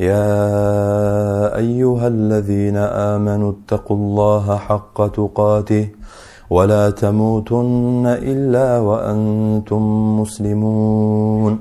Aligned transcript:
يا 0.00 1.56
أيها 1.56 2.06
الذين 2.08 2.76
آمنوا 2.76 3.52
اتقوا 3.52 3.96
الله 3.96 4.56
حق 4.56 5.06
تقاته 5.06 5.88
ولا 6.50 6.90
تموتن 6.90 8.06
إلا 8.06 8.78
وأنتم 8.78 9.82
مسلمون. 10.20 11.58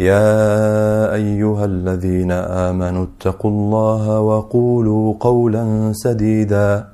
يا 0.00 1.12
أيها 1.12 1.64
الذين 1.64 2.32
آمنوا 2.32 3.04
اتقوا 3.04 3.50
الله 3.50 4.20
وقولوا 4.20 5.14
قولا 5.20 5.92
سديدا. 5.92 6.86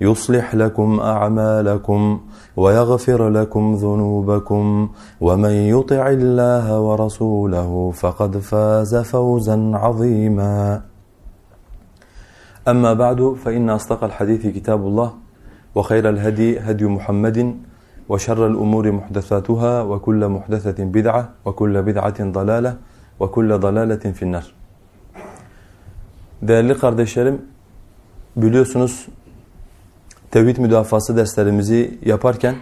يصلح 0.00 0.54
لكم 0.54 1.00
أعمالكم 1.00 2.20
ويغفر 2.56 3.28
لكم 3.28 3.74
ذنوبكم 3.74 4.88
ومن 5.20 5.50
يطع 5.50 6.04
الله 6.08 6.80
ورسوله 6.80 7.90
فقد 7.90 8.38
فاز 8.38 8.96
فوزا 8.96 9.70
عظيما. 9.74 10.82
أما 12.68 12.92
بعد 12.94 13.36
فإن 13.44 13.70
أصدق 13.70 14.04
الحديث 14.04 14.46
كتاب 14.46 14.86
الله 14.86 15.12
وخير 15.74 16.08
الهدي 16.08 16.60
هدي 16.60 16.84
محمد 16.84 17.56
وشر 18.08 18.46
الأمور 18.46 18.92
محدثاتها 18.92 19.82
وكل 19.82 20.28
محدثة 20.28 20.84
بدعة 20.84 21.28
وكل 21.44 21.82
بدعة 21.82 22.18
ضلالة 22.20 22.76
وكل 23.20 23.58
ضلالة 23.58 24.04
في 24.12 24.22
النار. 24.22 24.54
Değerli 26.42 26.78
kardeşlerim, 26.78 27.42
biliyorsunuz 28.36 29.08
tevhid 30.32 30.56
müdafası 30.56 31.16
derslerimizi 31.16 31.98
yaparken 32.04 32.56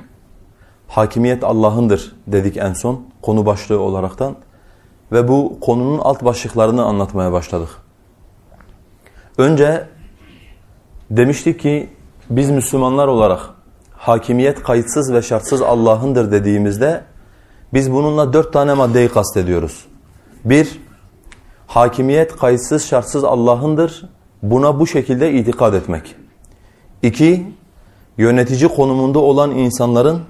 hakimiyet 0.89 1.45
Allah'ındır 1.45 2.17
dedik 2.27 2.57
en 2.57 2.73
son 2.73 3.03
konu 3.23 3.47
başlığı 3.47 3.81
olaraktan 3.81 4.37
ve 5.13 5.29
bu 5.29 5.59
konunun 5.61 5.99
alt 5.99 6.25
başlıklarını 6.25 6.85
anlatmaya 6.85 7.33
başladık. 7.33 7.69
Önce 9.39 9.87
demiştik 11.11 11.61
ki 11.61 11.91
biz 12.31 12.51
Müslümanlar 12.51 13.07
olarak 13.07 13.41
hakimiyet 13.93 14.63
kayıtsız 14.63 15.13
ve 15.13 15.23
şartsız 15.23 15.63
Allah'ındır 15.63 16.33
dediğimizde 16.33 17.05
biz 17.75 17.93
bununla 17.93 18.33
dört 18.33 18.53
tane 18.53 18.75
maddeyi 18.75 19.09
kastediyoruz. 19.09 19.85
Bir, 20.45 20.81
hakimiyet 21.67 22.37
kayıtsız 22.37 22.87
şartsız 22.87 23.25
Allah'ındır. 23.25 24.09
Buna 24.43 24.81
bu 24.81 24.87
şekilde 24.87 25.33
itikad 25.33 25.75
etmek. 25.75 26.15
İki, 27.03 27.47
yönetici 28.19 28.69
konumunda 28.69 29.19
olan 29.19 29.51
insanların 29.51 30.21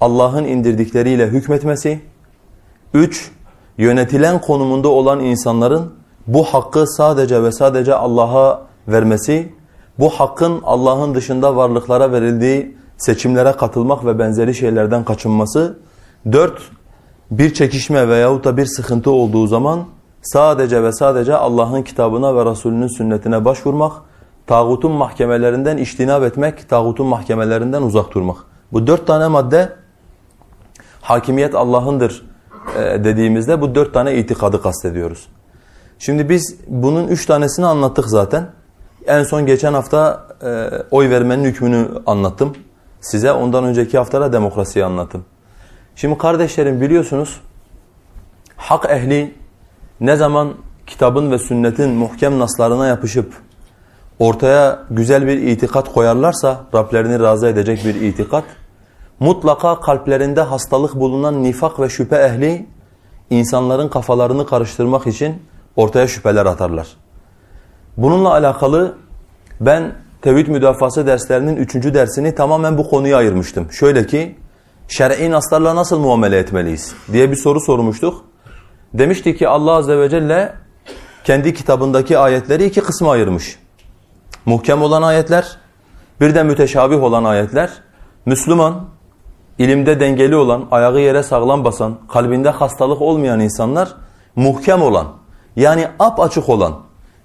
Allah'ın 0.00 0.44
indirdikleriyle 0.44 1.26
hükmetmesi. 1.26 2.00
Üç, 2.94 3.30
yönetilen 3.78 4.40
konumunda 4.40 4.88
olan 4.88 5.20
insanların 5.20 5.92
bu 6.26 6.44
hakkı 6.44 6.86
sadece 6.86 7.42
ve 7.42 7.52
sadece 7.52 7.94
Allah'a 7.94 8.62
vermesi, 8.88 9.52
bu 9.98 10.08
hakkın 10.08 10.60
Allah'ın 10.64 11.14
dışında 11.14 11.56
varlıklara 11.56 12.12
verildiği 12.12 12.76
seçimlere 12.98 13.52
katılmak 13.52 14.04
ve 14.04 14.18
benzeri 14.18 14.54
şeylerden 14.54 15.04
kaçınması. 15.04 15.78
Dört, 16.32 16.60
bir 17.30 17.54
çekişme 17.54 18.08
veyahut 18.08 18.44
da 18.44 18.56
bir 18.56 18.66
sıkıntı 18.66 19.10
olduğu 19.10 19.46
zaman 19.46 19.84
sadece 20.22 20.82
ve 20.82 20.92
sadece 20.92 21.36
Allah'ın 21.36 21.82
kitabına 21.82 22.36
ve 22.36 22.50
Resulünün 22.50 22.96
sünnetine 22.96 23.44
başvurmak, 23.44 23.92
tağutun 24.50 24.92
mahkemelerinden 24.92 25.76
iştinab 25.76 26.22
etmek, 26.22 26.68
tağutun 26.68 27.06
mahkemelerinden 27.06 27.82
uzak 27.82 28.14
durmak. 28.14 28.36
Bu 28.72 28.86
dört 28.86 29.06
tane 29.06 29.28
madde 29.28 29.72
hakimiyet 31.00 31.54
Allah'ındır 31.54 32.26
dediğimizde 32.76 33.60
bu 33.60 33.74
dört 33.74 33.94
tane 33.94 34.14
itikadı 34.14 34.62
kastediyoruz. 34.62 35.28
Şimdi 35.98 36.28
biz 36.28 36.56
bunun 36.66 37.08
üç 37.08 37.26
tanesini 37.26 37.66
anlattık 37.66 38.06
zaten. 38.06 38.46
En 39.06 39.22
son 39.22 39.46
geçen 39.46 39.72
hafta 39.72 40.26
e, 40.42 40.68
oy 40.90 41.10
vermenin 41.10 41.44
hükmünü 41.44 41.88
anlattım. 42.06 42.56
Size 43.00 43.32
ondan 43.32 43.64
önceki 43.64 43.98
haftada 43.98 44.32
demokrasiyi 44.32 44.84
anlattım. 44.84 45.24
Şimdi 45.96 46.18
kardeşlerim 46.18 46.80
biliyorsunuz 46.80 47.40
hak 48.56 48.90
ehli 48.90 49.34
ne 50.00 50.16
zaman 50.16 50.54
kitabın 50.86 51.30
ve 51.30 51.38
sünnetin 51.38 51.90
muhkem 51.90 52.38
naslarına 52.38 52.86
yapışıp 52.86 53.49
ortaya 54.20 54.78
güzel 54.90 55.26
bir 55.26 55.42
itikat 55.42 55.92
koyarlarsa 55.92 56.60
Rablerini 56.74 57.20
razı 57.20 57.46
edecek 57.46 57.84
bir 57.84 57.94
itikat 57.94 58.44
mutlaka 59.20 59.80
kalplerinde 59.80 60.40
hastalık 60.40 60.94
bulunan 60.94 61.42
nifak 61.42 61.80
ve 61.80 61.88
şüphe 61.88 62.16
ehli 62.16 62.66
insanların 63.30 63.88
kafalarını 63.88 64.46
karıştırmak 64.46 65.06
için 65.06 65.42
ortaya 65.76 66.08
şüpheler 66.08 66.46
atarlar. 66.46 66.86
Bununla 67.96 68.32
alakalı 68.32 68.96
ben 69.60 69.92
tevhid 70.22 70.46
müdafası 70.46 71.06
derslerinin 71.06 71.56
üçüncü 71.56 71.94
dersini 71.94 72.34
tamamen 72.34 72.78
bu 72.78 72.90
konuya 72.90 73.16
ayırmıştım. 73.16 73.72
Şöyle 73.72 74.06
ki 74.06 74.36
şer'i 74.88 75.30
naslarla 75.30 75.76
nasıl 75.76 75.98
muamele 75.98 76.38
etmeliyiz 76.38 76.94
diye 77.12 77.30
bir 77.30 77.36
soru 77.36 77.60
sormuştuk. 77.60 78.24
Demişti 78.94 79.36
ki 79.36 79.48
Allah 79.48 79.72
Azze 79.72 79.98
ve 79.98 80.10
Celle 80.10 80.52
kendi 81.24 81.54
kitabındaki 81.54 82.18
ayetleri 82.18 82.64
iki 82.64 82.80
kısma 82.80 83.12
ayırmış. 83.12 83.58
Muhkem 84.50 84.82
olan 84.82 85.02
ayetler, 85.02 85.56
bir 86.20 86.34
de 86.34 86.42
müteşabih 86.42 87.02
olan 87.02 87.24
ayetler. 87.24 87.70
Müslüman, 88.26 88.74
ilimde 89.58 90.00
dengeli 90.00 90.36
olan, 90.36 90.68
ayağı 90.70 91.00
yere 91.00 91.22
sağlam 91.22 91.64
basan, 91.64 91.98
kalbinde 92.08 92.50
hastalık 92.50 93.02
olmayan 93.02 93.40
insanlar 93.40 93.88
muhkem 94.36 94.82
olan, 94.82 95.06
yani 95.56 95.88
ap 95.98 96.20
açık 96.20 96.48
olan, 96.48 96.74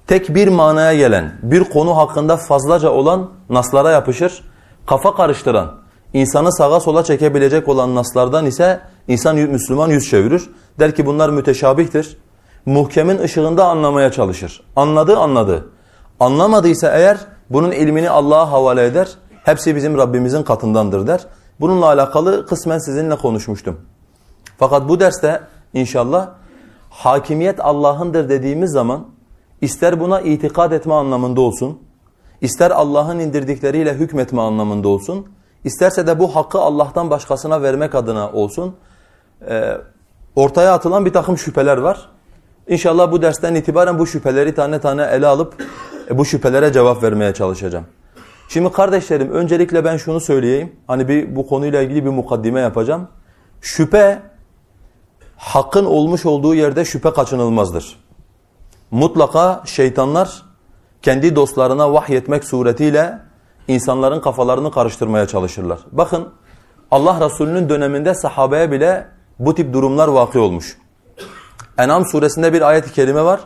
tek 0.08 0.36
bir 0.36 0.48
manaya 0.48 0.96
gelen, 0.96 1.40
bir 1.44 1.64
konu 1.64 1.98
hakkında 1.98 2.38
fazlaca 2.38 2.90
olan 2.90 3.30
naslara 3.50 3.92
yapışır, 3.92 4.44
kafa 4.86 5.16
karıştıran, 5.16 5.72
insanı 6.14 6.54
sağa 6.54 6.80
sola 6.80 7.04
çekebilecek 7.04 7.68
olan 7.68 7.96
naslardan 7.96 8.46
ise 8.46 8.80
insan 9.08 9.36
Müslüman 9.36 9.90
yüz 9.90 10.10
çevirir. 10.10 10.50
Der 10.80 10.96
ki 10.96 11.06
bunlar 11.06 11.30
müteşabihtir. 11.30 12.18
Muhkemin 12.66 13.20
ışığında 13.20 13.66
anlamaya 13.66 14.12
çalışır. 14.12 14.64
Anladı 14.76 15.18
anladı. 15.18 15.75
Anlamadıysa 16.20 16.92
eğer 16.92 17.18
bunun 17.50 17.72
ilmini 17.72 18.10
Allah'a 18.10 18.52
havale 18.52 18.86
eder. 18.86 19.10
Hepsi 19.44 19.76
bizim 19.76 19.98
Rabbimizin 19.98 20.44
katındandır 20.44 21.08
der. 21.08 21.28
Bununla 21.60 21.86
alakalı 21.86 22.46
kısmen 22.46 22.78
sizinle 22.78 23.16
konuşmuştum. 23.16 23.82
Fakat 24.58 24.90
bu 24.90 25.00
derste 25.00 25.42
inşallah 25.74 26.30
hakimiyet 26.90 27.60
Allah'ındır 27.60 28.30
dediğimiz 28.30 28.72
zaman 28.72 29.08
ister 29.62 30.00
buna 30.00 30.22
itikad 30.22 30.72
etme 30.72 30.94
anlamında 30.94 31.42
olsun, 31.42 31.80
ister 32.42 32.72
Allah'ın 32.72 33.20
indirdikleriyle 33.20 33.94
hükmetme 33.94 34.42
anlamında 34.42 34.88
olsun, 34.88 35.28
isterse 35.64 36.08
de 36.08 36.20
bu 36.20 36.36
hakkı 36.36 36.60
Allah'tan 36.60 37.10
başkasına 37.10 37.62
vermek 37.62 37.96
adına 37.96 38.32
olsun, 38.32 38.76
e, 39.50 39.78
ortaya 40.36 40.74
atılan 40.74 41.06
bir 41.06 41.14
takım 41.14 41.38
şüpheler 41.38 41.78
var. 41.78 42.10
İnşallah 42.68 43.12
bu 43.12 43.22
dersten 43.22 43.56
itibaren 43.56 44.00
bu 44.00 44.08
şüpheleri 44.08 44.56
tane 44.56 44.80
tane 44.80 45.04
ele 45.04 45.28
alıp 45.28 45.64
e, 46.10 46.18
bu 46.18 46.26
şüphelere 46.26 46.74
cevap 46.74 47.04
vermeye 47.04 47.34
çalışacağım. 47.34 47.86
Şimdi 48.50 48.72
kardeşlerim 48.72 49.32
öncelikle 49.32 49.86
ben 49.86 49.98
şunu 49.98 50.20
söyleyeyim. 50.20 50.76
Hani 50.88 51.08
bir 51.08 51.36
bu 51.36 51.48
konuyla 51.48 51.82
ilgili 51.82 52.06
bir 52.06 52.10
mukaddime 52.10 52.60
yapacağım. 52.60 53.08
Şüphe 53.62 54.22
hakkın 55.38 55.86
olmuş 55.86 56.26
olduğu 56.26 56.56
yerde 56.56 56.86
şüphe 56.86 57.14
kaçınılmazdır. 57.14 58.00
Mutlaka 58.92 59.64
şeytanlar 59.66 60.44
kendi 61.02 61.36
dostlarına 61.36 61.94
vahyetmek 61.94 62.44
suretiyle 62.44 63.20
insanların 63.68 64.20
kafalarını 64.20 64.72
karıştırmaya 64.72 65.28
çalışırlar. 65.28 65.80
Bakın 65.92 66.30
Allah 66.92 67.26
Resulü'nün 67.26 67.70
döneminde 67.70 68.14
sahabeye 68.14 68.72
bile 68.72 69.08
bu 69.40 69.56
tip 69.56 69.74
durumlar 69.74 70.08
vakı 70.08 70.42
olmuş. 70.42 70.78
En'am 71.78 72.06
suresinde 72.06 72.54
bir 72.54 72.62
ayet-i 72.62 72.94
kerime 72.94 73.24
var. 73.24 73.40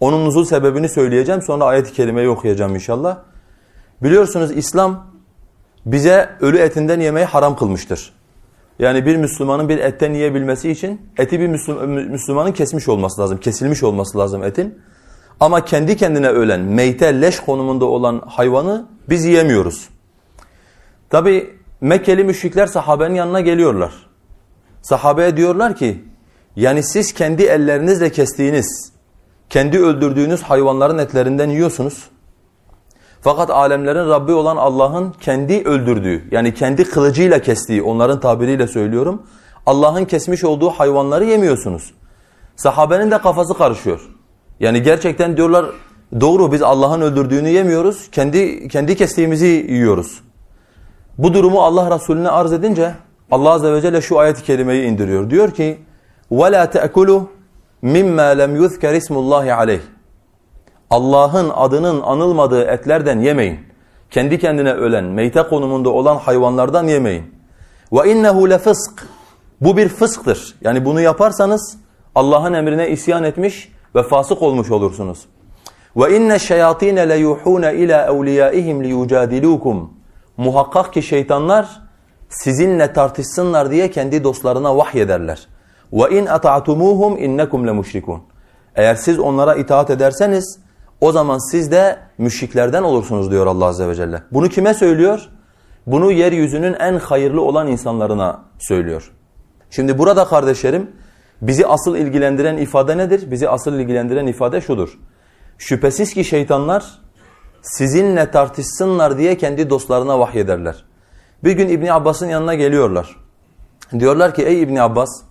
Onun 0.00 0.24
nuzul 0.24 0.44
sebebini 0.44 0.88
söyleyeceğim. 0.88 1.42
Sonra 1.42 1.64
ayet-i 1.64 1.92
kerimeyi 1.92 2.28
okuyacağım 2.28 2.74
inşallah. 2.74 3.18
Biliyorsunuz 4.02 4.50
İslam 4.50 5.06
bize 5.86 6.30
ölü 6.40 6.58
etinden 6.58 7.00
yemeyi 7.00 7.26
haram 7.26 7.56
kılmıştır. 7.56 8.12
Yani 8.78 9.06
bir 9.06 9.16
Müslümanın 9.16 9.68
bir 9.68 9.78
etten 9.78 10.14
yiyebilmesi 10.14 10.70
için 10.70 11.00
eti 11.16 11.40
bir 11.40 11.48
Müslümanın 12.08 12.52
kesmiş 12.52 12.88
olması 12.88 13.20
lazım. 13.20 13.38
Kesilmiş 13.38 13.82
olması 13.82 14.18
lazım 14.18 14.44
etin. 14.44 14.78
Ama 15.40 15.64
kendi 15.64 15.96
kendine 15.96 16.28
ölen, 16.28 16.60
meyte, 16.60 17.20
leş 17.20 17.40
konumunda 17.40 17.84
olan 17.84 18.22
hayvanı 18.26 18.86
biz 19.08 19.24
yiyemiyoruz. 19.24 19.88
Tabi 21.10 21.60
Mekkeli 21.80 22.24
müşrikler 22.24 22.66
sahabenin 22.66 23.14
yanına 23.14 23.40
geliyorlar. 23.40 23.92
Sahabeye 24.82 25.36
diyorlar 25.36 25.76
ki, 25.76 26.04
yani 26.56 26.82
siz 26.82 27.14
kendi 27.14 27.42
ellerinizle 27.42 28.12
kestiğiniz, 28.12 28.92
kendi 29.50 29.78
öldürdüğünüz 29.78 30.42
hayvanların 30.42 30.98
etlerinden 30.98 31.48
yiyorsunuz. 31.50 32.10
Fakat 33.20 33.50
alemlerin 33.50 34.08
Rabbi 34.08 34.32
olan 34.32 34.56
Allah'ın 34.56 35.14
kendi 35.20 35.62
öldürdüğü, 35.62 36.28
yani 36.30 36.54
kendi 36.54 36.84
kılıcıyla 36.84 37.38
kestiği, 37.38 37.82
onların 37.82 38.20
tabiriyle 38.20 38.66
söylüyorum, 38.66 39.22
Allah'ın 39.66 40.04
kesmiş 40.04 40.44
olduğu 40.44 40.70
hayvanları 40.70 41.24
yemiyorsunuz. 41.24 41.94
Sahabenin 42.56 43.10
de 43.10 43.18
kafası 43.18 43.54
karışıyor. 43.54 44.00
Yani 44.60 44.82
gerçekten 44.82 45.36
diyorlar 45.36 45.66
doğru 46.20 46.52
biz 46.52 46.62
Allah'ın 46.62 47.00
öldürdüğünü 47.00 47.48
yemiyoruz. 47.48 48.10
Kendi 48.12 48.68
kendi 48.68 48.96
kestiğimizi 48.96 49.46
yiyoruz. 49.46 50.20
Bu 51.18 51.34
durumu 51.34 51.60
Allah 51.62 51.94
Resulüne 51.94 52.28
arz 52.28 52.52
edince 52.52 52.94
Allah 53.30 53.50
azze 53.50 53.72
ve 53.72 53.80
celle 53.80 54.00
şu 54.00 54.18
ayet-i 54.18 54.42
kerimeyi 54.42 54.84
indiriyor. 54.84 55.30
Diyor 55.30 55.50
ki: 55.50 55.78
"Ve 56.30 56.52
la 56.52 56.70
ta'kulu 56.70 57.30
mimma 57.82 58.22
lem 58.22 58.56
yuzker 58.56 58.94
ismullahi 58.94 59.54
aleyh." 59.54 59.80
Allah'ın 60.90 61.50
adının 61.54 62.00
anılmadığı 62.00 62.64
etlerden 62.64 63.20
yemeyin. 63.20 63.60
Kendi 64.10 64.38
kendine 64.38 64.72
ölen, 64.72 65.04
meyte 65.04 65.42
konumunda 65.42 65.90
olan 65.90 66.16
hayvanlardan 66.16 66.86
yemeyin. 66.86 67.34
İnnehu 67.92 68.50
lefısk. 68.50 69.06
Bu 69.60 69.76
bir 69.76 69.88
fısktır. 69.88 70.54
Yani 70.60 70.84
bunu 70.84 71.00
yaparsanız 71.00 71.76
Allah'ın 72.14 72.52
emrine 72.52 72.88
isyan 72.88 73.24
etmiş 73.24 73.72
ve 73.94 74.02
fasık 74.02 74.42
olmuş 74.42 74.70
olursunuz. 74.70 75.26
Şeyatine 76.38 77.08
le 77.08 77.16
yuhuna 77.16 77.70
ila 77.70 78.06
evliyaihim 78.06 78.84
liyujadilukum. 78.84 79.90
Muhakkak 80.36 80.92
ki 80.92 81.02
şeytanlar 81.02 81.80
sizinle 82.28 82.92
tartışsınlar 82.92 83.70
diye 83.70 83.90
kendi 83.90 84.24
dostlarına 84.24 84.76
vahyederler. 84.76 85.48
Ata'tumuhum 86.26 87.18
innekum 87.18 87.66
le 87.66 87.72
müşrikun. 87.72 88.22
Eğer 88.74 88.94
siz 88.94 89.18
onlara 89.18 89.54
itaat 89.54 89.90
ederseniz 89.90 90.58
o 91.00 91.12
zaman 91.12 91.50
siz 91.50 91.72
de 91.72 91.96
müşriklerden 92.18 92.82
olursunuz 92.82 93.30
diyor 93.30 93.46
Allah 93.46 93.64
azze 93.64 93.88
ve 93.88 93.94
celle. 93.94 94.22
Bunu 94.32 94.48
kime 94.48 94.74
söylüyor? 94.74 95.28
Bunu 95.86 96.12
yeryüzünün 96.12 96.74
en 96.74 96.98
hayırlı 96.98 97.42
olan 97.42 97.66
insanlarına 97.66 98.40
söylüyor. 98.58 99.12
Şimdi 99.70 99.98
burada 99.98 100.24
kardeşlerim 100.24 100.90
Bizi 101.42 101.66
asıl 101.66 101.96
ilgilendiren 101.96 102.56
ifade 102.56 102.98
nedir? 102.98 103.30
Bizi 103.30 103.48
asıl 103.48 103.78
ilgilendiren 103.78 104.26
ifade 104.26 104.60
şudur. 104.60 104.98
Şüphesiz 105.58 106.14
ki 106.14 106.24
şeytanlar 106.24 106.84
sizinle 107.62 108.30
tartışsınlar 108.30 109.18
diye 109.18 109.36
kendi 109.36 109.70
dostlarına 109.70 110.18
vahyederler. 110.18 110.84
Bir 111.44 111.52
gün 111.52 111.68
İbni 111.68 111.92
Abbas'ın 111.92 112.28
yanına 112.28 112.54
geliyorlar. 112.54 113.16
Diyorlar 113.98 114.34
ki 114.34 114.42
ey 114.42 114.62
İbni 114.62 114.82
Abbas, 114.82 115.22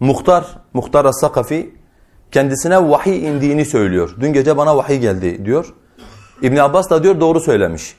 muhtar, 0.00 0.44
muhtar 0.74 1.04
as-Sakafi 1.04 1.74
kendisine 2.32 2.90
vahiy 2.90 3.28
indiğini 3.28 3.64
söylüyor. 3.64 4.16
Dün 4.20 4.32
gece 4.32 4.56
bana 4.56 4.76
vahiy 4.76 4.98
geldi 4.98 5.44
diyor. 5.44 5.74
İbni 6.42 6.62
Abbas 6.62 6.90
da 6.90 7.02
diyor 7.02 7.20
doğru 7.20 7.40
söylemiş. 7.40 7.96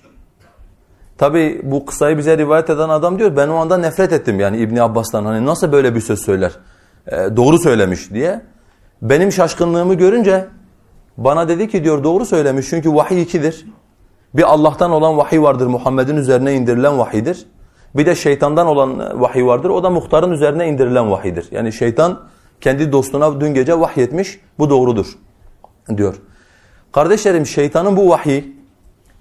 Tabi 1.18 1.62
bu 1.64 1.86
kısayı 1.86 2.18
bize 2.18 2.38
rivayet 2.38 2.70
eden 2.70 2.90
adam 2.90 3.20
diyor 3.20 3.36
ben 3.36 3.48
o 3.48 3.56
anda 3.56 3.78
nefret 3.78 4.14
ettim 4.14 4.40
yani 4.40 4.58
İbni 4.58 4.82
Abbas'tan. 4.82 5.26
Hani 5.26 5.46
nasıl 5.46 5.72
böyle 5.72 5.96
bir 5.96 6.02
söz 6.02 6.26
söyler? 6.26 6.52
E, 7.08 7.18
doğru 7.36 7.60
söylemiş 7.60 8.12
diye. 8.12 8.42
Benim 9.02 9.32
şaşkınlığımı 9.32 9.94
görünce 9.94 10.48
bana 11.18 11.48
dedi 11.48 11.68
ki 11.68 11.84
diyor 11.84 12.04
doğru 12.04 12.26
söylemiş 12.26 12.70
çünkü 12.70 12.96
vahiy 12.96 13.22
ikidir. 13.22 13.66
Bir 14.34 14.44
Allah'tan 14.44 14.92
olan 14.92 15.18
vahiy 15.18 15.42
vardır 15.42 15.68
Muhammed'in 15.68 16.18
üzerine 16.18 16.54
indirilen 16.54 17.00
vahiydir. 17.00 17.46
Bir 17.96 18.06
de 18.06 18.16
şeytandan 18.16 18.68
olan 18.68 19.22
vahiy 19.22 19.46
vardır 19.46 19.70
o 19.70 19.84
da 19.84 19.90
muhtarın 19.90 20.32
üzerine 20.32 20.68
indirilen 20.68 21.12
vahiydir. 21.12 21.48
Yani 21.52 21.74
şeytan 21.74 22.20
kendi 22.62 22.92
dostuna 22.92 23.42
dün 23.42 23.54
gece 23.54 23.80
vahyetmiş 23.80 24.40
bu 24.60 24.70
doğrudur 24.70 25.08
diyor. 25.98 26.16
Kardeşlerim 26.92 27.46
şeytanın 27.46 27.98
bu 27.98 28.10
vahiy 28.10 28.44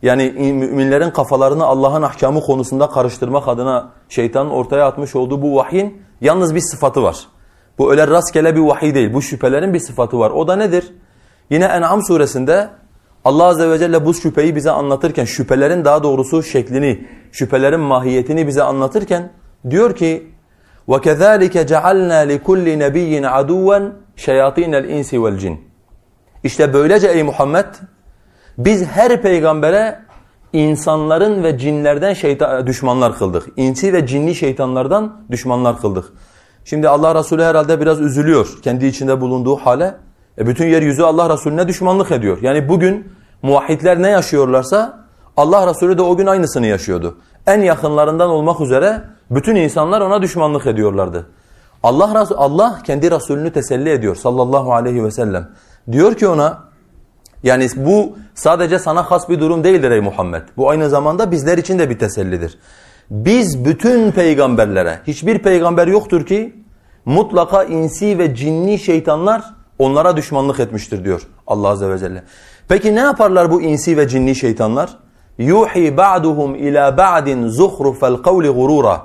yani 0.03 0.31
müminlerin 0.53 1.11
kafalarını 1.11 1.65
Allah'ın 1.65 2.03
ahkamı 2.03 2.41
konusunda 2.41 2.89
karıştırmak 2.89 3.49
adına 3.49 3.91
şeytanın 4.09 4.51
ortaya 4.51 4.87
atmış 4.87 5.17
olduğu 5.17 5.43
bu 5.43 5.57
vahyin 5.57 6.03
yalnız 6.21 6.55
bir 6.55 6.61
sıfatı 6.61 7.03
var. 7.03 7.17
Bu 7.79 7.91
öyle 7.91 8.07
rastgele 8.07 8.57
bir 8.57 8.61
vahiy 8.61 8.95
değil. 8.95 9.15
Bu 9.15 9.23
şüphelerin 9.23 9.75
bir 9.75 9.81
sıfatı 9.81 10.19
var. 10.19 10.31
O 10.31 10.49
da 10.49 10.57
nedir? 10.57 10.93
Yine 11.51 11.65
En'am 11.65 12.03
suresinde 12.03 12.69
Allah 13.25 13.45
azze 13.45 13.71
ve 13.71 13.79
celle 13.79 14.07
bu 14.07 14.15
şüpheyi 14.15 14.57
bize 14.57 14.71
anlatırken, 14.71 15.25
şüphelerin 15.25 15.85
daha 15.85 16.03
doğrusu 16.03 16.43
şeklini, 16.43 17.09
şüphelerin 17.32 17.80
mahiyetini 17.80 18.48
bize 18.48 18.64
anlatırken 18.64 19.32
diyor 19.70 19.96
ki 19.96 20.34
وَكَذَٰلِكَ 20.88 21.56
جَعَلْنَا 21.74 22.20
لِكُلِّ 22.32 22.68
نَبِيٍّ 22.84 23.26
عَدُوًا 23.26 23.92
شَيَاطِينَ 24.18 24.74
الْاِنْسِ 24.82 25.16
وَالْجِنِ 25.16 25.56
İşte 26.44 26.74
böylece 26.74 27.08
ey 27.08 27.24
Muhammed 27.24 27.66
biz 28.58 28.86
her 28.86 29.22
peygambere 29.22 30.00
insanların 30.54 31.44
ve 31.44 31.58
cinlerden 31.58 32.14
şeytan, 32.14 32.68
düşmanlar 32.68 33.18
kıldık. 33.18 33.44
İnsi 33.58 33.94
ve 33.94 34.08
cinli 34.08 34.36
şeytanlardan 34.36 35.22
düşmanlar 35.32 35.82
kıldık. 35.82 36.06
Şimdi 36.66 36.90
Allah 36.90 37.16
Resulü 37.16 37.44
herhalde 37.44 37.82
biraz 37.82 38.02
üzülüyor 38.02 38.48
kendi 38.64 38.86
içinde 38.86 39.22
bulunduğu 39.22 39.56
hale. 39.56 39.96
E 40.38 40.48
bütün 40.48 40.68
yeryüzü 40.68 41.04
Allah 41.04 41.34
Resulüne 41.34 41.68
düşmanlık 41.68 42.12
ediyor. 42.12 42.38
Yani 42.42 42.70
bugün 42.70 43.12
muvahhidler 43.42 44.02
ne 44.02 44.10
yaşıyorlarsa 44.10 44.97
Allah 45.39 45.67
Resulü 45.67 45.99
de 45.99 46.03
o 46.03 46.17
gün 46.17 46.27
aynısını 46.27 46.67
yaşıyordu. 46.67 47.19
En 47.47 47.61
yakınlarından 47.61 48.31
olmak 48.31 48.61
üzere 48.61 49.03
bütün 49.31 49.57
insanlar 49.57 50.01
ona 50.01 50.23
düşmanlık 50.23 50.67
ediyorlardı. 50.67 51.27
Allah 51.83 52.27
Allah 52.37 52.83
kendi 52.85 53.11
Resulünü 53.11 53.53
teselli 53.53 53.91
ediyor 53.91 54.17
sallallahu 54.17 54.73
aleyhi 54.75 55.05
ve 55.05 55.11
sellem. 55.11 55.49
Diyor 55.93 56.15
ki 56.15 56.29
ona 56.29 56.59
yani 57.43 57.69
bu 57.77 58.17
sadece 58.35 58.79
sana 58.79 59.03
has 59.03 59.29
bir 59.29 59.41
durum 59.41 59.65
değildir 59.65 59.91
ey 59.91 60.01
Muhammed. 60.01 60.43
Bu 60.57 60.71
aynı 60.71 60.89
zamanda 60.89 61.31
bizler 61.31 61.59
için 61.59 61.79
de 61.79 61.91
bir 61.91 61.99
tesellidir. 61.99 62.59
Biz 63.11 63.65
bütün 63.65 64.11
peygamberlere, 64.11 64.99
hiçbir 65.07 65.39
peygamber 65.39 65.87
yoktur 65.87 66.27
ki 66.27 66.65
mutlaka 67.05 67.65
insi 67.65 68.19
ve 68.19 68.35
cinni 68.35 68.79
şeytanlar 68.79 69.45
onlara 69.79 70.17
düşmanlık 70.17 70.61
etmiştir 70.61 71.05
diyor 71.05 71.23
Allah 71.47 71.69
Azze 71.69 71.91
ve 71.91 71.99
Celle. 71.99 72.23
Peki 72.69 72.95
ne 72.95 73.01
yaparlar 73.01 73.51
bu 73.51 73.63
insi 73.63 73.97
ve 73.97 74.09
cinni 74.09 74.37
şeytanlar? 74.37 75.08
yuhi 75.38 75.98
ba'duhum 75.98 76.56
ila 76.56 76.98
ba'din 76.98 77.48
zuhrufel 77.48 78.16
kavli 78.16 78.50
gurura. 78.50 79.02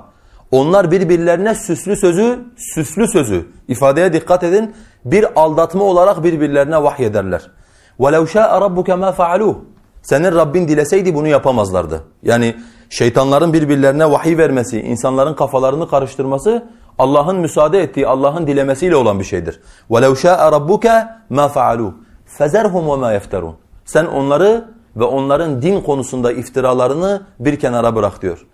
Onlar 0.51 0.91
birbirlerine 0.91 1.55
süslü 1.55 1.95
sözü, 1.95 2.39
süslü 2.57 3.07
sözü 3.07 3.45
ifadeye 3.67 4.13
dikkat 4.13 4.43
edin. 4.43 4.75
Bir 5.05 5.25
aldatma 5.35 5.83
olarak 5.83 6.23
birbirlerine 6.23 6.83
vahyederler. 6.83 7.51
وَلَوْ 7.99 8.27
شَاءَ 8.27 8.49
رَبُّكَ 8.61 8.89
مَا 8.91 9.13
فَعَلُوهُ 9.13 9.55
Senin 10.01 10.35
Rabbin 10.35 10.67
dileseydi 10.67 11.15
bunu 11.15 11.27
yapamazlardı. 11.27 12.03
Yani 12.23 12.55
şeytanların 12.89 13.53
birbirlerine 13.53 14.11
vahiy 14.11 14.37
vermesi, 14.37 14.81
insanların 14.81 15.33
kafalarını 15.33 15.89
karıştırması 15.89 16.67
Allah'ın 16.99 17.39
müsaade 17.39 17.79
ettiği, 17.79 18.07
Allah'ın 18.07 18.47
dilemesiyle 18.47 18.95
olan 18.95 19.19
bir 19.19 19.23
şeydir. 19.23 19.59
وَلَوْ 19.89 20.15
شَاءَ 20.15 20.51
رَبُّكَ 20.51 21.07
مَا 21.31 21.49
فَعَلُوا 21.49 21.91
فَزَرْهُمْ 22.37 22.85
وَمَا 22.85 23.19
يَفْتَرُونَ 23.19 23.53
Sen 23.85 24.05
onları 24.05 24.65
ve 24.95 25.03
onların 25.03 25.61
din 25.61 25.81
konusunda 25.81 26.31
iftiralarını 26.31 27.21
bir 27.39 27.59
kenara 27.59 27.95
bırak 27.95 28.21
diyor. 28.21 28.45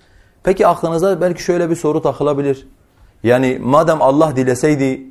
Peki 0.44 0.68
aklınıza 0.68 1.22
belki 1.22 1.44
şöyle 1.44 1.70
bir 1.70 1.76
soru 1.76 2.02
takılabilir. 2.02 2.68
Yani 3.24 3.60
madem 3.64 4.02
Allah 4.02 4.36
dileseydi 4.36 5.02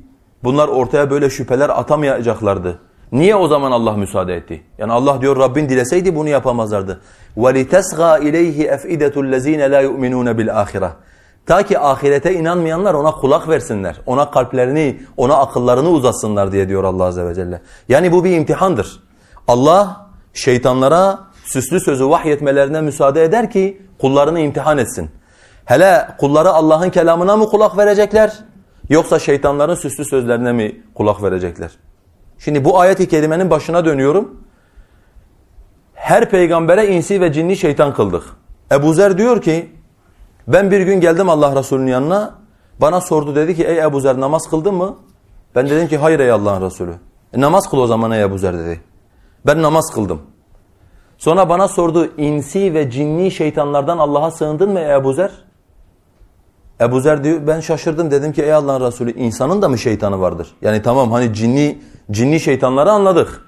bunlar 0.43 0.67
ortaya 0.67 1.09
böyle 1.09 1.29
şüpheler 1.29 1.69
atamayacaklardı. 1.69 2.79
Niye 3.11 3.35
o 3.35 3.47
zaman 3.47 3.71
Allah 3.71 3.93
müsaade 3.93 4.35
etti? 4.35 4.63
Yani 4.77 4.93
Allah 4.93 5.21
diyor 5.21 5.37
Rabbin 5.37 5.69
dileseydi 5.69 6.15
bunu 6.15 6.29
yapamazlardı. 6.29 7.01
وَلِتَسْغَى 7.37 8.19
اِلَيْهِ 8.19 8.75
اَفْئِدَةُ 8.75 9.13
الَّذ۪ينَ 9.13 9.61
لَا 9.73 9.83
يُؤْمِنُونَ 9.83 10.29
بِالْآخِرَةِ 10.41 10.89
Ta 11.45 11.63
ki 11.63 11.79
ahirete 11.79 12.33
inanmayanlar 12.33 12.93
ona 12.93 13.11
kulak 13.11 13.49
versinler. 13.49 13.95
Ona 14.05 14.31
kalplerini, 14.31 14.99
ona 15.17 15.37
akıllarını 15.37 15.89
uzatsınlar 15.89 16.51
diye 16.51 16.69
diyor 16.69 16.83
Allah 16.83 17.03
Azze 17.03 17.25
ve 17.25 17.35
Celle. 17.35 17.61
Yani 17.89 18.11
bu 18.11 18.23
bir 18.23 18.31
imtihandır. 18.31 19.03
Allah 19.47 20.07
şeytanlara 20.34 21.18
süslü 21.44 21.80
sözü 21.80 22.08
vahyetmelerine 22.08 22.80
müsaade 22.80 23.24
eder 23.24 23.50
ki 23.50 23.82
kullarını 23.98 24.40
imtihan 24.40 24.78
etsin. 24.78 25.10
Hele 25.64 26.08
kulları 26.18 26.50
Allah'ın 26.50 26.90
kelamına 26.90 27.36
mı 27.36 27.48
kulak 27.48 27.78
verecekler 27.78 28.38
yoksa 28.88 29.18
şeytanların 29.18 29.74
süslü 29.74 30.04
sözlerine 30.04 30.52
mi 30.52 30.82
kulak 30.94 31.22
verecekler? 31.22 31.70
Şimdi 32.38 32.64
bu 32.64 32.80
ayet-i 32.80 33.08
kerimenin 33.08 33.50
başına 33.50 33.84
dönüyorum. 33.84 34.40
Her 35.94 36.30
peygambere 36.30 36.86
insi 36.86 37.20
ve 37.20 37.32
cinni 37.32 37.56
şeytan 37.56 37.94
kıldık. 37.94 38.22
Ebu 38.72 38.94
Zer 38.94 39.18
diyor 39.18 39.42
ki 39.42 39.70
ben 40.48 40.70
bir 40.70 40.80
gün 40.80 41.00
geldim 41.00 41.28
Allah 41.28 41.56
Resulü'nün 41.56 41.90
yanına 41.90 42.34
bana 42.80 43.00
sordu 43.00 43.34
dedi 43.34 43.56
ki 43.56 43.64
ey 43.64 43.78
Ebu 43.78 44.00
Zer 44.00 44.20
namaz 44.20 44.50
kıldın 44.50 44.74
mı? 44.74 44.96
Ben 45.54 45.70
dedim 45.70 45.88
ki 45.88 45.98
hayır 45.98 46.20
ey 46.20 46.30
Allah'ın 46.30 46.66
Resulü. 46.66 46.94
E, 47.32 47.40
namaz 47.40 47.70
kıl 47.70 47.78
o 47.78 47.86
zaman 47.86 48.10
ey 48.10 48.22
Ebu 48.22 48.38
Zer 48.38 48.58
dedi. 48.58 48.80
Ben 49.46 49.62
namaz 49.62 49.90
kıldım. 49.94 50.22
Sonra 51.18 51.48
bana 51.48 51.68
sordu 51.68 52.12
insi 52.16 52.74
ve 52.74 52.90
cinni 52.90 53.30
şeytanlardan 53.30 53.98
Allah'a 53.98 54.30
sığındın 54.30 54.70
mı 54.72 54.80
Ebu 54.80 55.12
Zer? 55.12 55.30
Ebu 56.80 57.00
Zer 57.00 57.24
diyor 57.24 57.46
ben 57.46 57.60
şaşırdım 57.60 58.10
dedim 58.10 58.32
ki 58.32 58.42
ey 58.42 58.52
Allah'ın 58.52 58.86
Resulü 58.86 59.12
insanın 59.12 59.62
da 59.62 59.68
mı 59.68 59.78
şeytanı 59.78 60.20
vardır? 60.20 60.48
Yani 60.62 60.82
tamam 60.82 61.12
hani 61.12 61.34
cinni 61.34 61.78
cinni 62.10 62.40
şeytanları 62.40 62.90
anladık. 62.90 63.44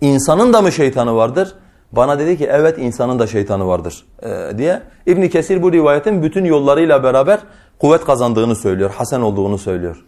İnsanın 0.00 0.52
da 0.52 0.62
mı 0.62 0.72
şeytanı 0.72 1.14
vardır? 1.16 1.54
Bana 1.92 2.18
dedi 2.18 2.38
ki 2.38 2.48
evet 2.50 2.78
insanın 2.78 3.18
da 3.18 3.26
şeytanı 3.26 3.66
vardır 3.66 4.04
e, 4.22 4.58
diye. 4.58 4.82
İbn 5.06 5.28
Kesir 5.28 5.62
bu 5.62 5.72
rivayetin 5.72 6.22
bütün 6.22 6.44
yollarıyla 6.44 7.02
beraber 7.02 7.40
kuvvet 7.78 8.04
kazandığını 8.04 8.56
söylüyor, 8.56 8.90
hasen 8.90 9.20
olduğunu 9.20 9.58
söylüyor. 9.58 10.04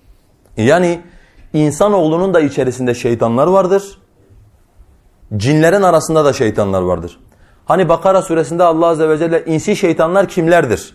Yani 0.56 1.00
insanoğlunun 1.52 2.34
da 2.34 2.40
içerisinde 2.40 2.94
şeytanlar 2.94 3.46
vardır. 3.46 3.98
Cinlerin 5.36 5.82
arasında 5.82 6.24
da 6.24 6.32
şeytanlar 6.32 6.82
vardır. 6.82 7.18
Hani 7.64 7.88
Bakara 7.88 8.22
suresinde 8.22 8.64
Allah 8.64 8.86
azze 8.86 9.08
ve 9.08 9.18
celle 9.18 9.44
insi 9.44 9.76
şeytanlar 9.76 10.28
kimlerdir? 10.28 10.94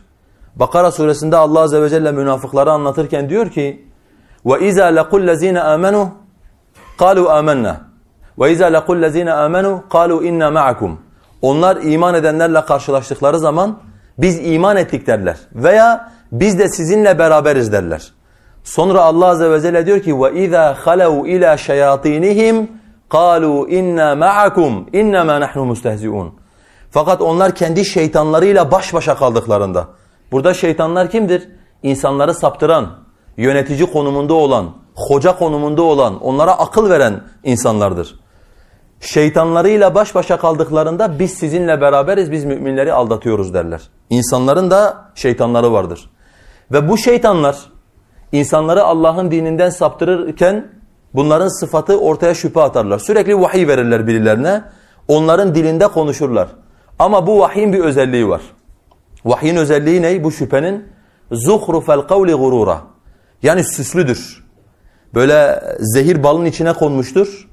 Bakara 0.56 0.92
suresinde 0.92 1.38
Allah 1.38 1.60
azze 1.60 1.82
ve 1.82 1.90
celle 1.90 2.12
münafıkları 2.12 2.72
anlatırken 2.72 3.30
diyor 3.30 3.50
ki: 3.50 3.88
"Ve 4.46 4.68
iza 4.68 4.86
laqul 4.86 5.28
lezina 5.28 5.64
amenu 5.64 6.12
qalu 6.98 7.30
amanna 7.30 7.82
ve 8.40 8.52
iza 8.52 8.66
laqul 8.66 9.02
lezina 9.02 9.44
amenu 9.44 9.84
qalu 9.90 10.24
inna 10.24 10.52
ma'akum." 10.52 11.00
Onlar 11.42 11.78
iman 11.82 12.16
edenlerle 12.16 12.62
karşılaştıkları 12.62 13.40
zaman 13.40 13.80
biz 14.18 14.40
iman 14.48 14.78
ettik 14.78 15.08
derler 15.08 15.38
veya 15.56 16.12
biz 16.32 16.60
de 16.60 16.70
sizinle 16.70 17.20
beraberiz 17.20 17.72
derler. 17.72 18.12
Sonra 18.64 19.02
Allah 19.02 19.26
azze 19.26 19.52
ve 19.52 19.62
celle 19.62 19.86
diyor 19.86 20.00
ki: 20.00 20.22
"Ve 20.22 20.44
iza 20.44 20.76
halu 20.86 21.28
ila 21.28 21.58
qalu 23.14 23.70
inna 23.70 24.16
ma'akum 24.16 24.74
innema 24.94 25.40
nahnu 25.40 25.66
mustehzi'un." 25.66 26.30
Fakat 26.92 27.22
onlar 27.22 27.56
kendi 27.56 27.86
şeytanlarıyla 27.86 28.72
baş 28.72 28.94
başa 28.94 29.16
kaldıklarında 29.16 29.88
Burada 30.34 30.54
şeytanlar 30.54 31.10
kimdir? 31.10 31.50
İnsanları 31.84 32.34
saptıran, 32.34 32.88
yönetici 33.38 33.92
konumunda 33.92 34.34
olan, 34.34 34.72
hoca 34.96 35.38
konumunda 35.38 35.82
olan, 35.82 36.24
onlara 36.24 36.52
akıl 36.52 36.90
veren 36.90 37.24
insanlardır. 37.44 38.20
Şeytanlarıyla 39.00 39.96
baş 39.96 40.16
başa 40.16 40.38
kaldıklarında 40.38 41.20
biz 41.20 41.34
sizinle 41.34 41.82
beraberiz, 41.82 42.32
biz 42.32 42.46
müminleri 42.46 42.94
aldatıyoruz 42.94 43.54
derler. 43.54 43.82
İnsanların 44.10 44.72
da 44.72 45.06
şeytanları 45.16 45.74
vardır. 45.74 46.10
Ve 46.72 46.90
bu 46.90 46.98
şeytanlar 46.98 47.58
insanları 48.32 48.84
Allah'ın 48.84 49.32
dininden 49.32 49.70
saptırırken 49.70 50.68
bunların 51.16 51.60
sıfatı 51.60 52.00
ortaya 52.00 52.34
şüphe 52.34 52.62
atarlar. 52.62 53.00
Sürekli 53.00 53.42
vahiy 53.42 53.68
verirler 53.68 54.08
birilerine, 54.08 54.62
onların 55.08 55.56
dilinde 55.56 55.88
konuşurlar. 55.88 56.48
Ama 57.00 57.28
bu 57.28 57.40
vahyin 57.40 57.74
bir 57.74 57.80
özelliği 57.80 58.30
var. 58.30 58.42
Vahyin 59.26 59.56
özelliği 59.56 60.02
ne? 60.02 60.24
Bu 60.24 60.32
şüphenin 60.32 60.88
zuhrufel 61.32 62.02
kavli 62.02 62.34
gurura. 62.34 62.82
Yani 63.44 63.64
süslüdür. 63.64 64.44
Böyle 65.14 65.64
zehir 65.80 66.24
balın 66.24 66.46
içine 66.46 66.74
konmuştur. 66.74 67.48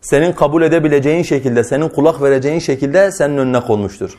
Senin 0.00 0.32
kabul 0.32 0.62
edebileceğin 0.62 1.22
şekilde, 1.22 1.64
senin 1.64 1.88
kulak 1.88 2.22
vereceğin 2.22 2.58
şekilde 2.58 3.12
senin 3.12 3.38
önüne 3.38 3.60
konmuştur. 3.60 4.18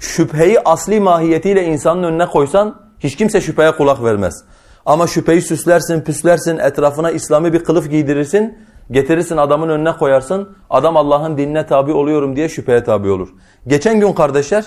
Şüpheyi 0.00 0.60
asli 0.64 1.00
mahiyetiyle 1.00 1.64
insanın 1.64 2.02
önüne 2.02 2.26
koysan 2.26 2.80
hiç 3.00 3.16
kimse 3.16 3.40
şüpheye 3.40 3.72
kulak 3.72 4.04
vermez. 4.04 4.44
Ama 4.86 5.06
şüpheyi 5.06 5.42
süslersin, 5.42 6.00
püslersin, 6.00 6.58
etrafına 6.58 7.10
İslami 7.10 7.52
bir 7.52 7.64
kılıf 7.64 7.90
giydirirsin, 7.90 8.58
getirirsin 8.90 9.36
adamın 9.36 9.68
önüne 9.68 9.92
koyarsın. 9.92 10.56
Adam 10.70 10.96
Allah'ın 10.96 11.38
dinine 11.38 11.66
tabi 11.66 11.92
oluyorum 11.92 12.36
diye 12.36 12.48
şüpheye 12.48 12.84
tabi 12.84 13.10
olur. 13.10 13.28
Geçen 13.66 14.00
gün 14.00 14.12
kardeşler 14.12 14.64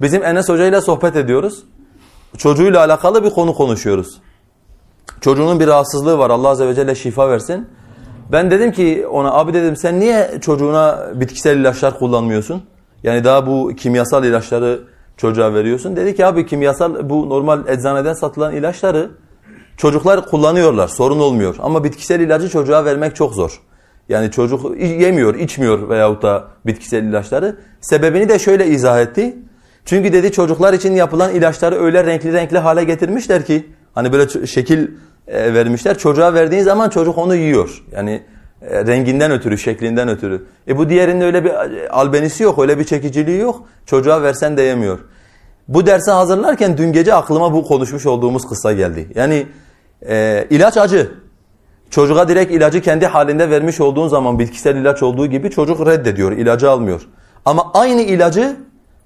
Bizim 0.00 0.24
Enes 0.24 0.48
Hoca 0.48 0.66
ile 0.66 0.80
sohbet 0.80 1.16
ediyoruz. 1.16 1.64
Çocuğuyla 2.36 2.80
alakalı 2.80 3.24
bir 3.24 3.30
konu 3.30 3.54
konuşuyoruz. 3.54 4.20
Çocuğunun 5.20 5.60
bir 5.60 5.66
rahatsızlığı 5.66 6.18
var. 6.18 6.30
Allah 6.30 6.48
Azze 6.48 6.66
ve 6.66 6.74
Celle 6.74 6.94
şifa 6.94 7.30
versin. 7.30 7.68
Ben 8.32 8.50
dedim 8.50 8.72
ki 8.72 9.06
ona 9.10 9.32
abi 9.32 9.54
dedim 9.54 9.76
sen 9.76 10.00
niye 10.00 10.38
çocuğuna 10.40 11.06
bitkisel 11.14 11.56
ilaçlar 11.56 11.98
kullanmıyorsun? 11.98 12.62
Yani 13.02 13.24
daha 13.24 13.46
bu 13.46 13.72
kimyasal 13.76 14.24
ilaçları 14.24 14.80
çocuğa 15.16 15.54
veriyorsun. 15.54 15.96
Dedi 15.96 16.16
ki 16.16 16.26
abi 16.26 16.46
kimyasal 16.46 17.10
bu 17.10 17.28
normal 17.28 17.68
eczaneden 17.68 18.14
satılan 18.14 18.54
ilaçları 18.54 19.10
çocuklar 19.78 20.26
kullanıyorlar. 20.26 20.88
Sorun 20.88 21.18
olmuyor. 21.18 21.56
Ama 21.58 21.84
bitkisel 21.84 22.20
ilacı 22.20 22.48
çocuğa 22.48 22.84
vermek 22.84 23.16
çok 23.16 23.34
zor. 23.34 23.60
Yani 24.08 24.30
çocuk 24.30 24.80
yemiyor, 24.80 25.34
içmiyor 25.34 25.88
veyahut 25.88 26.22
da 26.22 26.44
bitkisel 26.66 27.04
ilaçları. 27.04 27.56
Sebebini 27.80 28.28
de 28.28 28.38
şöyle 28.38 28.66
izah 28.66 29.00
etti. 29.00 29.36
Çünkü 29.84 30.12
dedi 30.12 30.32
çocuklar 30.32 30.72
için 30.72 30.92
yapılan 30.92 31.34
ilaçları 31.34 31.82
öyle 31.82 32.04
renkli 32.04 32.32
renkli 32.32 32.58
hale 32.58 32.84
getirmişler 32.84 33.46
ki 33.46 33.66
hani 33.94 34.12
böyle 34.12 34.46
şekil 34.46 34.88
e, 35.26 35.54
vermişler. 35.54 35.98
Çocuğa 35.98 36.34
verdiğin 36.34 36.62
zaman 36.62 36.88
çocuk 36.88 37.18
onu 37.18 37.34
yiyor. 37.34 37.84
Yani 37.92 38.22
e, 38.62 38.86
renginden 38.86 39.30
ötürü, 39.30 39.58
şeklinden 39.58 40.08
ötürü. 40.08 40.44
E 40.68 40.78
bu 40.78 40.88
diğerinin 40.88 41.20
öyle 41.20 41.44
bir 41.44 41.50
e, 41.50 41.88
albenisi 41.88 42.42
yok, 42.42 42.58
öyle 42.58 42.78
bir 42.78 42.84
çekiciliği 42.84 43.40
yok. 43.40 43.68
Çocuğa 43.86 44.22
versen 44.22 44.56
de 44.56 44.62
yemiyor. 44.62 44.98
Bu 45.68 45.86
dersi 45.86 46.10
hazırlarken 46.10 46.78
dün 46.78 46.92
gece 46.92 47.14
aklıma 47.14 47.52
bu 47.52 47.64
konuşmuş 47.64 48.06
olduğumuz 48.06 48.48
kısa 48.48 48.72
geldi. 48.72 49.08
Yani 49.14 49.46
e, 50.08 50.46
ilaç 50.50 50.76
acı. 50.76 51.10
Çocuğa 51.90 52.28
direkt 52.28 52.52
ilacı 52.52 52.80
kendi 52.80 53.06
halinde 53.06 53.50
vermiş 53.50 53.80
olduğun 53.80 54.08
zaman 54.08 54.38
bitkisel 54.38 54.76
ilaç 54.76 55.02
olduğu 55.02 55.26
gibi 55.26 55.50
çocuk 55.50 55.86
reddediyor, 55.86 56.32
ilacı 56.32 56.70
almıyor. 56.70 57.00
Ama 57.44 57.70
aynı 57.74 58.02
ilacı 58.02 58.56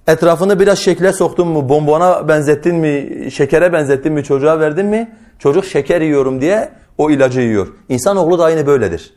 Etrafını 0.07 0.59
biraz 0.59 0.79
şekle 0.79 1.13
soktun 1.13 1.47
mu, 1.47 1.69
bombona 1.69 2.27
benzettin 2.27 2.75
mi, 2.75 3.27
şekere 3.31 3.73
benzettin 3.73 4.13
mi, 4.13 4.23
çocuğa 4.23 4.59
verdin 4.59 4.85
mi? 4.85 5.11
Çocuk 5.39 5.65
şeker 5.65 6.01
yiyorum 6.01 6.41
diye 6.41 6.71
o 6.97 7.11
ilacı 7.11 7.41
yiyor. 7.41 7.67
İnsanoğlu 7.89 8.39
da 8.39 8.43
aynı 8.43 8.67
böyledir. 8.67 9.13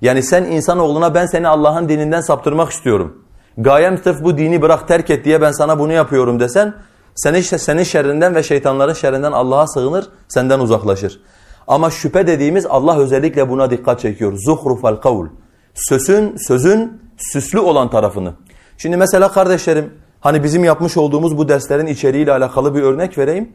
Yani 0.00 0.22
sen 0.22 0.44
insanoğluna 0.44 1.14
ben 1.14 1.26
seni 1.26 1.48
Allah'ın 1.48 1.88
dininden 1.88 2.20
saptırmak 2.20 2.70
istiyorum. 2.70 3.24
Gayem 3.58 3.98
sırf 3.98 4.24
bu 4.24 4.38
dini 4.38 4.62
bırak 4.62 4.88
terk 4.88 5.10
et 5.10 5.24
diye 5.24 5.40
ben 5.40 5.52
sana 5.52 5.78
bunu 5.78 5.92
yapıyorum 5.92 6.40
desen 6.40 6.74
seni 7.16 7.42
senin 7.42 7.82
şerrinden 7.82 8.34
ve 8.34 8.42
şeytanların 8.42 8.92
şerrinden 8.92 9.32
Allah'a 9.32 9.66
sığınır, 9.66 10.08
senden 10.28 10.60
uzaklaşır. 10.60 11.20
Ama 11.68 11.90
şüphe 11.90 12.26
dediğimiz 12.26 12.66
Allah 12.66 12.98
özellikle 12.98 13.48
buna 13.50 13.70
dikkat 13.70 14.00
çekiyor. 14.00 14.32
Zuhrufal 14.46 14.96
kavl. 14.96 15.26
Sözün, 15.74 16.36
sözün 16.36 17.02
süslü 17.32 17.58
olan 17.58 17.90
tarafını. 17.90 18.32
Şimdi 18.78 18.96
mesela 18.96 19.32
kardeşlerim 19.32 19.92
Hani 20.26 20.44
bizim 20.44 20.64
yapmış 20.64 20.96
olduğumuz 20.96 21.38
bu 21.38 21.48
derslerin 21.48 21.86
içeriğiyle 21.86 22.32
alakalı 22.32 22.74
bir 22.74 22.82
örnek 22.82 23.18
vereyim. 23.18 23.52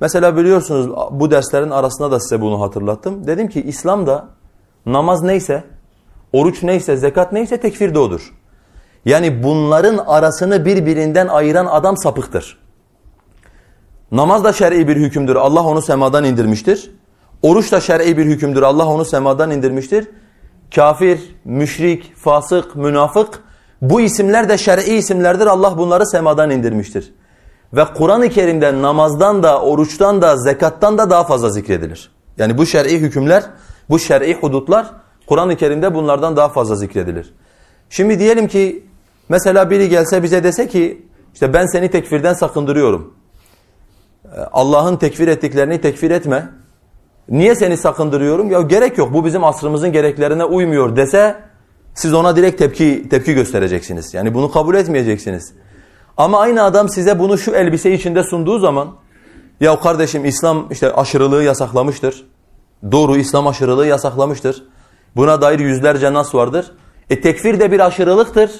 Mesela 0.00 0.36
biliyorsunuz 0.36 0.96
bu 1.10 1.30
derslerin 1.30 1.70
arasında 1.70 2.10
da 2.10 2.20
size 2.20 2.40
bunu 2.40 2.60
hatırlattım. 2.60 3.26
Dedim 3.26 3.48
ki 3.48 3.62
İslam'da 3.62 4.28
namaz 4.86 5.22
neyse, 5.22 5.64
oruç 6.32 6.62
neyse, 6.62 6.96
zekat 6.96 7.32
neyse 7.32 7.60
tekfir 7.60 7.94
de 7.94 7.98
odur. 7.98 8.34
Yani 9.04 9.42
bunların 9.42 9.98
arasını 9.98 10.64
birbirinden 10.64 11.28
ayıran 11.28 11.66
adam 11.66 11.96
sapıktır. 11.96 12.58
Namaz 14.12 14.44
da 14.44 14.52
şer'i 14.52 14.88
bir 14.88 14.96
hükümdür. 14.96 15.36
Allah 15.36 15.64
onu 15.64 15.82
semadan 15.82 16.24
indirmiştir. 16.24 16.90
Oruç 17.42 17.72
da 17.72 17.80
şer'i 17.80 18.16
bir 18.16 18.26
hükümdür. 18.26 18.62
Allah 18.62 18.86
onu 18.86 19.04
semadan 19.04 19.50
indirmiştir. 19.50 20.08
Kafir, 20.74 21.36
müşrik, 21.44 22.16
fasık, 22.16 22.76
münafık 22.76 23.42
bu 23.82 24.00
isimler 24.00 24.48
de 24.48 24.58
şer'i 24.58 24.94
isimlerdir. 24.94 25.46
Allah 25.46 25.78
bunları 25.78 26.06
semadan 26.06 26.50
indirmiştir. 26.50 27.14
Ve 27.72 27.84
Kur'an-ı 27.96 28.28
Kerim'de 28.28 28.82
namazdan 28.82 29.42
da, 29.42 29.62
oruçtan 29.62 30.22
da, 30.22 30.36
zekattan 30.36 30.98
da 30.98 31.10
daha 31.10 31.24
fazla 31.24 31.50
zikredilir. 31.50 32.10
Yani 32.38 32.58
bu 32.58 32.66
şer'i 32.66 32.98
hükümler, 32.98 33.42
bu 33.90 33.98
şer'i 33.98 34.34
hudutlar 34.34 34.86
Kur'an-ı 35.26 35.56
Kerim'de 35.56 35.94
bunlardan 35.94 36.36
daha 36.36 36.48
fazla 36.48 36.74
zikredilir. 36.76 37.34
Şimdi 37.90 38.18
diyelim 38.18 38.48
ki 38.48 38.86
mesela 39.28 39.70
biri 39.70 39.88
gelse 39.88 40.22
bize 40.22 40.44
dese 40.44 40.68
ki 40.68 41.06
işte 41.34 41.52
ben 41.52 41.66
seni 41.66 41.90
tekfirden 41.90 42.34
sakındırıyorum. 42.34 43.14
Allah'ın 44.52 44.96
tekfir 44.96 45.28
ettiklerini 45.28 45.80
tekfir 45.80 46.10
etme. 46.10 46.48
Niye 47.28 47.54
seni 47.54 47.76
sakındırıyorum? 47.76 48.50
Ya 48.50 48.60
gerek 48.60 48.98
yok 48.98 49.12
bu 49.12 49.24
bizim 49.24 49.44
asrımızın 49.44 49.92
gereklerine 49.92 50.44
uymuyor 50.44 50.96
dese 50.96 51.36
siz 51.94 52.14
ona 52.14 52.36
direkt 52.36 52.58
tepki 52.58 53.08
tepki 53.08 53.34
göstereceksiniz. 53.34 54.14
Yani 54.14 54.34
bunu 54.34 54.50
kabul 54.50 54.74
etmeyeceksiniz. 54.74 55.52
Ama 56.16 56.40
aynı 56.40 56.62
adam 56.62 56.88
size 56.88 57.18
bunu 57.18 57.38
şu 57.38 57.50
elbise 57.50 57.92
içinde 57.92 58.22
sunduğu 58.22 58.58
zaman 58.58 58.88
Ya 59.60 59.80
kardeşim 59.80 60.24
İslam 60.24 60.66
işte 60.70 60.92
aşırılığı 60.92 61.42
yasaklamıştır. 61.42 62.26
Doğru 62.92 63.16
İslam 63.16 63.46
aşırılığı 63.46 63.86
yasaklamıştır. 63.86 64.64
Buna 65.16 65.40
dair 65.40 65.58
yüzlerce 65.58 66.12
nas 66.12 66.34
vardır. 66.34 66.72
E 67.10 67.20
tekfir 67.20 67.60
de 67.60 67.72
bir 67.72 67.86
aşırılıktır. 67.86 68.50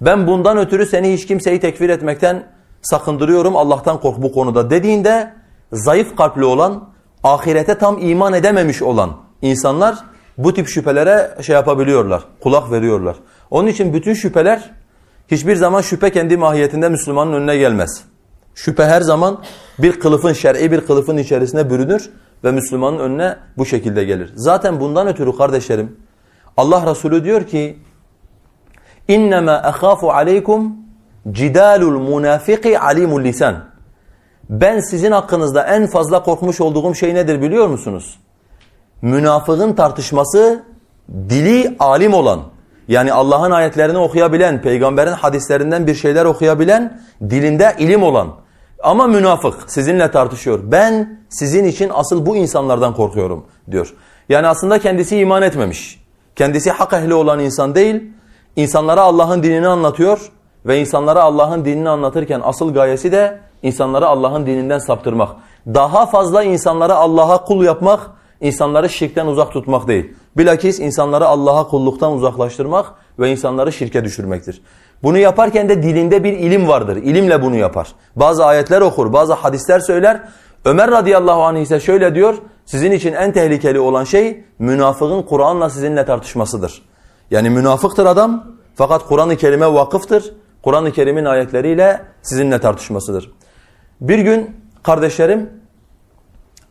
Ben 0.00 0.26
bundan 0.26 0.58
ötürü 0.58 0.86
seni 0.86 1.12
hiç 1.12 1.26
kimseyi 1.26 1.60
tekfir 1.60 1.88
etmekten 1.88 2.46
sakındırıyorum. 2.90 3.56
Allah'tan 3.56 4.00
kork 4.00 4.22
bu 4.22 4.32
konuda 4.32 4.70
dediğinde 4.70 5.32
zayıf 5.72 6.16
kalpli 6.16 6.44
olan, 6.44 6.88
ahirete 7.24 7.78
tam 7.78 7.98
iman 7.98 8.32
edememiş 8.32 8.82
olan 8.82 9.10
insanlar 9.42 9.98
bu 10.38 10.54
tip 10.54 10.68
şüphelere 10.68 11.34
şey 11.42 11.54
yapabiliyorlar, 11.54 12.22
kulak 12.40 12.70
veriyorlar. 12.70 13.16
Onun 13.50 13.68
için 13.68 13.92
bütün 13.92 14.14
şüpheler 14.14 14.70
hiçbir 15.28 15.56
zaman 15.56 15.80
şüphe 15.80 16.12
kendi 16.12 16.36
mahiyetinde 16.36 16.88
Müslümanın 16.88 17.32
önüne 17.32 17.56
gelmez. 17.56 18.04
Şüphe 18.54 18.84
her 18.84 19.00
zaman 19.00 19.42
bir 19.78 20.00
kılıfın, 20.00 20.32
şer'i 20.32 20.72
bir 20.72 20.80
kılıfın 20.80 21.16
içerisine 21.16 21.70
bürünür 21.70 22.10
ve 22.44 22.52
Müslümanın 22.52 22.98
önüne 22.98 23.36
bu 23.58 23.66
şekilde 23.66 24.04
gelir. 24.04 24.32
Zaten 24.34 24.80
bundan 24.80 25.06
ötürü 25.06 25.36
kardeşlerim 25.36 25.96
Allah 26.56 26.90
Resulü 26.90 27.24
diyor 27.24 27.46
ki 27.46 27.78
İnnemâ 29.08 29.62
ehâfu 29.68 30.10
aleykum 30.10 30.87
cidâlul 31.32 32.16
münâfiki 32.16 32.78
alimul 32.78 33.24
lisan. 33.24 33.64
Ben 34.50 34.80
sizin 34.80 35.12
hakkınızda 35.12 35.66
en 35.66 35.86
fazla 35.86 36.22
korkmuş 36.22 36.60
olduğum 36.60 36.94
şey 36.94 37.14
nedir 37.14 37.42
biliyor 37.42 37.68
musunuz? 37.68 38.18
Münafığın 39.02 39.72
tartışması 39.72 40.62
dili 41.28 41.76
alim 41.78 42.14
olan, 42.14 42.40
yani 42.88 43.12
Allah'ın 43.12 43.50
ayetlerini 43.50 43.98
okuyabilen, 43.98 44.62
peygamberin 44.62 45.12
hadislerinden 45.12 45.86
bir 45.86 45.94
şeyler 45.94 46.24
okuyabilen, 46.24 47.00
dilinde 47.30 47.74
ilim 47.78 48.02
olan. 48.02 48.28
Ama 48.82 49.06
münafık 49.06 49.70
sizinle 49.70 50.10
tartışıyor. 50.10 50.60
Ben 50.64 51.20
sizin 51.28 51.64
için 51.64 51.90
asıl 51.94 52.26
bu 52.26 52.36
insanlardan 52.36 52.94
korkuyorum 52.94 53.46
diyor. 53.70 53.94
Yani 54.28 54.46
aslında 54.46 54.78
kendisi 54.78 55.18
iman 55.18 55.42
etmemiş. 55.42 56.04
Kendisi 56.36 56.70
hak 56.70 56.92
ehli 56.92 57.14
olan 57.14 57.40
insan 57.40 57.74
değil. 57.74 58.12
İnsanlara 58.56 59.00
Allah'ın 59.00 59.42
dinini 59.42 59.68
anlatıyor 59.68 60.32
ve 60.66 60.80
insanlara 60.80 61.22
Allah'ın 61.22 61.64
dinini 61.64 61.88
anlatırken 61.88 62.40
asıl 62.44 62.74
gayesi 62.74 63.12
de 63.12 63.40
insanları 63.62 64.06
Allah'ın 64.06 64.46
dininden 64.46 64.78
saptırmak. 64.78 65.28
Daha 65.66 66.06
fazla 66.06 66.42
insanlara 66.42 66.94
Allah'a 66.94 67.44
kul 67.44 67.64
yapmak, 67.64 68.00
insanları 68.40 68.88
şirkten 68.88 69.26
uzak 69.26 69.52
tutmak 69.52 69.88
değil. 69.88 70.14
Bilakis 70.36 70.80
insanları 70.80 71.26
Allah'a 71.26 71.68
kulluktan 71.68 72.12
uzaklaştırmak 72.12 72.86
ve 73.18 73.30
insanları 73.30 73.72
şirke 73.72 74.04
düşürmektir. 74.04 74.62
Bunu 75.02 75.18
yaparken 75.18 75.68
de 75.68 75.82
dilinde 75.82 76.24
bir 76.24 76.32
ilim 76.32 76.68
vardır. 76.68 76.96
İlimle 76.96 77.42
bunu 77.42 77.56
yapar. 77.56 77.88
Bazı 78.16 78.44
ayetler 78.44 78.80
okur, 78.80 79.12
bazı 79.12 79.32
hadisler 79.32 79.80
söyler. 79.80 80.20
Ömer 80.64 80.90
radıyallahu 80.90 81.42
anh 81.42 81.58
ise 81.60 81.80
şöyle 81.80 82.14
diyor, 82.14 82.34
sizin 82.66 82.92
için 82.92 83.12
en 83.12 83.32
tehlikeli 83.32 83.80
olan 83.80 84.04
şey 84.04 84.44
münafığın 84.58 85.22
Kur'an'la 85.22 85.70
sizinle 85.70 86.04
tartışmasıdır. 86.04 86.82
Yani 87.30 87.50
münafıktır 87.50 88.06
adam 88.06 88.44
fakat 88.74 89.08
Kur'an-ı 89.08 89.36
Kerim'e 89.36 89.74
vakıftır. 89.74 90.34
Kur'an-ı 90.68 90.92
Kerim'in 90.92 91.24
ayetleriyle 91.24 92.00
sizinle 92.22 92.60
tartışmasıdır. 92.60 93.32
Bir 94.00 94.18
gün 94.18 94.56
kardeşlerim 94.82 95.50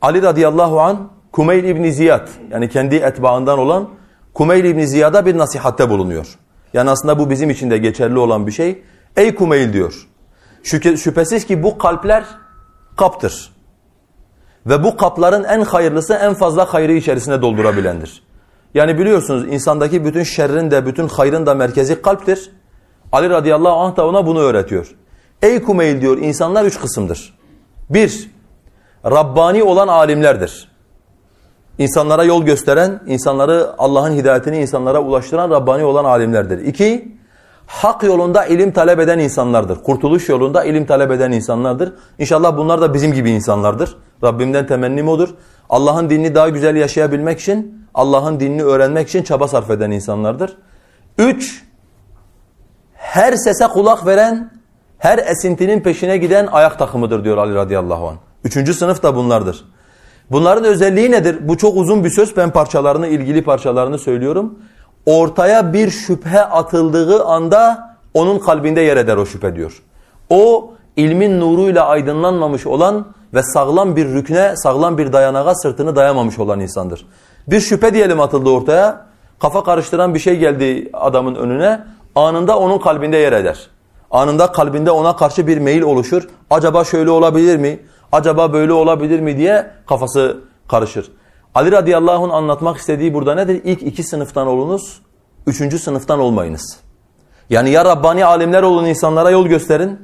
Ali 0.01 0.21
radıyallahu 0.21 0.81
an 0.81 1.09
Kumeyl 1.31 1.63
İbni 1.63 1.93
Ziyad 1.93 2.27
yani 2.51 2.69
kendi 2.69 2.95
etbaından 2.95 3.59
olan 3.59 3.89
Kumeyl 4.33 4.65
İbni 4.65 4.87
Ziyad'a 4.87 5.25
bir 5.25 5.37
nasihatte 5.37 5.89
bulunuyor. 5.89 6.37
Yani 6.73 6.89
aslında 6.89 7.19
bu 7.19 7.29
bizim 7.29 7.49
için 7.49 7.71
de 7.71 7.77
geçerli 7.77 8.19
olan 8.19 8.47
bir 8.47 8.51
şey. 8.51 8.83
Ey 9.15 9.35
Kumeyl 9.35 9.73
diyor. 9.73 10.07
Şüphesiz 10.63 11.45
ki 11.45 11.63
bu 11.63 11.77
kalpler 11.77 12.23
kaptır. 12.97 13.53
Ve 14.65 14.83
bu 14.83 14.97
kapların 14.97 15.43
en 15.43 15.61
hayırlısı 15.61 16.13
en 16.13 16.33
fazla 16.33 16.73
hayrı 16.73 16.93
içerisine 16.93 17.41
doldurabilendir. 17.41 18.23
Yani 18.73 18.99
biliyorsunuz 18.99 19.47
insandaki 19.47 20.05
bütün 20.05 20.23
şerrin 20.23 20.71
de 20.71 20.85
bütün 20.85 21.07
hayrın 21.07 21.45
da 21.45 21.53
merkezi 21.53 22.01
kalptir. 22.01 22.51
Ali 23.11 23.29
radıyallahu 23.29 23.75
anh 23.75 23.95
da 23.95 24.07
ona 24.07 24.25
bunu 24.25 24.39
öğretiyor. 24.39 24.95
Ey 25.41 25.63
Kumeyl 25.63 26.01
diyor 26.01 26.17
insanlar 26.17 26.65
üç 26.65 26.79
kısımdır. 26.79 27.37
Bir, 27.89 28.31
Rabbani 29.05 29.63
olan 29.63 29.87
alimlerdir. 29.87 30.71
İnsanlara 31.77 32.23
yol 32.23 32.43
gösteren, 32.43 33.01
insanları 33.07 33.69
Allah'ın 33.77 34.13
hidayetini 34.13 34.57
insanlara 34.57 34.99
ulaştıran 35.01 35.49
Rabbani 35.49 35.83
olan 35.83 36.05
alimlerdir. 36.05 36.65
İki, 36.65 37.17
hak 37.67 38.03
yolunda 38.03 38.45
ilim 38.45 38.71
talep 38.71 38.99
eden 38.99 39.19
insanlardır. 39.19 39.83
Kurtuluş 39.83 40.29
yolunda 40.29 40.63
ilim 40.63 40.85
talep 40.85 41.11
eden 41.11 41.31
insanlardır. 41.31 41.93
İnşallah 42.19 42.57
bunlar 42.57 42.81
da 42.81 42.93
bizim 42.93 43.13
gibi 43.13 43.31
insanlardır. 43.31 43.97
Rabbimden 44.23 44.67
temennim 44.67 45.07
odur. 45.07 45.29
Allah'ın 45.69 46.09
dinini 46.09 46.35
daha 46.35 46.49
güzel 46.49 46.75
yaşayabilmek 46.75 47.39
için, 47.39 47.87
Allah'ın 47.93 48.39
dinini 48.39 48.63
öğrenmek 48.63 49.07
için 49.07 49.23
çaba 49.23 49.47
sarf 49.47 49.69
eden 49.69 49.91
insanlardır. 49.91 50.57
Üç, 51.17 51.65
her 53.17 53.35
sese 53.35 53.67
kulak 53.67 54.05
veren, 54.05 54.51
her 54.97 55.17
esintinin 55.17 55.79
peşine 55.79 56.17
giden 56.17 56.47
ayak 56.51 56.79
takımıdır 56.79 57.23
diyor 57.23 57.37
Ali 57.37 57.55
radıyallahu 57.55 58.07
anh. 58.07 58.15
Üçüncü 58.43 58.73
sınıf 58.73 59.03
da 59.03 59.15
bunlardır. 59.15 59.65
Bunların 60.31 60.63
özelliği 60.63 61.11
nedir? 61.11 61.37
Bu 61.41 61.57
çok 61.57 61.77
uzun 61.77 62.03
bir 62.03 62.09
söz. 62.09 62.37
Ben 62.37 62.51
parçalarını, 62.51 63.07
ilgili 63.07 63.43
parçalarını 63.43 63.99
söylüyorum. 63.99 64.59
Ortaya 65.05 65.73
bir 65.73 65.89
şüphe 65.89 66.41
atıldığı 66.41 67.23
anda 67.23 67.89
onun 68.13 68.39
kalbinde 68.39 68.81
yer 68.81 68.97
eder 68.97 69.17
o 69.17 69.25
şüphe 69.25 69.55
diyor. 69.55 69.83
O 70.29 70.73
ilmin 70.95 71.39
nuruyla 71.39 71.85
aydınlanmamış 71.85 72.67
olan 72.67 73.05
ve 73.33 73.43
sağlam 73.43 73.95
bir 73.95 74.05
rükne, 74.05 74.55
sağlam 74.55 74.97
bir 74.97 75.13
dayanağa 75.13 75.55
sırtını 75.55 75.95
dayamamış 75.95 76.39
olan 76.39 76.59
insandır. 76.59 77.05
Bir 77.47 77.59
şüphe 77.59 77.93
diyelim 77.93 78.19
atıldı 78.19 78.49
ortaya. 78.49 79.07
Kafa 79.39 79.63
karıştıran 79.63 80.13
bir 80.13 80.19
şey 80.19 80.39
geldi 80.39 80.89
adamın 80.93 81.35
önüne. 81.35 81.96
Anında 82.17 82.59
onun 82.59 82.79
kalbinde 82.79 83.17
yer 83.17 83.33
eder. 83.33 83.67
Anında 84.11 84.51
kalbinde 84.51 84.91
ona 84.91 85.15
karşı 85.15 85.47
bir 85.47 85.57
meyil 85.57 85.81
oluşur. 85.81 86.27
Acaba 86.49 86.83
şöyle 86.83 87.09
olabilir 87.09 87.57
mi? 87.57 87.79
Acaba 88.11 88.53
böyle 88.53 88.73
olabilir 88.73 89.19
mi 89.19 89.37
diye 89.37 89.71
kafası 89.87 90.37
karışır. 90.67 91.11
Ali 91.55 91.71
radıyallahu 91.71 92.23
anh 92.25 92.33
anlatmak 92.33 92.77
istediği 92.77 93.13
burada 93.13 93.35
nedir? 93.35 93.61
İlk 93.63 93.81
iki 93.81 94.03
sınıftan 94.03 94.47
olunuz, 94.47 95.01
üçüncü 95.47 95.79
sınıftan 95.79 96.19
olmayınız. 96.19 96.79
Yani 97.49 97.69
ya 97.69 97.85
Rabbani 97.85 98.25
alimler 98.25 98.63
olun 98.63 98.85
insanlara 98.85 99.29
yol 99.29 99.47
gösterin, 99.47 99.99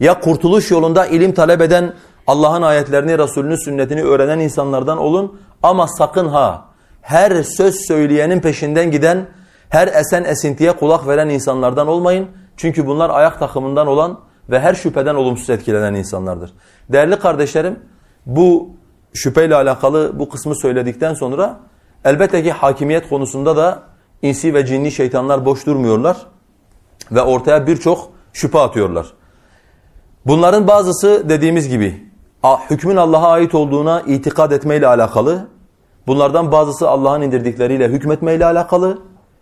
ya 0.00 0.20
kurtuluş 0.20 0.70
yolunda 0.70 1.06
ilim 1.06 1.32
talep 1.32 1.60
eden, 1.60 1.94
Allah'ın 2.26 2.62
ayetlerini, 2.62 3.18
Resulünün 3.18 3.64
sünnetini 3.64 4.02
öğrenen 4.02 4.38
insanlardan 4.38 4.98
olun. 4.98 5.40
Ama 5.62 5.88
sakın 5.88 6.28
ha, 6.28 6.64
her 7.02 7.42
söz 7.42 7.86
söyleyenin 7.86 8.40
peşinden 8.40 8.90
giden, 8.90 9.26
her 9.68 9.88
esen 9.88 10.24
esintiye 10.24 10.72
kulak 10.72 11.06
veren 11.06 11.28
insanlardan 11.28 11.88
olmayın. 11.88 12.28
Çünkü 12.56 12.86
bunlar 12.86 13.10
ayak 13.10 13.38
takımından 13.38 13.86
olan 13.86 14.20
ve 14.50 14.60
her 14.60 14.74
şüpheden 14.74 15.14
olumsuz 15.14 15.50
etkilenen 15.50 15.94
insanlardır. 15.94 16.52
Değerli 16.88 17.18
kardeşlerim 17.18 17.78
bu 18.26 18.70
şüpheyle 19.14 19.54
alakalı 19.54 20.18
bu 20.18 20.28
kısmı 20.28 20.54
söyledikten 20.56 21.14
sonra 21.14 21.60
elbette 22.04 22.42
ki 22.42 22.52
hakimiyet 22.52 23.08
konusunda 23.08 23.56
da 23.56 23.82
insi 24.22 24.54
ve 24.54 24.66
cinni 24.66 24.92
şeytanlar 24.92 25.44
boş 25.44 25.66
durmuyorlar 25.66 26.16
ve 27.12 27.22
ortaya 27.22 27.66
birçok 27.66 28.10
şüphe 28.32 28.58
atıyorlar. 28.58 29.06
Bunların 30.26 30.66
bazısı 30.66 31.28
dediğimiz 31.28 31.68
gibi 31.68 32.08
hükmün 32.70 32.96
Allah'a 32.96 33.28
ait 33.28 33.54
olduğuna 33.54 34.00
itikad 34.00 34.50
etmeyle 34.50 34.86
alakalı. 34.86 35.48
Bunlardan 36.06 36.52
bazısı 36.52 36.88
Allah'ın 36.88 37.22
indirdikleriyle 37.22 37.88
hükmetmeyle 37.88 38.44
alakalı. 38.46 38.98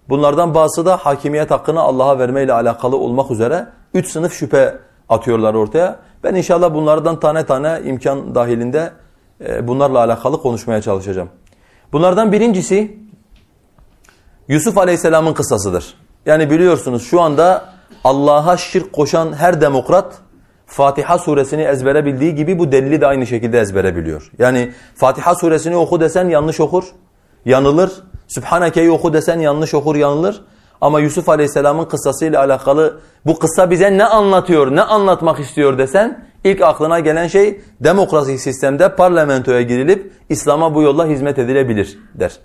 Bunlardan 0.08 0.54
bazısı 0.54 0.86
da 0.86 0.96
hakimiyet 0.96 1.50
hakkını 1.50 1.80
Allah'a 1.80 2.18
vermeyle 2.18 2.52
alakalı 2.52 2.96
olmak 2.96 3.30
üzere 3.30 3.66
üç 3.94 4.10
sınıf 4.10 4.32
şüphe 4.32 4.78
atıyorlar 5.08 5.54
ortaya. 5.54 5.96
Ben 6.24 6.34
inşallah 6.34 6.74
bunlardan 6.74 7.20
tane 7.20 7.46
tane 7.46 7.80
imkan 7.84 8.34
dahilinde 8.34 8.90
e, 9.46 9.68
bunlarla 9.68 9.98
alakalı 9.98 10.42
konuşmaya 10.42 10.82
çalışacağım. 10.82 11.28
Bunlardan 11.92 12.32
birincisi 12.32 12.98
Yusuf 14.48 14.78
Aleyhisselam'ın 14.78 15.34
kıssasıdır. 15.34 15.94
Yani 16.26 16.50
biliyorsunuz 16.50 17.02
şu 17.02 17.20
anda 17.20 17.64
Allah'a 18.04 18.56
şirk 18.56 18.92
koşan 18.92 19.32
her 19.32 19.60
demokrat 19.60 20.18
Fatiha 20.66 21.18
suresini 21.18 21.62
ezbere 21.62 22.04
bildiği 22.04 22.34
gibi 22.34 22.58
bu 22.58 22.72
delili 22.72 23.00
de 23.00 23.06
aynı 23.06 23.26
şekilde 23.26 23.60
ezbere 23.60 23.96
biliyor. 23.96 24.30
Yani 24.38 24.72
Fatiha 24.94 25.34
suresini 25.34 25.76
oku 25.76 26.00
desen 26.00 26.28
yanlış 26.28 26.60
okur, 26.60 26.84
yanılır. 27.44 27.92
Sübhaneke'yi 28.28 28.90
oku 28.90 29.12
desen 29.12 29.38
yanlış 29.38 29.74
okur, 29.74 29.96
yanılır. 29.96 30.42
Ama 30.80 31.00
Yusuf 31.00 31.28
Aleyhisselam'ın 31.28 31.84
kıssasıyla 31.84 32.40
alakalı 32.40 33.00
bu 33.26 33.38
kıssa 33.38 33.70
bize 33.70 33.98
ne 33.98 34.04
anlatıyor, 34.04 34.76
ne 34.76 34.82
anlatmak 34.82 35.40
istiyor 35.40 35.78
desen 35.78 36.24
ilk 36.44 36.62
aklına 36.62 37.00
gelen 37.00 37.26
şey 37.26 37.60
demokrasi 37.80 38.38
sistemde 38.38 38.96
parlamentoya 38.96 39.62
girilip 39.62 40.12
İslam'a 40.28 40.74
bu 40.74 40.82
yolla 40.82 41.06
hizmet 41.06 41.38
edilebilir 41.38 41.98
der. 42.14 42.38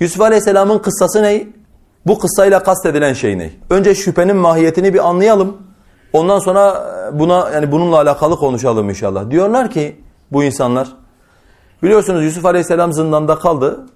Yusuf 0.00 0.20
Aleyhisselam'ın 0.20 0.78
kıssası 0.78 1.22
ne? 1.22 1.46
Bu 2.06 2.18
kıssayla 2.18 2.62
kastedilen 2.62 3.12
şey 3.12 3.38
ne? 3.38 3.50
Önce 3.70 3.94
şüphenin 3.94 4.36
mahiyetini 4.36 4.94
bir 4.94 5.08
anlayalım. 5.08 5.56
Ondan 6.12 6.38
sonra 6.38 6.86
buna 7.12 7.50
yani 7.50 7.72
bununla 7.72 7.96
alakalı 7.96 8.36
konuşalım 8.36 8.88
inşallah. 8.88 9.30
Diyorlar 9.30 9.70
ki 9.70 9.96
bu 10.32 10.44
insanlar. 10.44 10.88
Biliyorsunuz 11.82 12.24
Yusuf 12.24 12.44
Aleyhisselam 12.44 12.92
zindanda 12.92 13.38
kaldı. 13.38 13.86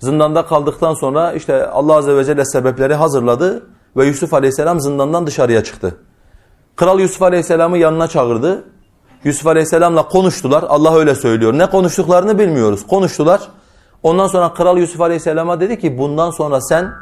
Zindanda 0.00 0.46
kaldıktan 0.46 0.94
sonra 0.94 1.32
işte 1.32 1.66
Allah 1.66 1.96
Azze 1.96 2.16
ve 2.16 2.24
Celle 2.24 2.44
sebepleri 2.44 2.94
hazırladı 2.94 3.66
ve 3.96 4.06
Yusuf 4.06 4.34
Aleyhisselam 4.34 4.80
zindandan 4.80 5.26
dışarıya 5.26 5.64
çıktı. 5.64 5.96
Kral 6.76 7.00
Yusuf 7.00 7.22
Aleyhisselam'ı 7.22 7.78
yanına 7.78 8.08
çağırdı. 8.08 8.64
Yusuf 9.24 9.46
Aleyhisselam'la 9.46 10.08
konuştular. 10.08 10.64
Allah 10.68 10.96
öyle 10.96 11.14
söylüyor. 11.14 11.58
Ne 11.58 11.66
konuştuklarını 11.66 12.38
bilmiyoruz. 12.38 12.86
Konuştular. 12.86 13.40
Ondan 14.02 14.26
sonra 14.26 14.54
Kral 14.54 14.78
Yusuf 14.78 15.00
Aleyhisselam'a 15.00 15.60
dedi 15.60 15.78
ki 15.78 15.98
bundan 15.98 16.30
sonra 16.30 16.60
sen 16.60 16.92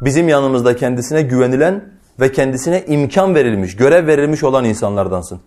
bizim 0.00 0.28
yanımızda 0.28 0.76
kendisine 0.76 1.22
güvenilen 1.22 1.84
ve 2.20 2.32
kendisine 2.32 2.84
imkan 2.86 3.34
verilmiş, 3.34 3.76
görev 3.76 4.06
verilmiş 4.06 4.44
olan 4.44 4.64
insanlardansın. 4.64 5.40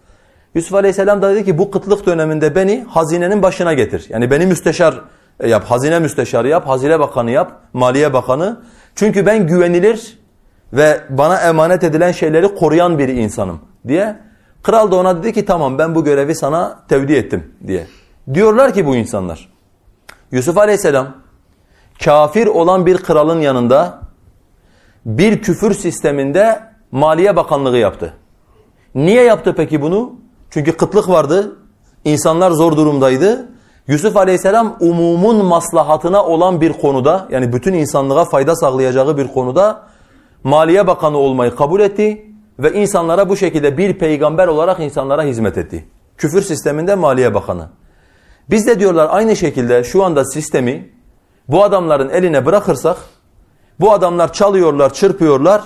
Yusuf 0.56 0.74
Aleyhisselam 0.74 1.22
da 1.22 1.36
dedi 1.36 1.46
ki 1.46 1.58
bu 1.58 1.72
kıtlık 1.72 2.06
döneminde 2.06 2.56
beni 2.56 2.86
hazinenin 2.90 3.42
başına 3.44 3.74
getir. 3.74 4.06
Yani 4.10 4.32
beni 4.32 4.46
müsteşar 4.46 5.02
yap, 5.44 5.64
hazine 5.64 6.00
müsteşarı 6.00 6.48
yap, 6.48 6.68
hazine 6.68 7.00
bakanı 7.00 7.32
yap, 7.32 7.62
maliye 7.74 8.14
bakanı. 8.14 8.62
Çünkü 8.96 9.26
ben 9.26 9.48
güvenilir 9.48 10.20
ve 10.74 11.02
bana 11.10 11.42
emanet 11.42 11.84
edilen 11.84 12.12
şeyleri 12.12 12.56
koruyan 12.56 13.00
bir 13.00 13.08
insanım 13.08 13.60
diye. 13.88 14.20
Kral 14.64 14.92
da 14.92 14.96
ona 14.96 15.18
dedi 15.24 15.34
ki 15.34 15.46
tamam 15.46 15.78
ben 15.78 15.96
bu 15.96 16.04
görevi 16.04 16.36
sana 16.36 16.80
tevdi 16.90 17.14
ettim 17.14 17.54
diye. 17.68 17.88
Diyorlar 18.34 18.74
ki 18.74 18.86
bu 18.86 18.96
insanlar. 18.96 19.50
Yusuf 20.32 20.58
Aleyhisselam 20.58 21.08
kafir 22.04 22.48
olan 22.48 22.86
bir 22.86 22.98
kralın 22.98 23.42
yanında 23.42 24.00
bir 25.06 25.42
küfür 25.42 25.74
sisteminde 25.74 26.60
Maliye 26.92 27.36
Bakanlığı 27.36 27.78
yaptı. 27.78 28.14
Niye 28.96 29.24
yaptı 29.24 29.54
peki 29.58 29.82
bunu? 29.82 30.14
Çünkü 30.50 30.78
kıtlık 30.78 31.10
vardı. 31.10 31.56
İnsanlar 32.06 32.52
zor 32.52 32.78
durumdaydı. 32.78 33.50
Yusuf 33.88 34.18
Aleyhisselam 34.18 34.78
umumun 34.80 35.46
maslahatına 35.46 36.26
olan 36.26 36.62
bir 36.62 36.74
konuda 36.74 37.28
yani 37.32 37.54
bütün 37.54 37.74
insanlığa 37.74 38.26
fayda 38.26 38.56
sağlayacağı 38.56 39.18
bir 39.18 39.28
konuda 39.28 39.82
Maliye 40.44 40.88
Bakanı 40.88 41.18
olmayı 41.18 41.56
kabul 41.56 41.80
etti 41.80 42.26
ve 42.60 42.74
insanlara 42.74 43.30
bu 43.30 43.38
şekilde 43.38 43.78
bir 43.78 43.94
peygamber 43.94 44.48
olarak 44.48 44.80
insanlara 44.80 45.24
hizmet 45.24 45.58
etti. 45.58 45.86
Küfür 46.18 46.42
sisteminde 46.42 46.96
Maliye 46.96 47.34
Bakanı. 47.34 47.70
Biz 48.50 48.68
de 48.68 48.80
diyorlar 48.80 49.08
aynı 49.12 49.36
şekilde 49.36 49.84
şu 49.84 50.04
anda 50.04 50.26
sistemi 50.26 50.90
bu 51.48 51.64
adamların 51.64 52.10
eline 52.10 52.46
bırakırsak 52.46 52.98
bu 53.80 53.92
adamlar 53.92 54.34
çalıyorlar, 54.34 54.94
çırpıyorlar, 54.94 55.62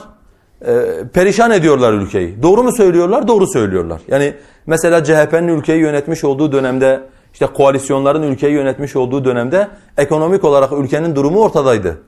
e, 0.62 0.74
perişan 1.14 1.52
ediyorlar 1.52 1.94
ülkeyi. 1.94 2.44
Doğru 2.44 2.64
mu 2.64 2.72
söylüyorlar? 2.72 3.28
Doğru 3.28 3.48
söylüyorlar. 3.48 4.02
Yani 4.08 4.34
mesela 4.66 5.04
CHP'nin 5.04 5.48
ülkeyi 5.48 5.82
yönetmiş 5.82 6.24
olduğu 6.24 6.52
dönemde, 6.52 7.02
işte 7.42 7.54
koalisyonların 7.54 8.24
ülkeyi 8.24 8.54
yönetmiş 8.54 8.96
olduğu 8.96 9.26
dönemde 9.26 9.68
ekonomik 9.98 10.44
olarak 10.44 10.72
ülkenin 10.72 11.16
durumu 11.16 11.40
ortadaydı. 11.40 12.02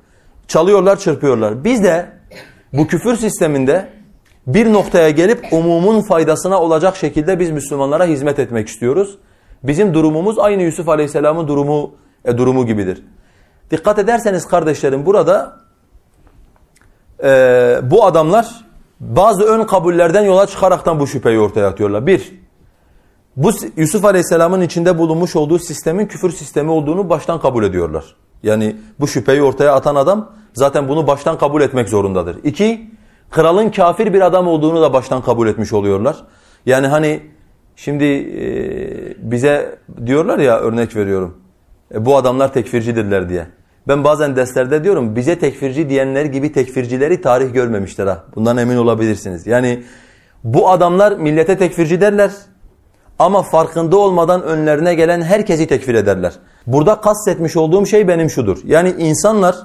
Çalıyorlar, 0.48 1.00
çırpıyorlar. 1.00 1.64
Biz 1.64 1.84
de 1.84 2.10
bu 2.74 2.88
küfür 2.88 3.16
sisteminde 3.16 3.90
bir 4.48 4.74
noktaya 4.74 5.10
gelip 5.10 5.46
umumun 5.52 6.02
faydasına 6.02 6.62
olacak 6.62 6.96
şekilde 6.96 7.40
biz 7.40 7.52
Müslümanlara 7.52 8.06
hizmet 8.06 8.40
etmek 8.40 8.68
istiyoruz. 8.68 9.18
Bizim 9.64 9.94
durumumuz 9.94 10.40
aynı 10.40 10.64
Yusuf 10.64 10.90
Aleyhisselam'ın 10.90 11.48
durumu 11.48 11.92
e, 12.26 12.38
durumu 12.38 12.66
gibidir. 12.66 13.04
Dikkat 13.72 14.00
ederseniz 14.00 14.48
kardeşlerim 14.48 15.06
burada 15.06 15.58
e, 17.24 17.80
bu 17.84 18.06
adamlar 18.06 18.66
bazı 19.00 19.44
ön 19.44 19.64
kabullerden 19.64 20.24
yola 20.24 20.48
çıkaraktan 20.48 21.00
bu 21.00 21.08
şüpheyi 21.08 21.40
ortaya 21.40 21.68
atıyorlar. 21.68 22.08
Bir, 22.08 22.41
bu 23.36 23.52
Yusuf 23.78 24.06
Aleyhisselam'ın 24.06 24.62
içinde 24.62 24.98
bulunmuş 24.98 25.36
olduğu 25.36 25.60
sistemin 25.60 26.06
küfür 26.06 26.32
sistemi 26.32 26.72
olduğunu 26.72 27.10
baştan 27.10 27.40
kabul 27.40 27.64
ediyorlar. 27.64 28.16
Yani 28.44 28.76
bu 29.00 29.08
şüpheyi 29.08 29.42
ortaya 29.42 29.76
atan 29.76 29.96
adam 29.96 30.32
zaten 30.54 30.88
bunu 30.88 31.08
baştan 31.08 31.38
kabul 31.38 31.62
etmek 31.62 31.90
zorundadır. 31.90 32.38
İki, 32.44 32.92
kralın 33.30 33.70
kafir 33.70 34.14
bir 34.14 34.22
adam 34.22 34.48
olduğunu 34.48 34.82
da 34.82 34.94
baştan 34.94 35.22
kabul 35.22 35.48
etmiş 35.48 35.74
oluyorlar. 35.74 36.16
Yani 36.66 36.88
hani 36.88 37.22
şimdi 37.76 38.06
e, 38.06 39.32
bize 39.32 39.80
diyorlar 40.06 40.40
ya 40.40 40.60
örnek 40.60 40.96
veriyorum. 40.96 41.38
E, 41.94 42.06
bu 42.06 42.18
adamlar 42.18 42.54
tekfircidirler 42.54 43.30
diye. 43.30 43.48
Ben 43.88 44.04
bazen 44.04 44.36
derslerde 44.36 44.84
diyorum 44.84 45.16
bize 45.16 45.40
tekfirci 45.40 45.90
diyenler 45.90 46.26
gibi 46.26 46.52
tekfircileri 46.52 47.22
tarih 47.22 47.54
görmemişler 47.54 48.08
ha. 48.08 48.24
Bundan 48.36 48.58
emin 48.58 48.78
olabilirsiniz. 48.78 49.48
Yani 49.48 49.84
bu 50.44 50.70
adamlar 50.70 51.18
millete 51.18 51.58
tekfirci 51.58 52.02
derler 52.02 52.32
ama 53.22 53.44
farkında 53.44 53.98
olmadan 53.98 54.44
önlerine 54.44 54.96
gelen 54.96 55.22
herkesi 55.22 55.68
tekfir 55.68 55.96
ederler. 55.96 56.34
Burada 56.68 57.02
kastetmiş 57.02 57.58
olduğum 57.58 57.86
şey 57.86 58.08
benim 58.08 58.30
şudur. 58.30 58.58
Yani 58.66 58.96
insanlar 58.98 59.56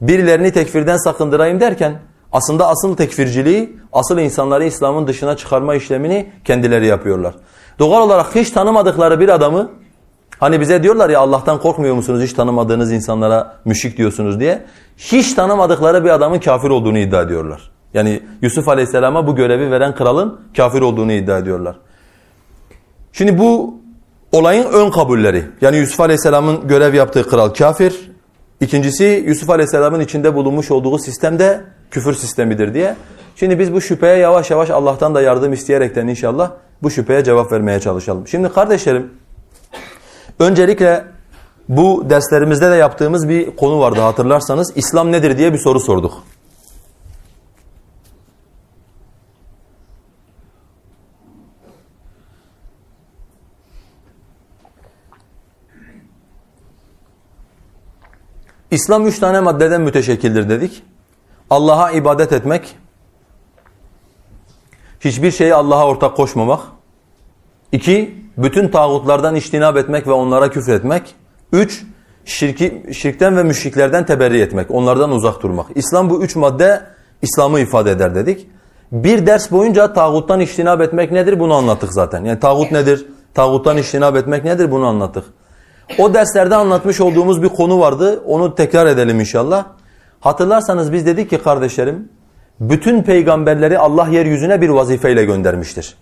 birilerini 0.00 0.52
tekfirden 0.52 0.96
sakındırayım 0.96 1.60
derken 1.60 2.00
aslında 2.32 2.68
asıl 2.68 2.96
tekfirciliği, 2.96 3.78
asıl 3.92 4.18
insanları 4.18 4.64
İslam'ın 4.64 5.06
dışına 5.06 5.36
çıkarma 5.36 5.74
işlemini 5.74 6.32
kendileri 6.44 6.86
yapıyorlar. 6.86 7.34
Doğal 7.78 8.02
olarak 8.02 8.34
hiç 8.34 8.50
tanımadıkları 8.50 9.20
bir 9.20 9.28
adamı 9.28 9.70
Hani 10.40 10.60
bize 10.60 10.82
diyorlar 10.82 11.10
ya 11.10 11.20
Allah'tan 11.20 11.60
korkmuyor 11.60 11.94
musunuz 11.94 12.22
hiç 12.22 12.32
tanımadığınız 12.32 12.92
insanlara 12.92 13.56
müşrik 13.64 13.96
diyorsunuz 13.96 14.40
diye. 14.40 14.64
Hiç 14.96 15.34
tanımadıkları 15.34 16.04
bir 16.04 16.10
adamın 16.10 16.38
kafir 16.38 16.70
olduğunu 16.70 16.98
iddia 16.98 17.22
ediyorlar. 17.22 17.70
Yani 17.94 18.20
Yusuf 18.42 18.68
Aleyhisselam'a 18.68 19.26
bu 19.26 19.36
görevi 19.36 19.70
veren 19.70 19.94
kralın 19.94 20.40
kafir 20.56 20.80
olduğunu 20.80 21.12
iddia 21.12 21.38
ediyorlar. 21.38 21.76
Şimdi 23.12 23.38
bu 23.38 23.80
olayın 24.32 24.64
ön 24.64 24.90
kabulleri. 24.90 25.44
Yani 25.60 25.76
Yusuf 25.76 26.00
Aleyhisselam'ın 26.00 26.68
görev 26.68 26.94
yaptığı 26.94 27.28
kral 27.28 27.48
kafir. 27.48 28.12
İkincisi 28.60 29.24
Yusuf 29.26 29.50
Aleyhisselam'ın 29.50 30.00
içinde 30.00 30.34
bulunmuş 30.34 30.70
olduğu 30.70 30.98
sistem 30.98 31.38
de 31.38 31.60
küfür 31.90 32.14
sistemidir 32.14 32.74
diye. 32.74 32.96
Şimdi 33.36 33.58
biz 33.58 33.72
bu 33.72 33.80
şüpheye 33.80 34.16
yavaş 34.16 34.50
yavaş 34.50 34.70
Allah'tan 34.70 35.14
da 35.14 35.22
yardım 35.22 35.52
isteyerekten 35.52 36.06
inşallah 36.06 36.50
bu 36.82 36.90
şüpheye 36.90 37.24
cevap 37.24 37.52
vermeye 37.52 37.80
çalışalım. 37.80 38.28
Şimdi 38.28 38.48
kardeşlerim 38.48 39.10
Öncelikle 40.38 41.04
bu 41.68 42.10
derslerimizde 42.10 42.70
de 42.70 42.74
yaptığımız 42.74 43.28
bir 43.28 43.56
konu 43.56 43.80
vardı 43.80 44.00
hatırlarsanız. 44.00 44.72
İslam 44.76 45.12
nedir 45.12 45.38
diye 45.38 45.52
bir 45.52 45.58
soru 45.58 45.80
sorduk. 45.80 46.12
İslam 58.72 59.06
üç 59.06 59.18
tane 59.18 59.40
maddeden 59.40 59.80
müteşekkildir 59.80 60.48
dedik. 60.48 60.82
Allah'a 61.50 61.90
ibadet 61.90 62.32
etmek, 62.32 62.76
hiçbir 65.00 65.30
şeyi 65.30 65.54
Allah'a 65.54 65.86
ortak 65.86 66.16
koşmamak. 66.16 66.60
İki, 67.72 68.14
bütün 68.36 68.68
tağutlardan 68.68 69.34
iştinab 69.34 69.76
etmek 69.76 70.06
ve 70.06 70.12
onlara 70.12 70.50
küfretmek. 70.50 71.14
Üç, 71.52 71.84
şirki, 72.24 72.86
şirkten 72.92 73.36
ve 73.36 73.42
müşriklerden 73.42 74.06
teberri 74.06 74.40
etmek, 74.40 74.70
onlardan 74.70 75.10
uzak 75.10 75.42
durmak. 75.42 75.66
İslam 75.74 76.10
bu 76.10 76.22
üç 76.22 76.36
madde 76.36 76.82
İslam'ı 77.22 77.60
ifade 77.60 77.90
eder 77.90 78.14
dedik. 78.14 78.46
Bir 78.92 79.26
ders 79.26 79.50
boyunca 79.50 79.92
tağuttan 79.92 80.40
iştinab 80.40 80.80
etmek 80.80 81.12
nedir 81.12 81.40
bunu 81.40 81.54
anlattık 81.54 81.92
zaten. 81.92 82.24
Yani 82.24 82.40
tağut 82.40 82.72
nedir, 82.72 83.06
tağuttan 83.34 83.76
iştinab 83.76 84.16
etmek 84.16 84.44
nedir 84.44 84.70
bunu 84.70 84.86
anlattık. 84.86 85.24
O 85.98 86.14
derslerde 86.14 86.56
anlatmış 86.56 87.00
olduğumuz 87.00 87.42
bir 87.42 87.48
konu 87.48 87.80
vardı. 87.80 88.22
Onu 88.26 88.54
tekrar 88.54 88.86
edelim 88.86 89.20
inşallah. 89.20 89.64
Hatırlarsanız 90.20 90.92
biz 90.92 91.06
dedik 91.06 91.30
ki 91.30 91.38
kardeşlerim, 91.38 92.08
bütün 92.60 93.02
peygamberleri 93.02 93.78
Allah 93.78 94.08
yeryüzüne 94.08 94.60
bir 94.60 94.68
vazifeyle 94.68 95.24
göndermiştir. 95.24 95.96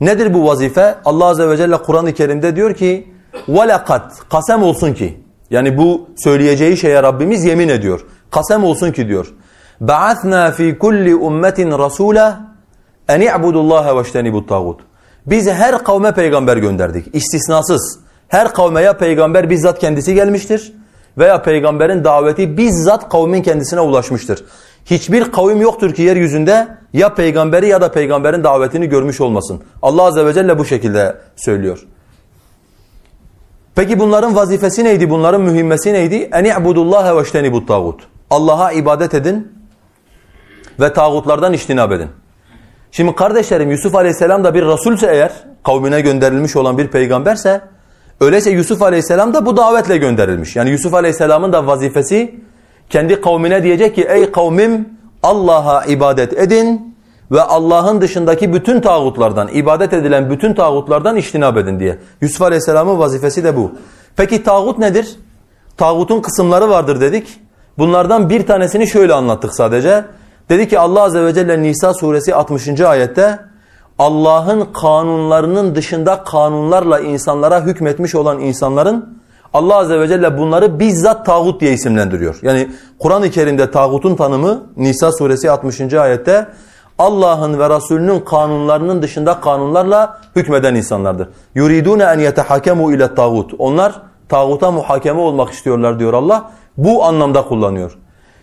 Nedir 0.00 0.34
bu 0.34 0.46
vazife? 0.46 0.94
Allah 1.04 1.24
azze 1.24 1.48
ve 1.48 1.56
celle 1.56 1.76
Kur'an-ı 1.76 2.12
Kerim'de 2.12 2.56
diyor 2.56 2.74
ki: 2.74 3.08
"Velakat 3.48 4.28
kasem 4.30 4.62
olsun 4.62 4.94
ki." 4.94 5.24
Yani 5.50 5.78
bu 5.78 6.08
söyleyeceği 6.16 6.76
şeye 6.76 7.02
Rabbimiz 7.02 7.44
yemin 7.44 7.68
ediyor. 7.68 8.06
Kasem 8.30 8.64
olsun 8.64 8.92
ki 8.92 9.08
diyor. 9.08 9.34
"Ba'atna 9.80 10.50
fi 10.50 10.78
kulli 10.78 11.14
ummetin 11.14 11.70
rasula 11.70 12.40
en 13.08 13.20
i'budullaha 13.20 13.98
veştenibut 13.98 14.48
tagut." 14.48 14.80
Biz 15.26 15.50
her 15.50 15.84
kavme 15.84 16.12
peygamber 16.12 16.56
gönderdik 16.56 17.06
istisnasız. 17.12 18.03
Her 18.34 18.52
kavme 18.52 18.82
ya 18.82 18.96
peygamber 18.96 19.50
bizzat 19.50 19.78
kendisi 19.78 20.14
gelmiştir 20.14 20.72
veya 21.18 21.42
peygamberin 21.42 22.04
daveti 22.04 22.56
bizzat 22.56 23.08
kavmin 23.08 23.42
kendisine 23.42 23.80
ulaşmıştır. 23.80 24.44
Hiçbir 24.84 25.32
kavim 25.32 25.60
yoktur 25.60 25.94
ki 25.94 26.02
yeryüzünde 26.02 26.68
ya 26.92 27.14
peygamberi 27.14 27.66
ya 27.66 27.80
da 27.80 27.92
peygamberin 27.92 28.44
davetini 28.44 28.88
görmüş 28.88 29.20
olmasın. 29.20 29.62
Allah 29.82 30.02
Azze 30.02 30.26
ve 30.26 30.32
Celle 30.32 30.58
bu 30.58 30.64
şekilde 30.64 31.16
söylüyor. 31.36 31.86
Peki 33.74 33.98
bunların 33.98 34.36
vazifesi 34.36 34.84
neydi? 34.84 35.10
Bunların 35.10 35.40
mühimmesi 35.40 35.92
neydi? 35.92 36.28
En 36.32 36.44
i'budullaha 36.44 37.16
ve 37.16 37.22
iştenibut 37.22 37.68
tağut. 37.68 38.00
Allah'a 38.30 38.72
ibadet 38.72 39.14
edin 39.14 39.52
ve 40.80 40.92
tağutlardan 40.92 41.52
iştinab 41.52 41.90
edin. 41.90 42.08
Şimdi 42.92 43.14
kardeşlerim 43.14 43.70
Yusuf 43.70 43.94
Aleyhisselam 43.94 44.44
da 44.44 44.54
bir 44.54 44.62
Rasulse 44.62 45.06
eğer 45.06 45.32
kavmine 45.64 46.00
gönderilmiş 46.00 46.56
olan 46.56 46.78
bir 46.78 46.88
peygamberse 46.88 47.73
Öyleyse 48.24 48.50
Yusuf 48.50 48.82
Aleyhisselam 48.82 49.34
da 49.34 49.46
bu 49.46 49.56
davetle 49.56 49.96
gönderilmiş. 49.96 50.56
Yani 50.56 50.70
Yusuf 50.70 50.94
Aleyhisselam'ın 50.94 51.52
da 51.52 51.66
vazifesi 51.66 52.34
kendi 52.90 53.20
kavmine 53.20 53.62
diyecek 53.62 53.94
ki 53.94 54.06
ey 54.08 54.32
kavmim 54.32 54.88
Allah'a 55.22 55.84
ibadet 55.84 56.32
edin 56.32 56.96
ve 57.30 57.42
Allah'ın 57.42 58.00
dışındaki 58.00 58.52
bütün 58.52 58.80
tağutlardan, 58.80 59.48
ibadet 59.48 59.92
edilen 59.92 60.30
bütün 60.30 60.54
tağutlardan 60.54 61.16
iştinab 61.16 61.56
edin 61.56 61.80
diye. 61.80 61.98
Yusuf 62.20 62.42
Aleyhisselam'ın 62.42 62.98
vazifesi 62.98 63.44
de 63.44 63.56
bu. 63.56 63.72
Peki 64.16 64.42
tağut 64.42 64.78
nedir? 64.78 65.16
Tağutun 65.76 66.20
kısımları 66.20 66.68
vardır 66.68 67.00
dedik. 67.00 67.40
Bunlardan 67.78 68.30
bir 68.30 68.46
tanesini 68.46 68.86
şöyle 68.86 69.14
anlattık 69.14 69.54
sadece. 69.54 70.04
Dedi 70.48 70.68
ki 70.68 70.78
Allah 70.78 71.02
Azze 71.02 71.24
ve 71.24 71.34
Celle 71.34 71.62
Nisa 71.62 71.94
suresi 71.94 72.34
60. 72.34 72.80
ayette 72.80 73.38
Allah'ın 73.98 74.72
kanunlarının 74.72 75.74
dışında 75.74 76.24
kanunlarla 76.24 77.00
insanlara 77.00 77.62
hükmetmiş 77.62 78.14
olan 78.14 78.40
insanların 78.40 79.18
Allah 79.52 79.76
Azze 79.76 80.00
ve 80.00 80.08
Celle 80.08 80.38
bunları 80.38 80.80
bizzat 80.80 81.26
tağut 81.26 81.60
diye 81.60 81.72
isimlendiriyor. 81.72 82.38
Yani 82.42 82.68
Kur'an-ı 82.98 83.30
Kerim'de 83.30 83.70
tağutun 83.70 84.16
tanımı 84.16 84.62
Nisa 84.76 85.12
suresi 85.12 85.50
60. 85.50 85.94
ayette 85.94 86.46
Allah'ın 86.98 87.58
ve 87.58 87.70
Resulünün 87.70 88.20
kanunlarının 88.20 89.02
dışında 89.02 89.40
kanunlarla 89.40 90.20
hükmeden 90.36 90.74
insanlardır. 90.74 91.28
Yuridune 91.54 92.02
en 92.02 92.18
yetehakemu 92.18 92.92
ile 92.92 93.14
tağut. 93.14 93.54
Onlar 93.58 94.02
tağuta 94.28 94.70
muhakeme 94.70 95.20
olmak 95.20 95.50
istiyorlar 95.50 95.98
diyor 95.98 96.12
Allah. 96.12 96.50
Bu 96.76 97.04
anlamda 97.04 97.42
kullanıyor. 97.44 97.98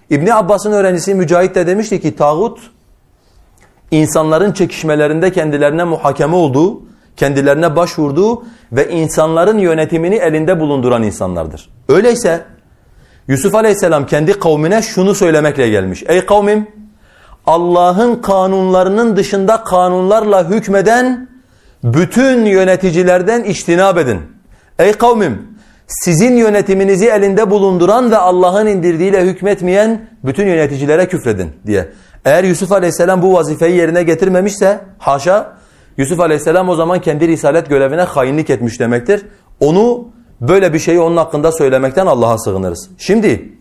İbn 0.10 0.28
Abbas'ın 0.28 0.72
öğrencisi 0.72 1.16
Mücahit 1.16 1.56
de 1.56 1.68
demişti 1.68 2.02
ki 2.02 2.16
tağut 2.16 2.60
insanların 3.92 4.52
çekişmelerinde 4.52 5.32
kendilerine 5.32 5.84
muhakeme 5.84 6.36
olduğu, 6.36 6.82
kendilerine 7.18 7.76
başvurduğu 7.76 8.44
ve 8.72 8.90
insanların 8.90 9.58
yönetimini 9.58 10.16
elinde 10.16 10.60
bulunduran 10.60 11.04
insanlardır. 11.04 11.70
Öyleyse 11.90 12.46
Yusuf 13.28 13.56
Aleyhisselam 13.56 14.06
kendi 14.06 14.40
kavmine 14.40 14.82
şunu 14.82 15.16
söylemekle 15.16 15.70
gelmiş. 15.70 16.04
Ey 16.08 16.26
kavmim 16.26 16.68
Allah'ın 17.46 18.16
kanunlarının 18.16 19.16
dışında 19.16 19.64
kanunlarla 19.64 20.50
hükmeden 20.50 21.30
bütün 21.84 22.46
yöneticilerden 22.46 23.44
iştinab 23.44 23.98
edin. 23.98 24.20
Ey 24.80 24.94
kavmim 24.94 25.52
sizin 25.88 26.38
yönetiminizi 26.38 27.06
elinde 27.06 27.50
bulunduran 27.50 28.12
ve 28.12 28.18
Allah'ın 28.18 28.68
indirdiğiyle 28.68 29.22
hükmetmeyen 29.26 30.02
bütün 30.24 30.48
yöneticilere 30.48 31.08
küfredin 31.08 31.50
diye. 31.68 31.88
Eğer 32.26 32.44
Yusuf 32.44 32.72
Aleyhisselam 32.72 33.22
bu 33.22 33.34
vazifeyi 33.34 33.78
yerine 33.78 34.04
getirmemişse 34.04 34.80
haşa 34.98 35.54
Yusuf 35.98 36.20
Aleyhisselam 36.20 36.70
o 36.70 36.76
zaman 36.76 37.02
kendi 37.02 37.28
risalet 37.28 37.70
görevine 37.70 38.02
hainlik 38.02 38.50
etmiş 38.50 38.80
demektir. 38.80 39.26
Onu 39.60 40.08
böyle 40.42 40.74
bir 40.74 40.80
şeyi 40.80 41.00
onun 41.00 41.18
hakkında 41.18 41.52
söylemekten 41.52 42.06
Allah'a 42.06 42.38
sığınırız. 42.38 42.90
Şimdi 42.98 43.54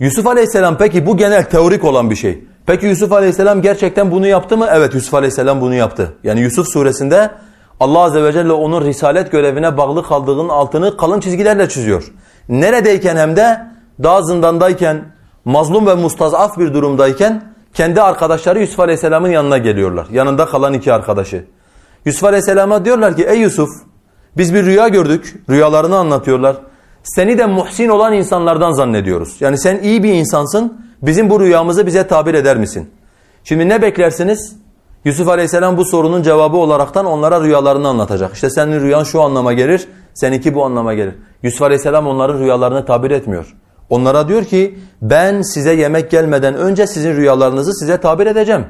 Yusuf 0.00 0.26
Aleyhisselam 0.26 0.78
peki 0.78 1.06
bu 1.06 1.16
genel 1.16 1.44
teorik 1.44 1.84
olan 1.84 2.10
bir 2.10 2.16
şey. 2.16 2.44
Peki 2.66 2.86
Yusuf 2.86 3.12
Aleyhisselam 3.12 3.62
gerçekten 3.62 4.10
bunu 4.10 4.26
yaptı 4.26 4.56
mı? 4.56 4.68
Evet 4.72 4.94
Yusuf 4.94 5.14
Aleyhisselam 5.14 5.60
bunu 5.60 5.74
yaptı. 5.74 6.12
Yani 6.24 6.40
Yusuf 6.40 6.68
suresinde 6.68 7.30
Allah 7.80 7.98
Azze 7.98 8.22
ve 8.22 8.32
Celle 8.32 8.52
onun 8.52 8.84
risalet 8.84 9.32
görevine 9.32 9.76
bağlı 9.76 10.02
kaldığının 10.02 10.48
altını 10.48 10.96
kalın 10.96 11.20
çizgilerle 11.20 11.68
çiziyor. 11.68 12.12
Neredeyken 12.48 13.16
hem 13.16 13.36
de 13.36 13.60
daha 14.02 14.22
zindandayken, 14.22 15.04
mazlum 15.44 15.86
ve 15.86 15.94
mustazaf 15.94 16.58
bir 16.58 16.74
durumdayken 16.74 17.44
kendi 17.74 18.02
arkadaşları 18.02 18.60
Yusuf 18.60 18.80
Aleyhisselam'ın 18.80 19.28
yanına 19.28 19.58
geliyorlar. 19.58 20.06
Yanında 20.10 20.46
kalan 20.46 20.72
iki 20.72 20.92
arkadaşı. 20.92 21.44
Yusuf 22.04 22.24
Aleyhisselam'a 22.24 22.84
diyorlar 22.84 23.16
ki 23.16 23.24
ey 23.24 23.40
Yusuf 23.40 23.70
biz 24.36 24.54
bir 24.54 24.64
rüya 24.64 24.88
gördük. 24.88 25.44
Rüyalarını 25.50 25.96
anlatıyorlar. 25.96 26.56
Seni 27.02 27.38
de 27.38 27.46
muhsin 27.46 27.88
olan 27.88 28.12
insanlardan 28.12 28.72
zannediyoruz. 28.72 29.36
Yani 29.40 29.58
sen 29.58 29.78
iyi 29.82 30.02
bir 30.02 30.12
insansın. 30.12 30.82
Bizim 31.02 31.30
bu 31.30 31.40
rüyamızı 31.40 31.86
bize 31.86 32.06
tabir 32.06 32.34
eder 32.34 32.56
misin? 32.56 32.90
Şimdi 33.44 33.68
ne 33.68 33.82
beklersiniz? 33.82 34.56
Yusuf 35.04 35.28
Aleyhisselam 35.28 35.76
bu 35.76 35.84
sorunun 35.84 36.22
cevabı 36.22 36.56
olaraktan 36.56 37.06
onlara 37.06 37.40
rüyalarını 37.40 37.88
anlatacak. 37.88 38.34
İşte 38.34 38.50
senin 38.50 38.80
rüyan 38.80 39.04
şu 39.04 39.22
anlama 39.22 39.52
gelir, 39.52 39.88
seninki 40.14 40.54
bu 40.54 40.64
anlama 40.64 40.94
gelir. 40.94 41.14
Yusuf 41.42 41.62
Aleyhisselam 41.62 42.06
onların 42.06 42.38
rüyalarını 42.38 42.86
tabir 42.86 43.10
etmiyor. 43.10 43.54
Onlara 43.92 44.28
diyor 44.28 44.44
ki 44.44 44.78
ben 45.02 45.42
size 45.42 45.74
yemek 45.74 46.10
gelmeden 46.10 46.54
önce 46.54 46.86
sizin 46.86 47.16
rüyalarınızı 47.16 47.74
size 47.74 47.96
tabir 47.96 48.26
edeceğim. 48.26 48.66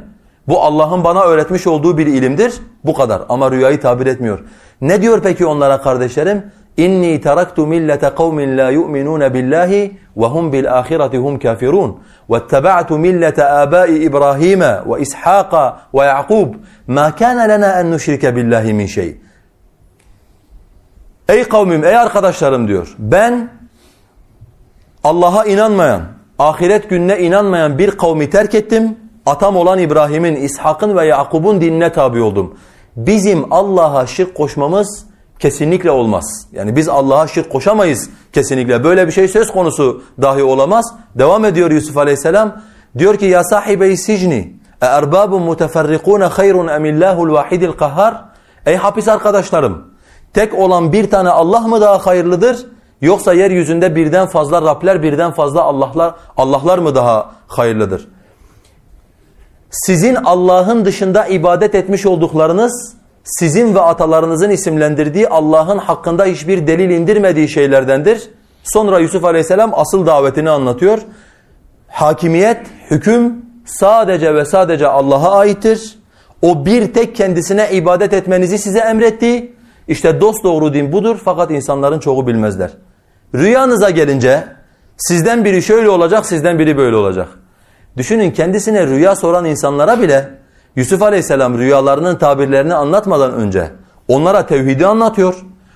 Bu 0.48 0.62
Allah'ın 0.62 1.04
bana 1.04 1.22
öğretmiş 1.22 1.66
olduğu 1.66 1.98
bir 1.98 2.06
ilimdir. 2.06 2.54
Bu 2.84 2.94
kadar 2.94 3.22
ama 3.28 3.50
rüyayı 3.50 3.80
tabir 3.80 4.06
etmiyor. 4.06 4.38
Ne 4.80 5.02
diyor 5.02 5.20
peki 5.22 5.46
onlara 5.46 5.82
kardeşlerim? 5.82 6.52
İnni 6.76 7.20
taraktu 7.20 7.66
millete 7.66 8.10
kavmin 8.16 8.58
la 8.58 8.70
yu'minun 8.70 9.34
billahi 9.34 9.96
ve 10.16 10.26
hum 10.26 10.52
bil 10.52 10.78
ahireti 10.78 11.18
hum 11.18 11.38
kafirun. 11.38 11.98
Vettaba'tu 12.30 12.98
millete 12.98 13.44
abai 13.44 13.98
İbrahim 13.98 14.60
ve 14.60 15.00
İshaq 15.00 15.72
ve 15.94 16.04
Yaqub. 16.04 16.54
Ma 16.86 17.14
kana 17.14 17.42
lana 17.42 17.80
en 17.80 17.90
nuşrike 17.90 18.36
billahi 18.36 18.72
min 18.72 18.86
şey. 18.86 19.20
Ey 21.28 21.44
kavmim, 21.44 21.84
ey 21.84 21.96
arkadaşlarım 21.96 22.68
diyor. 22.68 22.94
Ben 22.98 23.61
Allah'a 25.04 25.44
inanmayan, 25.44 26.02
ahiret 26.38 26.90
gününe 26.90 27.18
inanmayan 27.18 27.78
bir 27.78 27.90
kavmi 27.90 28.30
terk 28.30 28.54
ettim. 28.54 28.96
Atam 29.26 29.56
olan 29.56 29.78
İbrahim'in, 29.78 30.36
İshak'ın 30.36 30.96
ve 30.96 31.06
Yakub'un 31.06 31.60
dinine 31.60 31.92
tabi 31.92 32.22
oldum. 32.22 32.54
Bizim 32.96 33.52
Allah'a 33.52 34.06
şirk 34.06 34.34
koşmamız 34.34 35.06
kesinlikle 35.38 35.90
olmaz. 35.90 36.46
Yani 36.52 36.76
biz 36.76 36.88
Allah'a 36.88 37.28
şirk 37.28 37.50
koşamayız 37.50 38.10
kesinlikle. 38.32 38.84
Böyle 38.84 39.06
bir 39.06 39.12
şey 39.12 39.28
söz 39.28 39.52
konusu 39.52 40.02
dahi 40.22 40.42
olamaz. 40.42 40.94
Devam 41.14 41.44
ediyor 41.44 41.70
Yusuf 41.70 41.96
Aleyhisselam. 41.96 42.62
Diyor 42.98 43.16
ki 43.16 43.26
ya 43.26 43.44
sahibeyi 43.44 43.96
sicni 43.96 44.52
e 44.82 44.86
erbabun 44.86 45.42
muteferrikune 45.42 46.24
hayrun 46.24 46.68
emillahul 46.68 47.32
vahidil 47.32 47.72
kahhar. 47.72 48.24
Ey 48.66 48.76
hapis 48.76 49.08
arkadaşlarım 49.08 49.84
tek 50.34 50.54
olan 50.54 50.92
bir 50.92 51.10
tane 51.10 51.28
Allah 51.28 51.60
mı 51.60 51.80
daha 51.80 52.06
hayırlıdır 52.06 52.66
yoksa 53.02 53.32
yeryüzünde 53.32 53.96
birden 53.96 54.26
fazla 54.26 54.62
Rabler 54.62 55.02
birden 55.02 55.30
fazla 55.32 55.62
Allahlar 55.62 56.14
Allahlar 56.36 56.78
mı 56.78 56.94
daha 56.94 57.30
hayırlıdır? 57.46 58.08
Sizin 59.70 60.14
Allah'ın 60.14 60.84
dışında 60.84 61.26
ibadet 61.26 61.74
etmiş 61.74 62.06
olduklarınız 62.06 62.94
sizin 63.24 63.74
ve 63.74 63.80
atalarınızın 63.80 64.50
isimlendirdiği 64.50 65.28
Allah'ın 65.28 65.78
hakkında 65.78 66.24
hiçbir 66.24 66.66
delil 66.66 66.90
indirmediği 66.90 67.48
şeylerdendir. 67.48 68.30
Sonra 68.62 68.98
Yusuf 68.98 69.24
Aleyhisselam 69.24 69.72
asıl 69.74 70.06
davetini 70.06 70.50
anlatıyor. 70.50 70.98
Hakimiyet, 71.88 72.60
hüküm 72.90 73.46
sadece 73.64 74.34
ve 74.34 74.44
sadece 74.44 74.88
Allah'a 74.88 75.38
aittir. 75.38 75.98
O 76.42 76.66
bir 76.66 76.92
tek 76.92 77.16
kendisine 77.16 77.68
ibadet 77.72 78.12
etmenizi 78.12 78.58
size 78.58 78.78
emretti. 78.78 79.52
İşte 79.88 80.20
dost 80.20 80.44
doğru 80.44 80.74
din 80.74 80.92
budur 80.92 81.20
fakat 81.24 81.50
insanların 81.50 81.98
çoğu 81.98 82.26
bilmezler. 82.26 82.70
Rüyanıza 83.34 83.90
gelince 83.90 84.44
sizden 84.96 85.44
biri 85.44 85.62
şöyle 85.62 85.90
olacak, 85.90 86.26
sizden 86.26 86.58
biri 86.58 86.76
böyle 86.76 86.96
olacak. 86.96 87.28
Düşünün 87.96 88.30
kendisine 88.30 88.86
rüya 88.86 89.16
soran 89.16 89.44
insanlara 89.44 90.00
bile 90.00 90.30
Yusuf 90.76 91.02
Aleyhisselam 91.02 91.58
rüyalarının 91.58 92.16
tabirlerini 92.16 92.74
anlatmadan 92.74 93.32
önce 93.32 93.70
onlara 94.08 94.46
tevhidi 94.46 94.86
anlatıyor. 94.86 95.34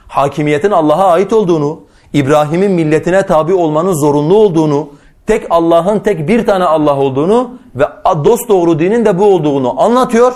Hakimiyetin 0.08 0.70
Allah'a 0.70 1.12
ait 1.12 1.32
olduğunu, 1.32 1.80
İbrahim'in 2.12 2.72
milletine 2.72 3.26
tabi 3.26 3.54
olmanın 3.54 3.92
zorunlu 3.92 4.36
olduğunu, 4.36 4.88
tek 5.26 5.46
Allah'ın 5.50 5.98
tek 5.98 6.28
bir 6.28 6.46
tane 6.46 6.64
Allah 6.64 6.96
olduğunu 6.96 7.58
ve 7.74 7.84
dost 8.24 8.48
doğru 8.48 8.78
dinin 8.78 9.04
de 9.04 9.18
bu 9.18 9.24
olduğunu 9.24 9.80
anlatıyor. 9.82 10.32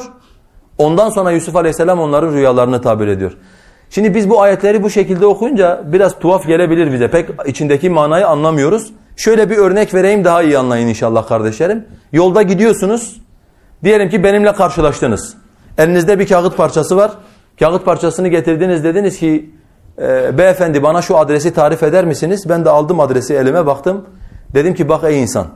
Ondan 0.79 1.11
sonra 1.11 1.31
Yusuf 1.31 1.57
Aleyhisselam 1.57 2.01
onların 2.01 2.33
rüyalarını 2.33 2.83
tabir 2.83 3.09
ediyor. 3.09 3.37
Şimdi 3.91 4.15
biz 4.15 4.31
bu 4.31 4.43
ayetleri 4.43 4.83
bu 4.83 4.91
şekilde 4.91 5.27
okuyunca 5.27 5.83
biraz 5.87 6.19
tuhaf 6.19 6.47
gelebilir 6.47 6.93
bize. 6.93 7.11
Pek 7.11 7.29
içindeki 7.47 7.91
manayı 7.91 8.27
anlamıyoruz. 8.27 8.93
Şöyle 9.17 9.51
bir 9.51 9.57
örnek 9.57 9.95
vereyim 9.95 10.25
daha 10.25 10.43
iyi 10.43 10.59
anlayın 10.59 10.89
inşallah 10.89 11.29
kardeşlerim. 11.29 11.87
Yolda 12.13 12.43
gidiyorsunuz. 12.43 13.21
Diyelim 13.85 14.09
ki 14.09 14.25
benimle 14.25 14.53
karşılaştınız. 14.53 15.37
Elinizde 15.79 16.19
bir 16.19 16.27
kağıt 16.29 16.57
parçası 16.57 16.97
var. 16.97 17.13
Kağıt 17.59 17.85
parçasını 17.85 18.29
getirdiniz 18.29 18.85
dediniz 18.85 19.19
ki 19.19 19.51
e, 19.99 20.39
beyefendi 20.39 20.83
bana 20.83 21.03
şu 21.03 21.17
adresi 21.17 21.55
tarif 21.55 21.83
eder 21.83 22.05
misiniz? 22.05 22.49
Ben 22.49 22.65
de 22.65 22.71
aldım 22.71 23.01
adresi 23.01 23.35
elime 23.35 23.67
baktım. 23.67 24.07
Dedim 24.55 24.75
ki 24.75 24.89
bak 24.89 25.05
ey 25.05 25.23
insan 25.23 25.47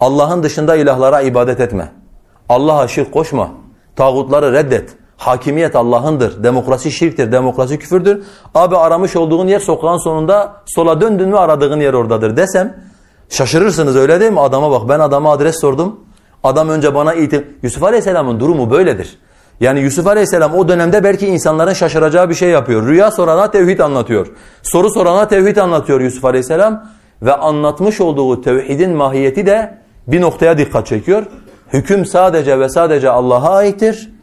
Allah'ın 0.00 0.42
dışında 0.42 0.76
ilahlara 0.76 1.20
ibadet 1.20 1.60
etme. 1.60 1.92
Allah'a 2.48 2.88
şirk 2.88 3.12
koşma. 3.12 3.50
Tağutları 3.96 4.52
reddet. 4.52 4.96
Hakimiyet 5.18 5.76
Allah'ındır. 5.76 6.44
Demokrasi 6.44 6.92
şirktir. 6.92 7.32
Demokrasi 7.32 7.78
küfürdür. 7.78 8.22
Abi 8.54 8.76
aramış 8.76 9.16
olduğun 9.16 9.46
yer 9.46 9.60
sokağın 9.60 9.98
sonunda 9.98 10.52
sola 10.66 11.00
döndün 11.00 11.28
mü 11.28 11.36
aradığın 11.36 11.80
yer 11.80 11.94
oradadır 11.94 12.36
desem 12.36 12.76
şaşırırsınız 13.28 13.96
öyle 13.96 14.20
değil 14.20 14.32
mi? 14.32 14.40
Adama 14.40 14.70
bak 14.70 14.88
ben 14.88 15.00
adama 15.00 15.32
adres 15.32 15.60
sordum. 15.60 16.00
Adam 16.44 16.68
önce 16.68 16.94
bana 16.94 17.14
itim. 17.14 17.46
Yusuf 17.62 17.82
Aleyhisselam'ın 17.82 18.40
durumu 18.40 18.70
böyledir. 18.70 19.18
Yani 19.60 19.80
Yusuf 19.80 20.06
Aleyhisselam 20.06 20.54
o 20.54 20.68
dönemde 20.68 21.04
belki 21.04 21.26
insanların 21.26 21.72
şaşıracağı 21.72 22.28
bir 22.30 22.34
şey 22.34 22.50
yapıyor. 22.50 22.86
Rüya 22.86 23.10
sorana 23.10 23.50
tevhid 23.50 23.78
anlatıyor. 23.78 24.26
Soru 24.62 24.90
sorana 24.90 25.28
tevhid 25.28 25.56
anlatıyor 25.56 26.00
Yusuf 26.00 26.24
Aleyhisselam. 26.24 26.86
Ve 27.22 27.34
anlatmış 27.34 28.00
olduğu 28.00 28.42
tevhidin 28.42 28.90
mahiyeti 28.90 29.46
de 29.46 29.78
bir 30.06 30.20
noktaya 30.20 30.58
dikkat 30.58 30.86
çekiyor. 30.86 31.26
Hüküm 31.72 32.06
sadece 32.06 32.60
ve 32.60 32.68
sadece 32.68 33.10
Allah'a 33.10 33.56
aittir. 33.56 34.17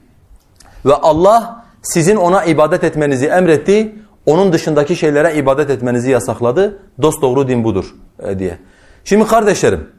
Ve 0.85 0.93
Allah 0.93 1.65
sizin 1.81 2.15
ona 2.15 2.43
ibadet 2.43 2.83
etmenizi 2.83 3.25
emretti. 3.25 3.95
Onun 4.25 4.53
dışındaki 4.53 4.95
şeylere 4.95 5.35
ibadet 5.35 5.69
etmenizi 5.69 6.11
yasakladı. 6.11 6.79
Dost 7.01 7.21
doğru 7.21 7.47
din 7.47 7.63
budur 7.63 7.95
e, 8.19 8.39
diye. 8.39 8.57
Şimdi 9.03 9.27
kardeşlerim 9.27 9.89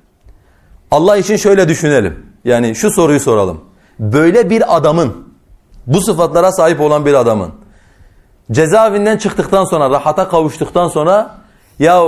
Allah 0.90 1.16
için 1.16 1.36
şöyle 1.36 1.68
düşünelim. 1.68 2.26
Yani 2.44 2.74
şu 2.74 2.90
soruyu 2.90 3.20
soralım. 3.20 3.60
Böyle 3.98 4.50
bir 4.50 4.76
adamın 4.76 5.26
bu 5.86 6.00
sıfatlara 6.00 6.52
sahip 6.52 6.80
olan 6.80 7.06
bir 7.06 7.14
adamın 7.14 7.52
cezaevinden 8.52 9.16
çıktıktan 9.16 9.64
sonra 9.64 9.90
rahata 9.90 10.28
kavuştuktan 10.28 10.88
sonra 10.88 11.34
ya 11.78 12.02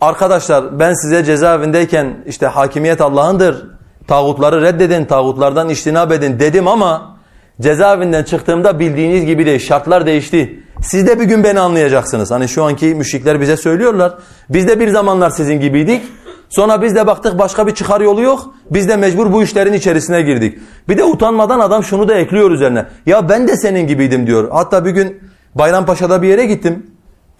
arkadaşlar 0.00 0.78
ben 0.78 0.94
size 0.94 1.24
cezaevindeyken 1.24 2.24
işte 2.26 2.46
hakimiyet 2.46 3.00
Allah'ındır. 3.00 3.66
Tağutları 4.08 4.62
reddedin, 4.62 5.04
tağutlardan 5.04 5.68
iştinab 5.68 6.10
edin 6.10 6.40
dedim 6.40 6.68
ama 6.68 7.16
cezaevinden 7.60 8.22
çıktığımda 8.22 8.78
bildiğiniz 8.78 9.26
gibi 9.26 9.46
değil. 9.46 9.58
Şartlar 9.58 10.06
değişti. 10.06 10.60
Siz 10.82 11.06
de 11.06 11.20
bir 11.20 11.24
gün 11.24 11.44
beni 11.44 11.60
anlayacaksınız. 11.60 12.30
Hani 12.30 12.48
şu 12.48 12.64
anki 12.64 12.86
müşrikler 12.86 13.40
bize 13.40 13.56
söylüyorlar. 13.56 14.14
Biz 14.50 14.68
de 14.68 14.80
bir 14.80 14.88
zamanlar 14.88 15.30
sizin 15.30 15.60
gibiydik. 15.60 16.02
Sonra 16.48 16.82
biz 16.82 16.94
de 16.94 17.06
baktık 17.06 17.38
başka 17.38 17.66
bir 17.66 17.74
çıkar 17.74 18.00
yolu 18.00 18.22
yok. 18.22 18.54
Biz 18.70 18.88
de 18.88 18.96
mecbur 18.96 19.32
bu 19.32 19.42
işlerin 19.42 19.72
içerisine 19.72 20.22
girdik. 20.22 20.58
Bir 20.88 20.98
de 20.98 21.04
utanmadan 21.04 21.60
adam 21.60 21.84
şunu 21.84 22.08
da 22.08 22.14
ekliyor 22.14 22.50
üzerine. 22.50 22.86
Ya 23.06 23.28
ben 23.28 23.48
de 23.48 23.56
senin 23.56 23.86
gibiydim 23.86 24.26
diyor. 24.26 24.48
Hatta 24.52 24.84
bir 24.84 24.90
gün 24.90 25.20
Bayrampaşa'da 25.54 26.22
bir 26.22 26.28
yere 26.28 26.46
gittim. 26.46 26.86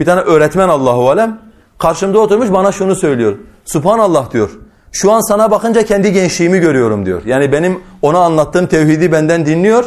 Bir 0.00 0.04
tane 0.04 0.20
öğretmen 0.20 0.68
Allahu 0.68 1.10
Alem. 1.10 1.38
Karşımda 1.78 2.18
oturmuş 2.18 2.52
bana 2.52 2.72
şunu 2.72 2.94
söylüyor. 2.94 3.36
Subhanallah 3.64 4.32
diyor. 4.32 4.50
Şu 4.92 5.12
an 5.12 5.28
sana 5.28 5.50
bakınca 5.50 5.82
kendi 5.82 6.12
gençliğimi 6.12 6.58
görüyorum 6.58 7.06
diyor. 7.06 7.22
Yani 7.26 7.52
benim 7.52 7.80
ona 8.02 8.18
anlattığım 8.18 8.66
tevhidi 8.66 9.12
benden 9.12 9.46
dinliyor. 9.46 9.84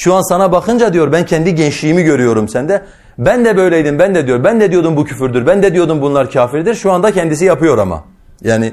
Şu 0.00 0.14
an 0.14 0.28
sana 0.28 0.52
bakınca 0.52 0.92
diyor 0.92 1.12
ben 1.12 1.26
kendi 1.26 1.54
gençliğimi 1.54 2.02
görüyorum 2.02 2.48
sende. 2.48 2.82
Ben 3.18 3.44
de 3.44 3.56
böyleydim 3.56 3.98
ben 3.98 4.14
de 4.14 4.26
diyor. 4.26 4.44
Ben 4.44 4.60
de 4.60 4.72
diyordum 4.72 4.96
bu 4.96 5.04
küfürdür. 5.04 5.46
Ben 5.46 5.62
de 5.62 5.74
diyordum 5.74 6.02
bunlar 6.02 6.30
kafirdir. 6.30 6.74
Şu 6.74 6.92
anda 6.92 7.12
kendisi 7.12 7.44
yapıyor 7.44 7.78
ama. 7.78 8.04
Yani 8.42 8.72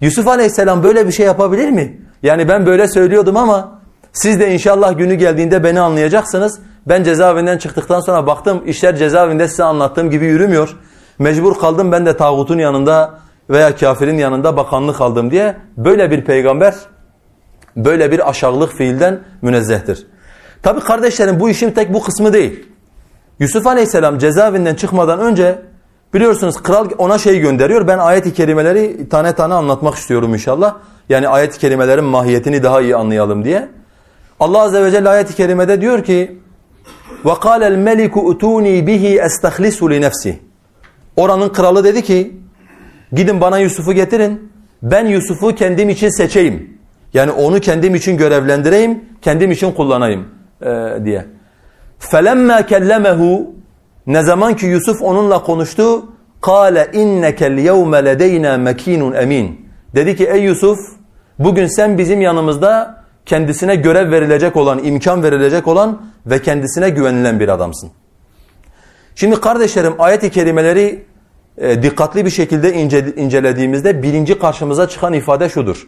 Yusuf 0.00 0.28
Aleyhisselam 0.28 0.82
böyle 0.82 1.06
bir 1.06 1.12
şey 1.12 1.26
yapabilir 1.26 1.70
mi? 1.70 2.00
Yani 2.22 2.48
ben 2.48 2.66
böyle 2.66 2.88
söylüyordum 2.88 3.36
ama 3.36 3.80
siz 4.12 4.40
de 4.40 4.54
inşallah 4.54 4.98
günü 4.98 5.14
geldiğinde 5.14 5.64
beni 5.64 5.80
anlayacaksınız. 5.80 6.58
Ben 6.86 7.04
cezaevinden 7.04 7.58
çıktıktan 7.58 8.00
sonra 8.00 8.26
baktım 8.26 8.62
işler 8.66 8.96
cezaevinde 8.96 9.48
size 9.48 9.64
anlattığım 9.64 10.10
gibi 10.10 10.24
yürümüyor. 10.24 10.76
Mecbur 11.18 11.58
kaldım 11.58 11.92
ben 11.92 12.06
de 12.06 12.16
tağutun 12.16 12.58
yanında 12.58 13.18
veya 13.50 13.76
kafirin 13.76 14.18
yanında 14.18 14.56
bakanlık 14.56 15.00
aldım 15.00 15.30
diye 15.30 15.56
böyle 15.76 16.10
bir 16.10 16.24
peygamber 16.24 16.74
böyle 17.76 18.12
bir 18.12 18.28
aşağılık 18.30 18.72
fiilden 18.72 19.20
münezzehtir. 19.42 20.06
Tabi 20.63 20.79
kardeşlerim 20.79 21.39
bu 21.39 21.49
işin 21.49 21.71
tek 21.71 21.93
bu 21.93 22.03
kısmı 22.03 22.33
değil. 22.33 22.65
Yusuf 23.39 23.67
Aleyhisselam 23.67 24.17
cezaevinden 24.17 24.75
çıkmadan 24.75 25.19
önce 25.19 25.61
biliyorsunuz 26.13 26.63
kral 26.63 26.89
ona 26.97 27.17
şey 27.17 27.39
gönderiyor. 27.39 27.87
Ben 27.87 27.97
ayet-i 27.97 28.33
kerimeleri 28.33 29.09
tane 29.09 29.35
tane 29.35 29.53
anlatmak 29.53 29.95
istiyorum 29.95 30.33
inşallah. 30.33 30.75
Yani 31.09 31.27
ayet-i 31.27 31.59
kerimelerin 31.59 32.03
mahiyetini 32.03 32.63
daha 32.63 32.81
iyi 32.81 32.95
anlayalım 32.95 33.45
diye. 33.45 33.69
Allah 34.39 34.61
Azze 34.61 34.83
ve 34.83 34.91
Celle 34.91 35.09
ayet-i 35.09 35.35
kerimede 35.35 35.81
diyor 35.81 36.03
ki 36.03 36.39
وَقَالَ 37.23 37.63
الْمَلِكُ 37.73 38.09
اُتُونِي 38.09 38.85
بِهِ 38.87 39.25
اَسْتَخْلِسُ 39.25 39.79
لِنَفْسِ 39.79 40.33
Oranın 41.15 41.49
kralı 41.49 41.83
dedi 41.83 42.01
ki 42.01 42.37
gidin 43.13 43.41
bana 43.41 43.59
Yusuf'u 43.59 43.93
getirin. 43.93 44.51
Ben 44.83 45.05
Yusuf'u 45.05 45.55
kendim 45.55 45.89
için 45.89 46.09
seçeyim. 46.09 46.77
Yani 47.13 47.31
onu 47.31 47.59
kendim 47.59 47.95
için 47.95 48.17
görevlendireyim, 48.17 49.05
kendim 49.21 49.51
için 49.51 49.71
kullanayım 49.71 50.27
e, 50.61 51.05
diye. 51.05 51.25
فَلَمَّا 51.99 52.61
كَلَّمَهُ 52.61 53.45
Ne 54.07 54.23
zaman 54.23 54.55
ki 54.55 54.65
Yusuf 54.65 55.01
onunla 55.01 55.43
konuştu, 55.43 56.05
قَالَ 56.41 56.91
اِنَّكَ 56.91 57.37
الْيَوْمَ 57.37 57.95
لَدَيْنَا 57.95 58.71
مَك۪ينٌ 58.71 59.17
emin. 59.17 59.69
Dedi 59.95 60.15
ki 60.15 60.25
ey 60.25 60.43
Yusuf, 60.43 60.79
bugün 61.39 61.67
sen 61.67 61.97
bizim 61.97 62.21
yanımızda 62.21 63.03
kendisine 63.25 63.75
görev 63.75 64.11
verilecek 64.11 64.55
olan, 64.55 64.83
imkan 64.83 65.23
verilecek 65.23 65.67
olan 65.67 66.01
ve 66.25 66.41
kendisine 66.41 66.89
güvenilen 66.89 67.39
bir 67.39 67.49
adamsın. 67.49 67.91
Şimdi 69.15 69.41
kardeşlerim 69.41 69.93
ayet-i 69.99 70.29
kerimeleri 70.29 71.05
e, 71.57 71.83
dikkatli 71.83 72.25
bir 72.25 72.29
şekilde 72.29 72.73
ince, 72.73 73.15
incelediğimizde 73.15 74.03
birinci 74.03 74.39
karşımıza 74.39 74.89
çıkan 74.89 75.13
ifade 75.13 75.49
şudur. 75.49 75.87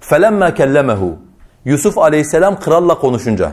فَلَمَّا 0.00 0.56
كَلَّمَهُ 0.56 1.12
Yusuf 1.64 1.98
aleyhisselam 1.98 2.60
kralla 2.60 2.98
konuşunca. 2.98 3.52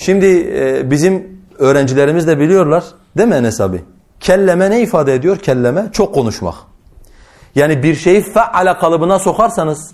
Şimdi 0.00 0.26
e, 0.54 0.90
bizim 0.90 1.40
öğrencilerimiz 1.58 2.26
de 2.26 2.38
biliyorlar 2.38 2.84
değil 3.16 3.28
mi 3.28 3.34
Enes 3.34 3.60
abi? 3.60 3.84
Kelleme 4.20 4.70
ne 4.70 4.82
ifade 4.82 5.14
ediyor? 5.14 5.36
Kelleme 5.36 5.88
çok 5.92 6.14
konuşmak. 6.14 6.54
Yani 7.54 7.82
bir 7.82 7.94
şeyi 7.94 8.22
fe'ale 8.22 8.74
kalıbına 8.78 9.18
sokarsanız, 9.18 9.90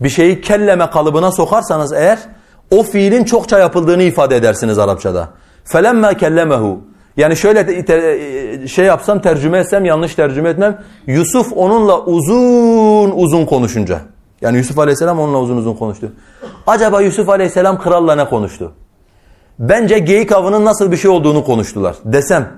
bir 0.00 0.08
şeyi 0.08 0.40
kelleme 0.40 0.90
kalıbına 0.90 1.32
sokarsanız 1.32 1.92
eğer 1.92 2.18
o 2.70 2.82
fiilin 2.82 3.24
çokça 3.24 3.58
yapıldığını 3.58 4.02
ifade 4.02 4.36
edersiniz 4.36 4.78
Arapçada. 4.78 5.28
فَلَمَّا 5.66 6.12
كَلَّمَهُ 6.12 6.76
Yani 7.16 7.36
şöyle 7.36 7.60
e, 8.62 8.68
şey 8.68 8.84
yapsam 8.84 9.20
tercüme 9.20 9.58
etsem 9.58 9.84
yanlış 9.84 10.14
tercüme 10.14 10.48
etmem. 10.48 10.82
Yusuf 11.06 11.52
onunla 11.56 12.04
uzun 12.04 13.10
uzun 13.10 13.46
konuşunca. 13.46 14.00
Yani 14.40 14.56
Yusuf 14.56 14.78
Aleyhisselam 14.78 15.20
onunla 15.20 15.38
uzun 15.38 15.56
uzun 15.56 15.74
konuştu. 15.74 16.12
Acaba 16.66 17.00
Yusuf 17.00 17.28
Aleyhisselam 17.28 17.78
kralla 17.78 18.14
ne 18.14 18.24
konuştu? 18.24 18.72
Bence 19.59 19.99
geyik 19.99 20.31
avının 20.31 20.65
nasıl 20.65 20.91
bir 20.91 20.97
şey 20.97 21.11
olduğunu 21.11 21.43
konuştular. 21.43 21.95
Desem 22.05 22.51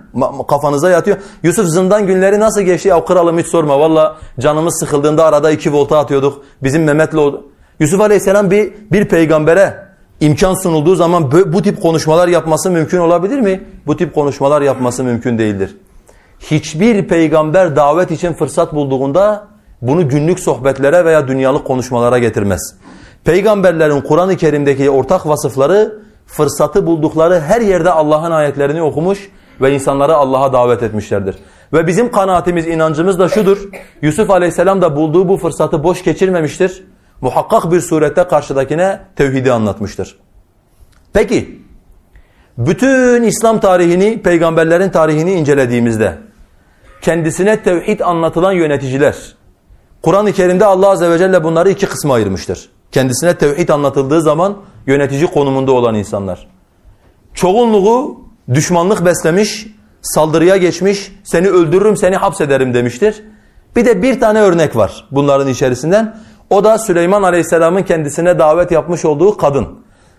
kafanıza 0.48 0.90
yatıyor. 0.90 1.18
Yusuf 1.44 1.68
zindan 1.68 2.08
günleri 2.08 2.40
nasıl 2.40 2.62
geçti? 2.62 2.88
Ya 2.88 3.06
kralım 3.06 3.38
hiç 3.38 3.48
sorma. 3.48 3.80
Valla 3.80 4.18
canımız 4.40 4.80
sıkıldığında 4.80 5.26
arada 5.26 5.52
iki 5.52 5.74
volta 5.74 6.00
atıyorduk. 6.00 6.44
Bizim 6.64 6.84
Mehmet'le 6.84 7.14
oldu. 7.14 7.46
Yusuf 7.80 8.02
Aleyhisselam 8.02 8.52
bir, 8.52 8.74
bir 8.92 9.08
peygambere 9.08 9.86
imkan 10.20 10.54
sunulduğu 10.54 10.96
zaman 10.96 11.32
bu 11.32 11.62
tip 11.62 11.82
konuşmalar 11.82 12.28
yapması 12.28 12.72
mümkün 12.72 12.98
olabilir 12.98 13.40
mi? 13.40 13.64
Bu 13.88 13.98
tip 13.98 14.16
konuşmalar 14.16 14.62
yapması 14.62 15.04
mümkün 15.04 15.38
değildir. 15.38 15.78
Hiçbir 16.40 17.08
peygamber 17.08 17.76
davet 17.76 18.12
için 18.12 18.34
fırsat 18.34 18.74
bulduğunda 18.74 19.48
bunu 19.82 20.10
günlük 20.10 20.40
sohbetlere 20.40 21.06
veya 21.06 21.28
dünyalık 21.28 21.66
konuşmalara 21.66 22.20
getirmez. 22.20 22.76
Peygamberlerin 23.24 24.02
Kur'an-ı 24.02 24.38
Kerim'deki 24.38 24.90
ortak 24.90 25.28
vasıfları 25.28 26.05
fırsatı 26.26 26.86
buldukları 26.86 27.40
her 27.40 27.62
yerde 27.62 27.92
Allah'ın 27.92 28.32
ayetlerini 28.32 28.82
okumuş 28.82 29.30
ve 29.62 29.74
insanları 29.74 30.16
Allah'a 30.16 30.54
davet 30.54 30.84
etmişlerdir. 30.84 31.36
Ve 31.74 31.88
bizim 31.88 32.12
kanaatimiz, 32.12 32.68
inancımız 32.68 33.20
da 33.20 33.30
şudur. 33.30 33.70
Yusuf 34.02 34.30
Aleyhisselam 34.30 34.82
da 34.82 34.96
bulduğu 34.96 35.28
bu 35.28 35.38
fırsatı 35.38 35.84
boş 35.84 36.04
geçirmemiştir. 36.04 36.84
Muhakkak 37.22 37.72
bir 37.72 37.82
surette 37.82 38.24
karşıdakine 38.24 39.02
tevhidi 39.16 39.52
anlatmıştır. 39.52 40.20
Peki, 41.14 41.62
bütün 42.58 43.24
İslam 43.24 43.60
tarihini, 43.60 44.22
peygamberlerin 44.22 44.90
tarihini 44.90 45.34
incelediğimizde 45.34 46.18
kendisine 47.02 47.64
tevhid 47.64 48.00
anlatılan 48.00 48.52
yöneticiler, 48.52 49.36
Kur'an-ı 50.02 50.34
Kerim'de 50.34 50.66
Allah 50.66 50.90
Azze 50.90 51.10
ve 51.10 51.18
Celle 51.18 51.44
bunları 51.44 51.70
iki 51.70 51.86
kısma 51.86 52.14
ayırmıştır. 52.14 52.70
Kendisine 52.92 53.38
tevhid 53.38 53.70
anlatıldığı 53.70 54.22
zaman 54.22 54.58
yönetici 54.88 55.28
konumunda 55.28 55.72
olan 55.72 55.96
insanlar. 55.96 56.48
Çoğunluğu 57.34 58.20
düşmanlık 58.54 59.06
beslemiş, 59.06 59.68
saldırıya 60.02 60.58
geçmiş, 60.58 61.12
seni 61.24 61.48
öldürürüm, 61.48 61.98
seni 61.98 62.16
hapsederim 62.16 62.74
demiştir. 62.74 63.24
Bir 63.76 63.86
de 63.86 64.02
bir 64.02 64.20
tane 64.20 64.40
örnek 64.40 64.76
var 64.76 65.08
bunların 65.12 65.48
içerisinden. 65.48 66.18
O 66.50 66.64
da 66.64 66.78
Süleyman 66.78 67.24
Aleyhisselam'ın 67.24 67.84
kendisine 67.84 68.40
davet 68.40 68.72
yapmış 68.72 69.06
olduğu 69.06 69.38
kadın. 69.38 69.68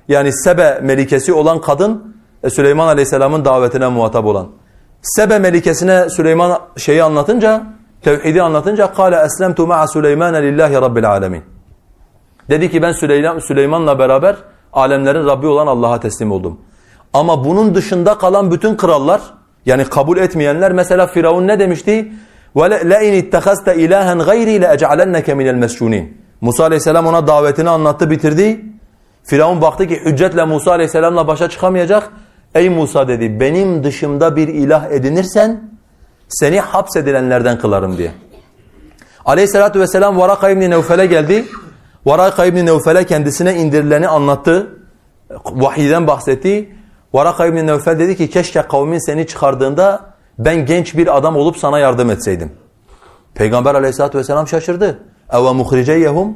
Yani 0.08 0.32
Sebe 0.32 0.80
melikesi 0.82 1.32
olan 1.32 1.60
kadın 1.60 2.16
e, 2.42 2.50
Süleyman 2.50 2.86
Aleyhisselam'ın 2.86 3.44
davetine 3.44 3.88
muhatap 3.88 4.24
olan. 4.24 4.48
Sebe 5.02 5.38
melikesine 5.38 6.10
Süleyman 6.10 6.60
şeyi 6.76 7.02
anlatınca, 7.02 7.62
tevhidi 8.02 8.42
anlatınca 8.42 8.92
kâle 8.92 9.16
eslemtu 9.16 9.66
ma'a 9.66 9.88
Süleymane 9.88 10.42
lillahi 10.42 10.74
rabbil 10.74 11.10
alemin. 11.10 11.42
Dedi 12.50 12.70
ki 12.70 12.82
ben 12.82 12.92
Süleyman, 12.92 13.38
Süleyman'la 13.38 13.98
beraber 13.98 14.36
alemlerin 14.75 15.25
Rabbi 15.25 15.47
olan 15.47 15.67
Allah'a 15.67 15.99
teslim 15.99 16.31
oldum. 16.31 16.59
Ama 17.13 17.45
bunun 17.45 17.75
dışında 17.75 18.17
kalan 18.17 18.51
bütün 18.51 18.77
krallar 18.77 19.21
yani 19.65 19.85
kabul 19.85 20.17
etmeyenler 20.17 20.71
mesela 20.71 21.07
Firavun 21.07 21.47
ne 21.47 21.59
demişti? 21.59 22.11
وَلَئِنِ 22.55 23.13
اتَّخَزْتَ 23.21 23.67
اِلَٰهًا 23.69 24.23
غَيْرِي 24.23 24.55
لَاَجْعَلَنَّكَ 24.65 25.27
مِنَ 25.31 25.47
الْمَسْجُونِينَ 25.55 26.05
Musa 26.41 26.63
aleyhisselam 26.63 27.05
ona 27.05 27.27
davetini 27.27 27.69
anlattı 27.69 28.09
bitirdi. 28.09 28.65
Firavun 29.23 29.61
baktı 29.61 29.87
ki 29.87 30.01
hüccetle 30.05 30.43
Musa 30.43 30.71
aleyhisselamla 30.71 31.27
başa 31.27 31.49
çıkamayacak. 31.49 32.11
Ey 32.55 32.69
Musa 32.69 33.07
dedi 33.07 33.39
benim 33.39 33.83
dışımda 33.83 34.35
bir 34.35 34.47
ilah 34.47 34.91
edinirsen 34.91 35.61
seni 36.27 36.59
hapsedilenlerden 36.59 37.59
kılarım 37.59 37.97
diye. 37.97 38.11
Aleyhissalatü 39.25 39.79
vesselam 39.79 40.19
Varaka 40.19 40.49
İbni 40.49 40.69
Nevfel'e 40.69 41.05
geldi. 41.05 41.45
Varaka 42.05 42.45
İbni 42.45 42.65
Nevfel'e 42.65 43.05
kendisine 43.05 43.55
indirileni 43.55 44.07
anlattı. 44.07 44.77
Vahiyden 45.45 46.07
bahsetti. 46.07 46.75
Varaka 47.13 47.45
İbni 47.45 47.67
Nevfel 47.67 47.99
dedi 47.99 48.17
ki 48.17 48.29
keşke 48.29 48.61
kavmin 48.61 49.05
seni 49.05 49.27
çıkardığında 49.27 50.01
ben 50.39 50.65
genç 50.65 50.97
bir 50.97 51.17
adam 51.17 51.35
olup 51.35 51.57
sana 51.57 51.79
yardım 51.79 52.09
etseydim. 52.09 52.51
Peygamber 53.35 53.75
aleyhissalatü 53.75 54.17
vesselam 54.17 54.47
şaşırdı. 54.47 54.99
اَوَ 55.29 55.61
مُخْرِجَيَّهُمْ 55.61 56.33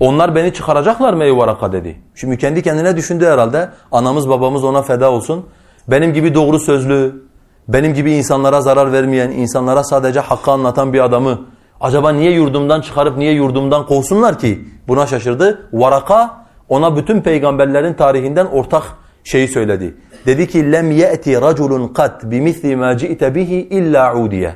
Onlar 0.00 0.34
beni 0.34 0.54
çıkaracaklar 0.54 1.14
mı 1.14 1.24
ey 1.24 1.36
Varaka 1.36 1.72
dedi. 1.72 2.02
Şimdi 2.14 2.38
kendi 2.38 2.62
kendine 2.62 2.96
düşündü 2.96 3.26
herhalde. 3.26 3.70
Anamız 3.92 4.28
babamız 4.28 4.64
ona 4.64 4.82
feda 4.82 5.10
olsun. 5.10 5.46
Benim 5.88 6.12
gibi 6.12 6.34
doğru 6.34 6.60
sözlü, 6.60 7.22
benim 7.68 7.94
gibi 7.94 8.12
insanlara 8.12 8.60
zarar 8.60 8.92
vermeyen, 8.92 9.30
insanlara 9.30 9.84
sadece 9.84 10.20
hakkı 10.20 10.50
anlatan 10.50 10.92
bir 10.92 11.00
adamı 11.00 11.40
acaba 11.83 12.11
niye 12.11 12.31
yurdumdan 12.31 12.81
çıkarıp 12.81 13.17
niye 13.17 13.33
yurdumdan 13.33 13.85
kovsunlar 13.85 14.39
ki? 14.39 14.65
Buna 14.87 15.07
şaşırdı. 15.07 15.69
Varaka 15.73 16.45
ona 16.69 16.97
bütün 16.97 17.21
peygamberlerin 17.21 17.93
tarihinden 17.93 18.45
ortak 18.45 18.83
şeyi 19.23 19.47
söyledi. 19.47 19.95
Dedi 20.25 20.47
ki 20.47 20.71
lem 20.71 20.91
ye'ti 20.91 21.41
raculun 21.41 21.87
kat 21.87 22.23
bimisli 22.23 22.75
ma 22.75 22.97
ci'te 22.97 23.35
bihi 23.35 23.55
illa 23.55 24.15
udiye. 24.15 24.55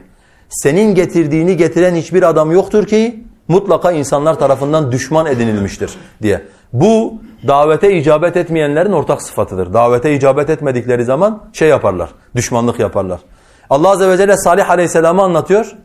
Senin 0.50 0.96
getirdiğini 0.96 1.58
getiren 1.58 1.96
hiçbir 1.96 2.24
adam 2.24 2.52
yoktur 2.52 2.86
ki 2.86 3.24
mutlaka 3.48 3.92
insanlar 3.92 4.40
tarafından 4.40 4.92
düşman 4.92 5.26
edinilmiştir 5.26 5.92
diye. 6.22 6.42
Bu 6.74 7.14
davete 7.48 7.98
icabet 7.98 8.38
etmeyenlerin 8.38 8.92
ortak 8.92 9.22
sıfatıdır. 9.22 9.74
Davete 9.74 10.14
icabet 10.16 10.50
etmedikleri 10.50 11.06
zaman 11.06 11.44
şey 11.54 11.70
yaparlar, 11.70 12.10
düşmanlık 12.36 12.80
yaparlar. 12.80 13.20
Allah 13.70 13.90
azze 13.90 14.10
ve 14.10 14.18
celle 14.18 14.38
Salih 14.38 14.70
aleyhisselamı 14.70 15.22
anlatıyor. 15.22 15.76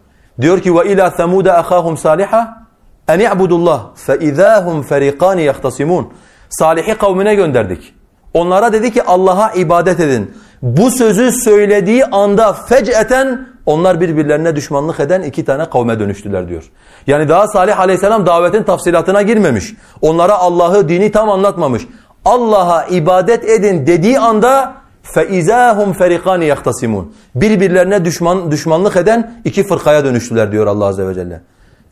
Diyor 0.40 0.60
ki 0.60 0.74
ve 0.74 0.92
ila 0.92 1.10
semuda 1.10 1.58
ahahum 1.58 1.96
saliha 1.96 2.62
en 3.08 3.20
i'budullah 3.20 3.82
fe 3.94 4.18
izahum 4.18 4.82
feriqan 4.82 5.38
yahtasimun. 5.38 6.12
Salih'i 6.48 6.94
kavmine 6.94 7.34
gönderdik. 7.34 7.94
Onlara 8.34 8.72
dedi 8.72 8.92
ki 8.92 9.02
Allah'a 9.02 9.52
ibadet 9.52 10.00
edin. 10.00 10.34
Bu 10.62 10.90
sözü 10.90 11.32
söylediği 11.32 12.04
anda 12.04 12.52
fec'eten 12.52 13.48
onlar 13.66 14.00
birbirlerine 14.00 14.56
düşmanlık 14.56 15.00
eden 15.00 15.22
iki 15.22 15.44
tane 15.44 15.70
kavme 15.70 16.00
dönüştüler 16.00 16.48
diyor. 16.48 16.70
Yani 17.06 17.28
daha 17.28 17.48
Salih 17.48 17.80
aleyhisselam 17.80 18.26
davetin 18.26 18.62
tafsilatına 18.62 19.22
girmemiş. 19.22 19.74
Onlara 20.00 20.38
Allah'ı, 20.38 20.88
dini 20.88 21.12
tam 21.12 21.30
anlatmamış. 21.30 21.82
Allah'a 22.24 22.84
ibadet 22.84 23.44
edin 23.44 23.86
dediği 23.86 24.18
anda 24.18 24.81
فَاِذَاهُمْ 25.13 25.93
فَرِقَانِ 25.93 26.53
يَخْتَصِمُونَ 26.53 27.03
Birbirlerine 27.35 28.05
düşman, 28.05 28.51
düşmanlık 28.51 28.95
eden 28.95 29.41
iki 29.45 29.63
fırkaya 29.63 30.05
dönüştüler 30.05 30.51
diyor 30.51 30.67
Allah 30.67 30.85
Azze 30.85 31.07
ve 31.07 31.13
Celle. 31.13 31.41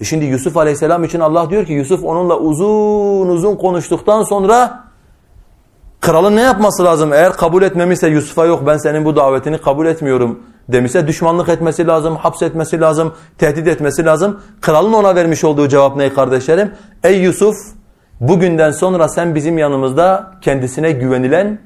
E 0.02 0.04
şimdi 0.04 0.26
Yusuf 0.26 0.58
Aleyhisselam 0.58 1.04
için 1.04 1.20
Allah 1.20 1.50
diyor 1.50 1.66
ki 1.66 1.74
Yusuf 1.74 2.04
onunla 2.04 2.38
uzun 2.40 3.28
uzun 3.28 3.56
konuştuktan 3.56 4.24
sonra 4.24 4.84
kralın 6.02 6.36
ne 6.36 6.42
yapması 6.42 6.84
lazım? 6.84 7.14
Eğer 7.14 7.34
kabul 7.34 7.64
etmemişse 7.64 8.08
Yusuf'a 8.08 8.46
yok 8.46 8.64
ben 8.68 8.78
senin 8.78 9.06
bu 9.06 9.16
davetini 9.16 9.58
kabul 9.58 9.86
etmiyorum 9.86 10.40
demişse 10.70 11.08
düşmanlık 11.08 11.50
etmesi 11.50 11.88
lazım, 11.88 12.16
hapsetmesi 12.16 12.82
lazım, 12.82 13.14
tehdit 13.38 13.68
etmesi 13.68 14.06
lazım. 14.06 14.40
Kralın 14.62 14.94
ona 14.94 15.16
vermiş 15.16 15.44
olduğu 15.44 15.68
cevap 15.68 15.96
ne 15.96 16.14
kardeşlerim? 16.14 16.72
Ey 17.04 17.22
Yusuf 17.22 17.56
bugünden 18.20 18.72
sonra 18.72 19.08
sen 19.08 19.36
bizim 19.36 19.58
yanımızda 19.58 20.32
kendisine 20.42 20.92
güvenilen 20.92 21.60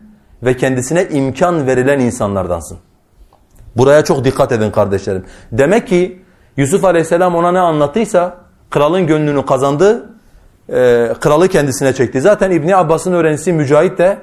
ve 0.44 0.56
kendisine 0.56 1.08
imkan 1.10 1.66
verilen 1.66 2.00
insanlardansın. 2.00 2.78
Buraya 3.76 4.04
çok 4.04 4.24
dikkat 4.24 4.52
edin 4.52 4.70
kardeşlerim. 4.70 5.24
Demek 5.52 5.88
ki 5.88 6.22
Yusuf 6.56 6.84
Aleyhisselam 6.84 7.34
ona 7.34 7.52
ne 7.52 7.58
anlattıysa 7.58 8.36
kralın 8.70 9.06
gönlünü 9.06 9.46
kazandı, 9.46 10.10
e, 10.68 11.08
kralı 11.20 11.48
kendisine 11.48 11.92
çekti. 11.92 12.20
Zaten 12.20 12.50
İbni 12.50 12.76
Abbas'ın 12.76 13.12
öğrencisi 13.12 13.52
Mücahit 13.52 13.98
de 13.98 14.18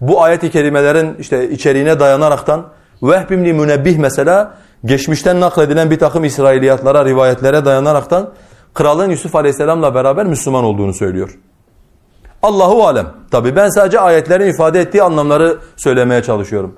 bu 0.00 0.22
ayet-i 0.22 0.50
kerimelerin 0.50 1.16
işte 1.18 1.50
içeriğine 1.50 2.00
dayanaraktan 2.00 2.66
Vehb 3.02 3.30
ibn 3.30 3.60
Münebbih 3.60 3.98
mesela 3.98 4.54
geçmişten 4.84 5.40
nakledilen 5.40 5.90
bir 5.90 5.98
takım 5.98 6.24
İsrailiyatlara, 6.24 7.04
rivayetlere 7.04 7.64
dayanaraktan 7.64 8.30
kralın 8.74 9.10
Yusuf 9.10 9.36
Aleyhisselam'la 9.36 9.94
beraber 9.94 10.26
Müslüman 10.26 10.64
olduğunu 10.64 10.94
söylüyor. 10.94 11.38
Allahu 12.43 12.87
alem. 12.87 13.07
Tabi 13.31 13.55
ben 13.55 13.69
sadece 13.69 13.99
ayetlerin 13.99 14.47
ifade 14.47 14.79
ettiği 14.79 15.03
anlamları 15.03 15.57
söylemeye 15.77 16.23
çalışıyorum. 16.23 16.75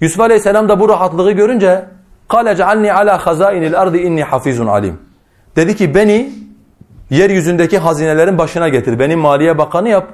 Yusuf 0.00 0.20
Aleyhisselam 0.20 0.68
da 0.68 0.80
bu 0.80 0.88
rahatlığı 0.88 1.32
görünce 1.32 1.84
قَالَ 2.28 2.56
جَعَلْنِي 2.56 2.90
عَلَى 2.90 3.18
خَزَائِنِ 3.18 3.74
الْأَرْضِ 3.74 3.96
اِنِّي 3.96 4.24
حَفِيزٌ 4.24 4.70
alim. 4.70 4.98
Dedi 5.56 5.76
ki 5.76 5.94
beni 5.94 6.32
yeryüzündeki 7.10 7.78
hazinelerin 7.78 8.38
başına 8.38 8.68
getir. 8.68 8.98
Benim 8.98 9.18
maliye 9.18 9.58
bakanı 9.58 9.88
yap. 9.88 10.06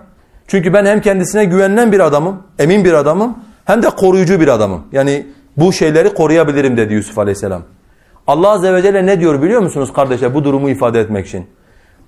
Çünkü 0.46 0.72
ben 0.72 0.84
hem 0.84 1.00
kendisine 1.00 1.44
güvenilen 1.44 1.92
bir 1.92 2.00
adamım, 2.00 2.42
emin 2.58 2.84
bir 2.84 2.92
adamım 2.92 3.38
hem 3.64 3.82
de 3.82 3.90
koruyucu 3.90 4.40
bir 4.40 4.48
adamım. 4.48 4.82
Yani 4.92 5.26
bu 5.56 5.72
şeyleri 5.72 6.14
koruyabilirim 6.14 6.76
dedi 6.76 6.94
Yusuf 6.94 7.18
Aleyhisselam. 7.18 7.62
Allah 8.26 8.48
Azze 8.48 8.74
ve 8.74 8.82
Celle 8.82 9.06
ne 9.06 9.20
diyor 9.20 9.42
biliyor 9.42 9.62
musunuz 9.62 9.92
kardeşler 9.92 10.34
bu 10.34 10.44
durumu 10.44 10.70
ifade 10.70 11.00
etmek 11.00 11.26
için? 11.26 11.46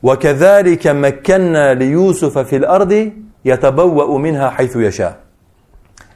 وَكَذَٰلِكَ 0.09 0.85
مَكَّنَّا 1.05 1.66
لِيُوسُفَ 1.81 2.35
فِي 2.51 2.57
الْأَرْضِ 2.62 2.93
يَتَبَوَّأُ 3.51 4.09
مِنْهَا 4.27 4.49
حَيْثُ 4.57 4.75
يَشَاءُ 4.89 5.12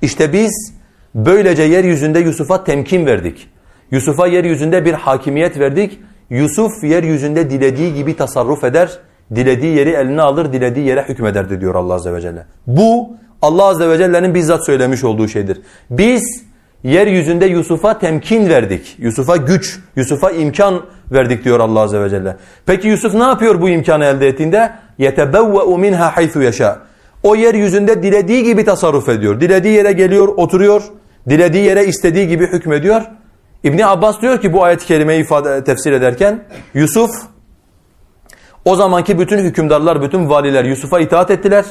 İşte 0.02 0.32
biz 0.32 0.74
böylece 1.14 1.62
yeryüzünde 1.62 2.18
Yusuf'a 2.18 2.64
temkin 2.64 3.06
verdik. 3.06 3.48
Yusuf'a 3.90 4.26
yeryüzünde 4.26 4.84
bir 4.84 4.92
hakimiyet 4.92 5.58
verdik. 5.58 6.00
Yusuf 6.30 6.84
yeryüzünde 6.84 7.50
dilediği 7.50 7.94
gibi 7.94 8.16
tasarruf 8.16 8.64
eder, 8.64 8.98
dilediği 9.34 9.76
yeri 9.76 9.90
eline 9.90 10.22
alır, 10.22 10.52
dilediği 10.52 10.86
yere 10.86 11.02
hükmederdi 11.08 11.60
diyor 11.60 11.74
Allah 11.74 11.94
Azze 11.94 12.12
ve 12.12 12.20
Celle. 12.20 12.46
Bu 12.66 13.16
Allah 13.42 13.64
Azze 13.64 13.88
ve 13.88 13.98
Celle'nin 13.98 14.34
bizzat 14.34 14.66
söylemiş 14.66 15.04
olduğu 15.04 15.28
şeydir. 15.28 15.60
Biz 15.90 16.44
yeryüzünde 16.84 17.46
Yusuf'a 17.46 17.98
temkin 17.98 18.48
verdik. 18.48 18.96
Yusuf'a 18.98 19.36
güç, 19.36 19.78
Yusuf'a 19.96 20.30
imkan 20.30 20.82
verdik 21.12 21.44
diyor 21.44 21.60
Allah 21.60 21.80
Azze 21.80 22.00
ve 22.00 22.10
Celle. 22.10 22.36
Peki 22.66 22.88
Yusuf 22.88 23.14
ne 23.14 23.22
yapıyor 23.22 23.60
bu 23.60 23.68
imkanı 23.68 24.04
elde 24.04 24.28
ettiğinde? 24.28 24.72
يَتَبَوَّأُ 24.98 25.64
مِنْهَا 25.64 26.12
حَيْثُ 26.12 26.48
يَشَاءُ 26.48 26.76
O 27.22 27.36
yeryüzünde 27.36 28.02
dilediği 28.02 28.44
gibi 28.44 28.64
tasarruf 28.64 29.08
ediyor. 29.08 29.40
Dilediği 29.40 29.74
yere 29.74 29.92
geliyor, 29.92 30.28
oturuyor. 30.28 30.82
Dilediği 31.28 31.64
yere 31.64 31.84
istediği 31.84 32.28
gibi 32.28 32.46
hükmediyor. 32.46 33.02
İbni 33.64 33.86
Abbas 33.86 34.22
diyor 34.22 34.40
ki 34.40 34.52
bu 34.52 34.64
ayet-i 34.64 34.86
kerimeyi 34.86 35.20
ifade, 35.20 35.64
tefsir 35.64 35.92
ederken 35.92 36.44
Yusuf 36.74 37.10
o 38.64 38.76
zamanki 38.76 39.18
bütün 39.18 39.38
hükümdarlar, 39.38 40.02
bütün 40.02 40.28
valiler 40.28 40.64
Yusuf'a 40.64 41.00
itaat 41.00 41.30
ettiler. 41.30 41.64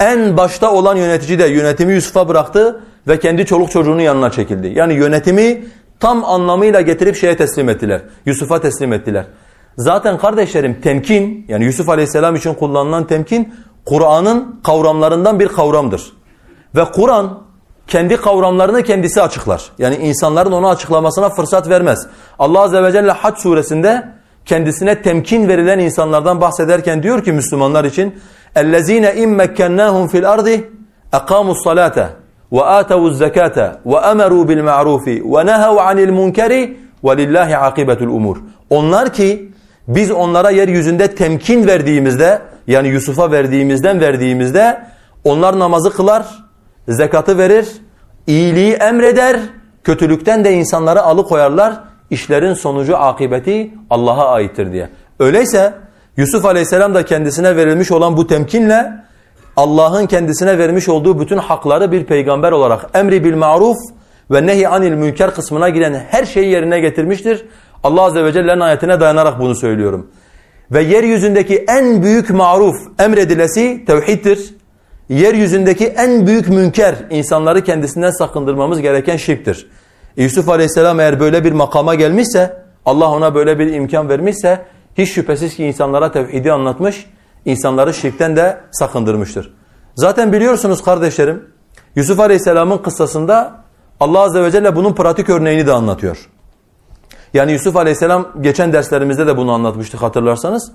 En 0.00 0.36
başta 0.36 0.72
olan 0.72 0.96
yönetici 0.96 1.38
de 1.38 1.46
yönetimi 1.46 1.94
Yusuf'a 1.94 2.28
bıraktı 2.28 2.80
ve 3.08 3.18
kendi 3.18 3.46
çoluk 3.46 3.70
çocuğunun 3.70 4.00
yanına 4.00 4.30
çekildi. 4.30 4.72
Yani 4.74 4.94
yönetimi 4.94 5.64
tam 6.00 6.24
anlamıyla 6.24 6.80
getirip 6.80 7.16
şeye 7.16 7.36
teslim 7.36 7.68
ettiler. 7.68 8.00
Yusuf'a 8.26 8.60
teslim 8.60 8.92
ettiler. 8.92 9.26
Zaten 9.76 10.18
kardeşlerim 10.18 10.80
temkin 10.80 11.44
yani 11.48 11.64
Yusuf 11.64 11.88
Aleyhisselam 11.88 12.36
için 12.36 12.54
kullanılan 12.54 13.06
temkin 13.06 13.54
Kur'an'ın 13.84 14.60
kavramlarından 14.64 15.40
bir 15.40 15.48
kavramdır. 15.48 16.12
Ve 16.76 16.84
Kur'an 16.84 17.38
kendi 17.86 18.16
kavramlarını 18.16 18.82
kendisi 18.82 19.22
açıklar. 19.22 19.70
Yani 19.78 19.96
insanların 19.96 20.52
onu 20.52 20.68
açıklamasına 20.68 21.28
fırsat 21.28 21.68
vermez. 21.68 22.06
Allah 22.38 22.60
Azze 22.60 22.82
ve 22.82 22.92
Celle 22.92 23.10
Hac 23.10 23.38
suresinde 23.38 24.08
kendisine 24.46 25.02
temkin 25.02 25.48
verilen 25.48 25.78
insanlardan 25.78 26.40
bahsederken 26.40 27.02
diyor 27.02 27.24
ki 27.24 27.32
Müslümanlar 27.32 27.84
için 27.84 28.20
اَلَّذ۪ينَ 28.56 29.06
اِمْ 29.06 29.42
مَكَّنَّاهُمْ 29.42 30.08
فِي 30.08 30.22
الْأَرْضِ 30.22 30.60
اَقَامُوا 31.12 31.54
الصَّلَاةَ 31.54 32.08
وَآتَوُوا 32.52 33.08
الزَّكَاةَ 33.12 33.58
وَأَمَرُوا 33.92 34.44
بِالْمَعْرُوفِ 34.48 35.06
وَنَهَوْا 35.32 35.80
عَنِ 35.88 35.98
الْمُنْكَرِ 36.06 36.52
وَلِلَّهِ 37.06 37.50
عَقِبَةُ 37.64 38.00
الْأُمُورِ 38.06 38.36
Onlar 38.70 39.12
ki 39.12 39.52
biz 39.88 40.10
onlara 40.10 40.50
yeryüzünde 40.50 41.14
temkin 41.14 41.66
verdiğimizde 41.66 42.42
yani 42.66 42.88
Yusuf'a 42.88 43.30
verdiğimizden 43.30 44.00
verdiğimizde 44.00 44.82
onlar 45.24 45.58
namazı 45.58 45.90
kılar, 45.90 46.26
zekatı 46.88 47.38
verir, 47.38 47.68
iyiliği 48.26 48.72
emreder, 48.72 49.40
kötülükten 49.84 50.44
de 50.44 50.52
insanları 50.52 51.02
alıkoyarlar. 51.02 51.74
İşlerin 52.10 52.54
sonucu 52.54 52.96
akıbeti 52.96 53.74
Allah'a 53.90 54.32
aittir 54.32 54.72
diye. 54.72 54.88
Öyleyse 55.20 55.72
Yusuf 56.16 56.44
Aleyhisselam 56.44 56.94
da 56.94 57.04
kendisine 57.04 57.56
verilmiş 57.56 57.92
olan 57.92 58.16
bu 58.16 58.26
temkinle 58.26 58.92
Allah'ın 59.57 60.05
kendisine 60.05 60.57
vermiş 60.57 60.89
olduğu 60.89 61.19
bütün 61.19 61.37
hakları 61.37 61.91
bir 61.91 62.03
peygamber 62.03 62.51
olarak 62.51 62.89
emri 62.93 63.23
bil 63.23 63.35
maruf 63.35 63.77
ve 64.31 64.45
nehi 64.45 64.67
anil 64.67 64.91
münker 64.91 65.33
kısmına 65.33 65.69
giren 65.69 66.05
her 66.09 66.25
şeyi 66.25 66.49
yerine 66.49 66.79
getirmiştir. 66.79 67.45
Allah 67.83 68.01
Azze 68.01 68.23
ve 68.23 68.33
Celle'nin 68.33 68.59
ayetine 68.59 68.99
dayanarak 68.99 69.39
bunu 69.39 69.55
söylüyorum. 69.55 70.11
Ve 70.71 70.83
yeryüzündeki 70.83 71.65
en 71.67 72.03
büyük 72.03 72.29
maruf 72.29 72.75
emredilesi 72.99 73.85
tevhiddir. 73.85 74.53
Yeryüzündeki 75.09 75.87
en 75.87 76.27
büyük 76.27 76.49
münker 76.49 76.95
insanları 77.09 77.63
kendisinden 77.63 78.11
sakındırmamız 78.11 78.81
gereken 78.81 79.17
şirktir. 79.17 79.67
Yusuf 80.17 80.49
Aleyhisselam 80.49 80.99
eğer 80.99 81.19
böyle 81.19 81.43
bir 81.43 81.51
makama 81.51 81.95
gelmişse, 81.95 82.57
Allah 82.85 83.09
ona 83.09 83.35
böyle 83.35 83.59
bir 83.59 83.73
imkan 83.73 84.09
vermişse, 84.09 84.65
hiç 84.97 85.09
şüphesiz 85.09 85.55
ki 85.55 85.65
insanlara 85.65 86.11
tevhidi 86.11 86.51
anlatmış, 86.51 87.05
insanları 87.45 87.93
şirkten 87.93 88.35
de 88.35 88.59
sakındırmıştır. 88.71 89.53
Zaten 89.95 90.33
biliyorsunuz 90.33 90.83
kardeşlerim, 90.83 91.45
Yusuf 91.95 92.19
Aleyhisselam'ın 92.19 92.77
kıssasında 92.77 93.63
Allah 93.99 94.19
Azze 94.19 94.43
ve 94.43 94.51
Celle 94.51 94.75
bunun 94.75 94.93
pratik 94.93 95.29
örneğini 95.29 95.67
de 95.67 95.71
anlatıyor. 95.71 96.29
Yani 97.33 97.51
Yusuf 97.51 97.75
Aleyhisselam 97.75 98.27
geçen 98.41 98.73
derslerimizde 98.73 99.27
de 99.27 99.37
bunu 99.37 99.51
anlatmıştık 99.51 100.01
hatırlarsanız. 100.01 100.71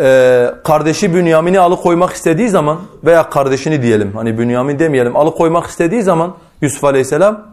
Ee, 0.00 0.50
kardeşi 0.64 1.14
Bünyamin'i 1.14 1.60
alıkoymak 1.60 2.12
istediği 2.12 2.48
zaman 2.48 2.78
veya 3.04 3.30
kardeşini 3.30 3.82
diyelim 3.82 4.12
hani 4.14 4.38
Bünyamin 4.38 4.78
demeyelim 4.78 5.16
alıkoymak 5.16 5.66
istediği 5.66 6.02
zaman 6.02 6.34
Yusuf 6.62 6.84
Aleyhisselam 6.84 7.46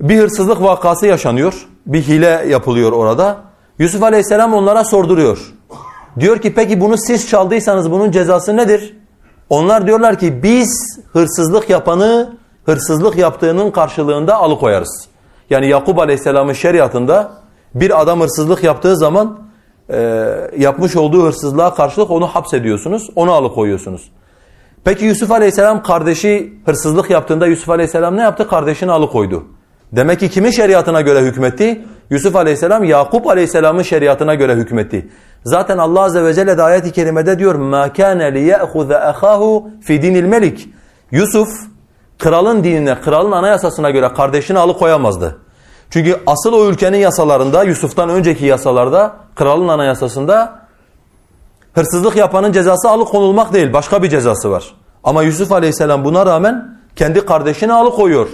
bir 0.00 0.18
hırsızlık 0.18 0.62
vakası 0.62 1.06
yaşanıyor. 1.06 1.66
Bir 1.86 2.02
hile 2.02 2.44
yapılıyor 2.48 2.92
orada. 2.92 3.36
Yusuf 3.78 4.02
Aleyhisselam 4.02 4.54
onlara 4.54 4.84
sorduruyor. 4.84 5.53
Diyor 6.20 6.38
ki 6.38 6.54
peki 6.54 6.80
bunu 6.80 6.96
siz 6.98 7.28
çaldıysanız 7.28 7.90
bunun 7.90 8.10
cezası 8.10 8.56
nedir? 8.56 8.96
Onlar 9.50 9.86
diyorlar 9.86 10.18
ki 10.18 10.42
biz 10.42 11.00
hırsızlık 11.12 11.70
yapanı 11.70 12.36
hırsızlık 12.66 13.16
yaptığının 13.16 13.70
karşılığında 13.70 14.36
alıkoyarız. 14.36 15.08
Yani 15.50 15.68
Yakup 15.68 15.98
Aleyhisselam'ın 15.98 16.52
şeriatında 16.52 17.32
bir 17.74 18.00
adam 18.00 18.20
hırsızlık 18.20 18.64
yaptığı 18.64 18.96
zaman 18.96 19.38
e, 19.90 20.30
yapmış 20.58 20.96
olduğu 20.96 21.24
hırsızlığa 21.26 21.74
karşılık 21.74 22.10
onu 22.10 22.26
hapsediyorsunuz, 22.26 23.10
onu 23.16 23.32
alıkoyuyorsunuz. 23.32 24.10
Peki 24.84 25.04
Yusuf 25.04 25.30
Aleyhisselam 25.30 25.82
kardeşi 25.82 26.52
hırsızlık 26.66 27.10
yaptığında 27.10 27.46
Yusuf 27.46 27.68
Aleyhisselam 27.68 28.16
ne 28.16 28.22
yaptı? 28.22 28.48
Kardeşini 28.48 28.92
alıkoydu. 28.92 29.44
Demek 29.92 30.20
ki 30.20 30.30
kimin 30.30 30.50
şeriatına 30.50 31.00
göre 31.00 31.20
hükmetti? 31.20 31.84
Yusuf 32.10 32.36
Aleyhisselam 32.36 32.84
Yakup 32.84 33.26
Aleyhisselam'ın 33.26 33.82
şeriatına 33.82 34.34
göre 34.34 34.54
hükmetti. 34.54 35.08
Zaten 35.43 35.77
Allah 35.77 36.01
Azze 36.01 36.23
ve 36.23 36.33
Celle 36.33 36.57
de 36.57 36.63
ayet-i 36.63 36.91
kerimede 36.91 37.39
diyor 37.39 37.55
مَا 37.55 37.89
كَانَ 37.89 38.33
لِيَأْخُذَ 38.33 39.13
أَخَاهُ 39.13 39.63
فِي 39.81 40.01
دِينِ 40.01 40.29
الْمَلِكِ 40.29 40.59
Yusuf 41.11 41.49
kralın 42.19 42.63
dinine, 42.63 43.01
kralın 43.01 43.31
anayasasına 43.31 43.89
göre 43.89 44.13
kardeşini 44.13 44.59
alıkoyamazdı. 44.59 45.37
Çünkü 45.89 46.19
asıl 46.27 46.53
o 46.53 46.69
ülkenin 46.69 46.97
yasalarında, 46.97 47.63
Yusuf'tan 47.63 48.09
önceki 48.09 48.45
yasalarda, 48.45 49.15
kralın 49.35 49.67
anayasasında 49.67 50.59
hırsızlık 51.73 52.15
yapanın 52.15 52.51
cezası 52.51 52.89
alıkonulmak 52.89 53.53
değil, 53.53 53.73
başka 53.73 54.03
bir 54.03 54.09
cezası 54.09 54.51
var. 54.51 54.75
Ama 55.03 55.23
Yusuf 55.23 55.51
Aleyhisselam 55.51 56.05
buna 56.05 56.25
rağmen 56.25 56.77
kendi 56.95 57.25
kardeşini 57.25 57.73
alıkoyuyor. 57.73 58.29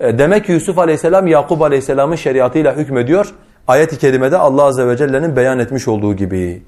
E 0.00 0.18
demek 0.18 0.46
ki 0.46 0.52
Yusuf 0.52 0.78
Aleyhisselam 0.78 1.26
Yakup 1.26 1.62
Aleyhisselam'ın 1.62 2.16
şeriatıyla 2.16 2.74
hükmediyor. 2.74 3.34
Ayet-i 3.67 3.97
kerimede 3.97 4.37
Allah 4.37 4.63
Azze 4.63 4.87
ve 4.87 4.97
Celle'nin 4.97 5.35
beyan 5.35 5.59
etmiş 5.59 5.87
olduğu 5.87 6.13
gibi. 6.13 6.63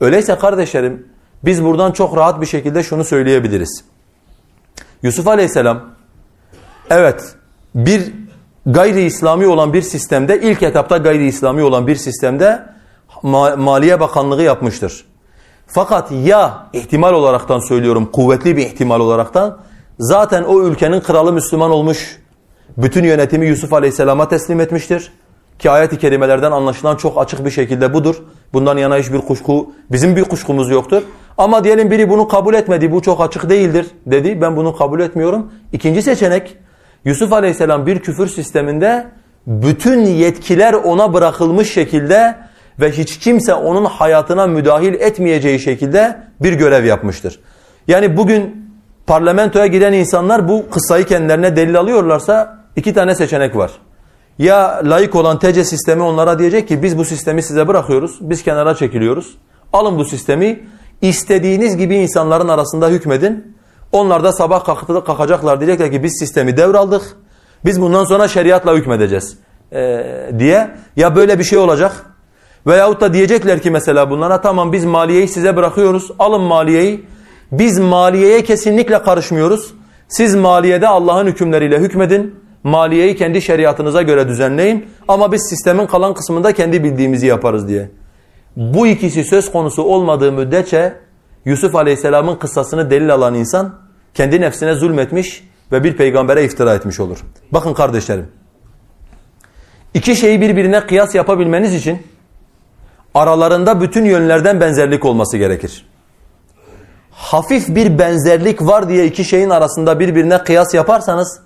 Öyleyse 0.00 0.38
kardeşlerim 0.38 1.06
biz 1.44 1.64
buradan 1.64 1.92
çok 1.92 2.16
rahat 2.16 2.40
bir 2.40 2.46
şekilde 2.46 2.82
şunu 2.82 3.04
söyleyebiliriz. 3.04 3.84
Yusuf 5.02 5.28
Aleyhisselam 5.28 5.84
evet 6.90 7.34
bir 7.74 8.12
gayri 8.66 9.02
İslami 9.02 9.46
olan 9.46 9.72
bir 9.72 9.82
sistemde 9.82 10.40
ilk 10.40 10.62
etapta 10.62 10.96
gayri 10.96 11.26
İslami 11.26 11.62
olan 11.62 11.86
bir 11.86 11.96
sistemde 11.96 12.62
Maliye 13.56 14.00
Bakanlığı 14.00 14.42
yapmıştır. 14.42 15.04
Fakat 15.66 16.12
ya 16.12 16.66
ihtimal 16.72 17.12
olaraktan 17.12 17.68
söylüyorum 17.68 18.10
kuvvetli 18.12 18.56
bir 18.56 18.66
ihtimal 18.66 19.00
olaraktan 19.00 19.58
zaten 19.98 20.42
o 20.42 20.62
ülkenin 20.62 21.00
kralı 21.00 21.32
Müslüman 21.32 21.70
olmuş 21.70 22.18
bütün 22.76 23.04
yönetimi 23.04 23.46
Yusuf 23.46 23.72
Aleyhisselam'a 23.72 24.28
teslim 24.28 24.60
etmiştir. 24.60 25.12
Ki 25.62 25.70
ayet-i 25.70 25.98
kerimelerden 25.98 26.52
anlaşılan 26.52 26.96
çok 26.96 27.20
açık 27.20 27.44
bir 27.44 27.50
şekilde 27.50 27.94
budur. 27.94 28.16
Bundan 28.52 28.76
yana 28.76 28.96
hiçbir 28.96 29.18
kuşku, 29.18 29.72
bizim 29.92 30.16
bir 30.16 30.24
kuşkumuz 30.24 30.70
yoktur. 30.70 31.02
Ama 31.38 31.64
diyelim 31.64 31.90
biri 31.90 32.10
bunu 32.10 32.28
kabul 32.28 32.54
etmedi, 32.54 32.92
bu 32.92 33.02
çok 33.02 33.20
açık 33.20 33.50
değildir 33.50 33.86
dedi. 34.06 34.40
Ben 34.40 34.56
bunu 34.56 34.76
kabul 34.76 35.00
etmiyorum. 35.00 35.52
İkinci 35.72 36.02
seçenek, 36.02 36.56
Yusuf 37.04 37.32
Aleyhisselam 37.32 37.86
bir 37.86 37.98
küfür 37.98 38.26
sisteminde 38.26 39.06
bütün 39.46 40.00
yetkiler 40.00 40.72
ona 40.72 41.14
bırakılmış 41.14 41.72
şekilde 41.72 42.36
ve 42.80 42.90
hiç 42.90 43.18
kimse 43.18 43.54
onun 43.54 43.84
hayatına 43.84 44.46
müdahil 44.46 44.94
etmeyeceği 44.94 45.60
şekilde 45.60 46.16
bir 46.40 46.52
görev 46.52 46.84
yapmıştır. 46.84 47.40
Yani 47.88 48.16
bugün 48.16 48.72
parlamentoya 49.06 49.66
giden 49.66 49.92
insanlar 49.92 50.48
bu 50.48 50.70
kıssayı 50.70 51.04
kendilerine 51.04 51.56
delil 51.56 51.78
alıyorlarsa 51.78 52.58
iki 52.76 52.94
tane 52.94 53.14
seçenek 53.14 53.56
var. 53.56 53.70
Ya 54.38 54.80
layık 54.84 55.14
olan 55.14 55.38
TC 55.38 55.64
sistemi 55.64 56.02
onlara 56.02 56.38
diyecek 56.38 56.68
ki 56.68 56.82
biz 56.82 56.98
bu 56.98 57.04
sistemi 57.04 57.42
size 57.42 57.68
bırakıyoruz, 57.68 58.18
biz 58.20 58.42
kenara 58.42 58.74
çekiliyoruz. 58.74 59.34
Alın 59.72 59.98
bu 59.98 60.04
sistemi, 60.04 60.60
istediğiniz 61.02 61.76
gibi 61.76 61.96
insanların 61.96 62.48
arasında 62.48 62.88
hükmedin. 62.88 63.56
Onlar 63.92 64.24
da 64.24 64.32
sabah 64.32 64.64
kalktı, 64.64 65.04
kalkacaklar 65.04 65.60
diyecekler 65.60 65.90
ki 65.92 66.02
biz 66.02 66.18
sistemi 66.18 66.56
devraldık, 66.56 67.16
biz 67.64 67.80
bundan 67.80 68.04
sonra 68.04 68.28
şeriatla 68.28 68.74
hükmedeceğiz 68.74 69.38
ee, 69.72 70.30
diye. 70.38 70.70
Ya 70.96 71.16
böyle 71.16 71.38
bir 71.38 71.44
şey 71.44 71.58
olacak 71.58 72.06
veyahut 72.66 73.00
da 73.00 73.14
diyecekler 73.14 73.62
ki 73.62 73.70
mesela 73.70 74.10
bunlara 74.10 74.40
tamam 74.40 74.72
biz 74.72 74.84
maliyeyi 74.84 75.28
size 75.28 75.56
bırakıyoruz, 75.56 76.10
alın 76.18 76.40
maliyeyi. 76.40 77.06
Biz 77.52 77.78
maliyeye 77.78 78.44
kesinlikle 78.44 79.02
karışmıyoruz. 79.02 79.74
Siz 80.08 80.34
maliyede 80.34 80.88
Allah'ın 80.88 81.26
hükümleriyle 81.26 81.78
hükmedin. 81.78 82.41
Maliyeyi 82.64 83.16
kendi 83.16 83.42
şeriatınıza 83.42 84.02
göre 84.02 84.28
düzenleyin 84.28 84.86
ama 85.08 85.32
biz 85.32 85.46
sistemin 85.48 85.86
kalan 85.86 86.14
kısmında 86.14 86.52
kendi 86.52 86.84
bildiğimizi 86.84 87.26
yaparız 87.26 87.68
diye. 87.68 87.90
Bu 88.56 88.86
ikisi 88.86 89.24
söz 89.24 89.52
konusu 89.52 89.82
olmadığı 89.82 90.32
müddetçe 90.32 90.94
Yusuf 91.44 91.74
Aleyhisselam'ın 91.74 92.36
kıssasını 92.36 92.90
delil 92.90 93.14
alan 93.14 93.34
insan 93.34 93.74
kendi 94.14 94.40
nefsine 94.40 94.74
zulmetmiş 94.74 95.48
ve 95.72 95.84
bir 95.84 95.96
peygambere 95.96 96.44
iftira 96.44 96.74
etmiş 96.74 97.00
olur. 97.00 97.18
Bakın 97.52 97.74
kardeşlerim. 97.74 98.26
İki 99.94 100.16
şeyi 100.16 100.40
birbirine 100.40 100.86
kıyas 100.86 101.14
yapabilmeniz 101.14 101.74
için 101.74 102.02
aralarında 103.14 103.80
bütün 103.80 104.04
yönlerden 104.04 104.60
benzerlik 104.60 105.04
olması 105.04 105.36
gerekir. 105.36 105.86
Hafif 107.10 107.68
bir 107.68 107.98
benzerlik 107.98 108.62
var 108.62 108.88
diye 108.88 109.06
iki 109.06 109.24
şeyin 109.24 109.50
arasında 109.50 110.00
birbirine 110.00 110.38
kıyas 110.38 110.74
yaparsanız 110.74 111.40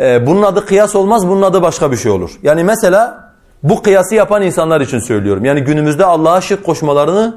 ee, 0.00 0.26
bunun 0.26 0.42
adı 0.42 0.66
kıyas 0.66 0.96
olmaz, 0.96 1.28
bunun 1.28 1.42
adı 1.42 1.62
başka 1.62 1.92
bir 1.92 1.96
şey 1.96 2.12
olur. 2.12 2.30
Yani 2.42 2.64
mesela 2.64 3.32
bu 3.62 3.82
kıyası 3.82 4.14
yapan 4.14 4.42
insanlar 4.42 4.80
için 4.80 4.98
söylüyorum. 4.98 5.44
Yani 5.44 5.60
günümüzde 5.60 6.04
Allah'a 6.04 6.40
şirk 6.40 6.64
koşmalarını 6.64 7.36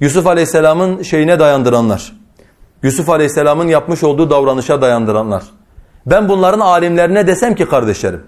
Yusuf 0.00 0.26
Aleyhisselam'ın 0.26 1.02
şeyine 1.02 1.38
dayandıranlar. 1.38 2.12
Yusuf 2.82 3.08
Aleyhisselam'ın 3.08 3.68
yapmış 3.68 4.02
olduğu 4.02 4.30
davranışa 4.30 4.80
dayandıranlar. 4.80 5.42
Ben 6.06 6.28
bunların 6.28 6.60
alimlerine 6.60 7.26
desem 7.26 7.54
ki 7.54 7.68
kardeşlerim, 7.68 8.22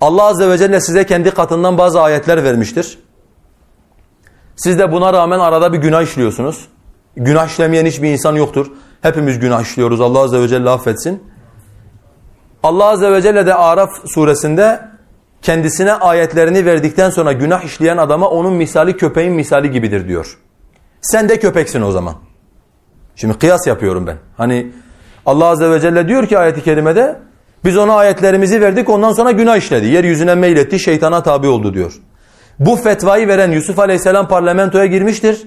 Allah 0.00 0.22
Azze 0.22 0.48
ve 0.48 0.58
Celle 0.58 0.80
size 0.80 1.06
kendi 1.06 1.30
katından 1.30 1.78
bazı 1.78 2.00
ayetler 2.00 2.44
vermiştir. 2.44 2.98
Siz 4.56 4.78
de 4.78 4.92
buna 4.92 5.12
rağmen 5.12 5.38
arada 5.38 5.72
bir 5.72 5.78
günah 5.78 6.02
işliyorsunuz. 6.02 6.68
Günah 7.16 7.46
işlemeyen 7.46 7.86
hiçbir 7.86 8.12
insan 8.12 8.36
yoktur. 8.36 8.66
Hepimiz 9.02 9.38
günah 9.38 9.62
işliyoruz. 9.62 10.00
Allah 10.00 10.18
Azze 10.18 10.40
ve 10.40 10.48
Celle 10.48 10.70
affetsin. 10.70 11.22
Allah 12.66 12.84
Azze 12.84 13.12
ve 13.12 13.22
Celle 13.22 13.46
de 13.46 13.54
Araf 13.54 13.90
suresinde 14.06 14.80
kendisine 15.42 15.92
ayetlerini 15.92 16.66
verdikten 16.66 17.10
sonra 17.10 17.32
günah 17.32 17.64
işleyen 17.64 17.96
adama 17.96 18.28
onun 18.28 18.52
misali 18.52 18.96
köpeğin 18.96 19.32
misali 19.32 19.70
gibidir 19.70 20.08
diyor. 20.08 20.38
Sen 21.00 21.28
de 21.28 21.38
köpeksin 21.38 21.82
o 21.82 21.90
zaman. 21.90 22.14
Şimdi 23.16 23.38
kıyas 23.38 23.66
yapıyorum 23.66 24.06
ben. 24.06 24.16
Hani 24.36 24.72
Allah 25.26 25.46
Azze 25.46 25.70
ve 25.70 25.80
Celle 25.80 26.08
diyor 26.08 26.26
ki 26.26 26.38
ayeti 26.38 26.62
kerimede 26.62 27.16
biz 27.64 27.76
ona 27.76 27.94
ayetlerimizi 27.94 28.60
verdik 28.60 28.88
ondan 28.88 29.12
sonra 29.12 29.30
günah 29.30 29.56
işledi. 29.56 29.86
Yeryüzüne 29.86 30.34
meyletti 30.34 30.78
şeytana 30.78 31.22
tabi 31.22 31.46
oldu 31.48 31.74
diyor. 31.74 31.92
Bu 32.58 32.76
fetvayı 32.76 33.28
veren 33.28 33.50
Yusuf 33.50 33.78
Aleyhisselam 33.78 34.28
parlamentoya 34.28 34.86
girmiştir. 34.86 35.46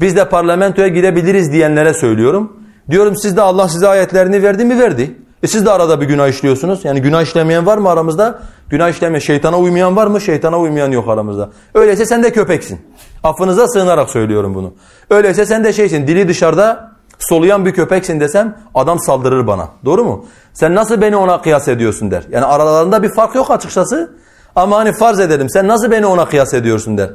Biz 0.00 0.16
de 0.16 0.28
parlamentoya 0.28 0.88
girebiliriz 0.88 1.52
diyenlere 1.52 1.94
söylüyorum. 1.94 2.56
Diyorum 2.90 3.16
siz 3.16 3.36
de 3.36 3.42
Allah 3.42 3.68
size 3.68 3.88
ayetlerini 3.88 4.42
verdi 4.42 4.64
mi? 4.64 4.78
Verdi. 4.78 5.16
E 5.42 5.46
siz 5.46 5.66
de 5.66 5.70
arada 5.70 6.00
bir 6.00 6.06
günah 6.06 6.28
işliyorsunuz. 6.28 6.84
Yani 6.84 7.02
günah 7.02 7.22
işlemeyen 7.22 7.66
var 7.66 7.78
mı 7.78 7.90
aramızda? 7.90 8.38
Günah 8.68 8.90
işlemeyen, 8.90 9.20
şeytana 9.20 9.58
uymayan 9.58 9.96
var 9.96 10.06
mı? 10.06 10.20
Şeytana 10.20 10.58
uymayan 10.58 10.90
yok 10.90 11.08
aramızda. 11.08 11.50
Öyleyse 11.74 12.06
sen 12.06 12.22
de 12.22 12.32
köpeksin. 12.32 12.80
Affınıza 13.24 13.68
sığınarak 13.68 14.10
söylüyorum 14.10 14.54
bunu. 14.54 14.74
Öyleyse 15.10 15.46
sen 15.46 15.64
de 15.64 15.72
şeysin, 15.72 16.06
dili 16.06 16.28
dışarıda 16.28 16.92
soluyan 17.18 17.66
bir 17.66 17.72
köpeksin 17.72 18.20
desem 18.20 18.58
adam 18.74 19.00
saldırır 19.00 19.46
bana. 19.46 19.68
Doğru 19.84 20.04
mu? 20.04 20.26
Sen 20.52 20.74
nasıl 20.74 21.00
beni 21.00 21.16
ona 21.16 21.42
kıyas 21.42 21.68
ediyorsun 21.68 22.10
der. 22.10 22.24
Yani 22.30 22.44
aralarında 22.44 23.02
bir 23.02 23.14
fark 23.14 23.34
yok 23.34 23.50
açıkçası. 23.50 24.16
Ama 24.56 24.76
hani 24.76 24.92
farz 24.92 25.20
edelim 25.20 25.50
sen 25.50 25.68
nasıl 25.68 25.90
beni 25.90 26.06
ona 26.06 26.24
kıyas 26.24 26.54
ediyorsun 26.54 26.98
der. 26.98 27.10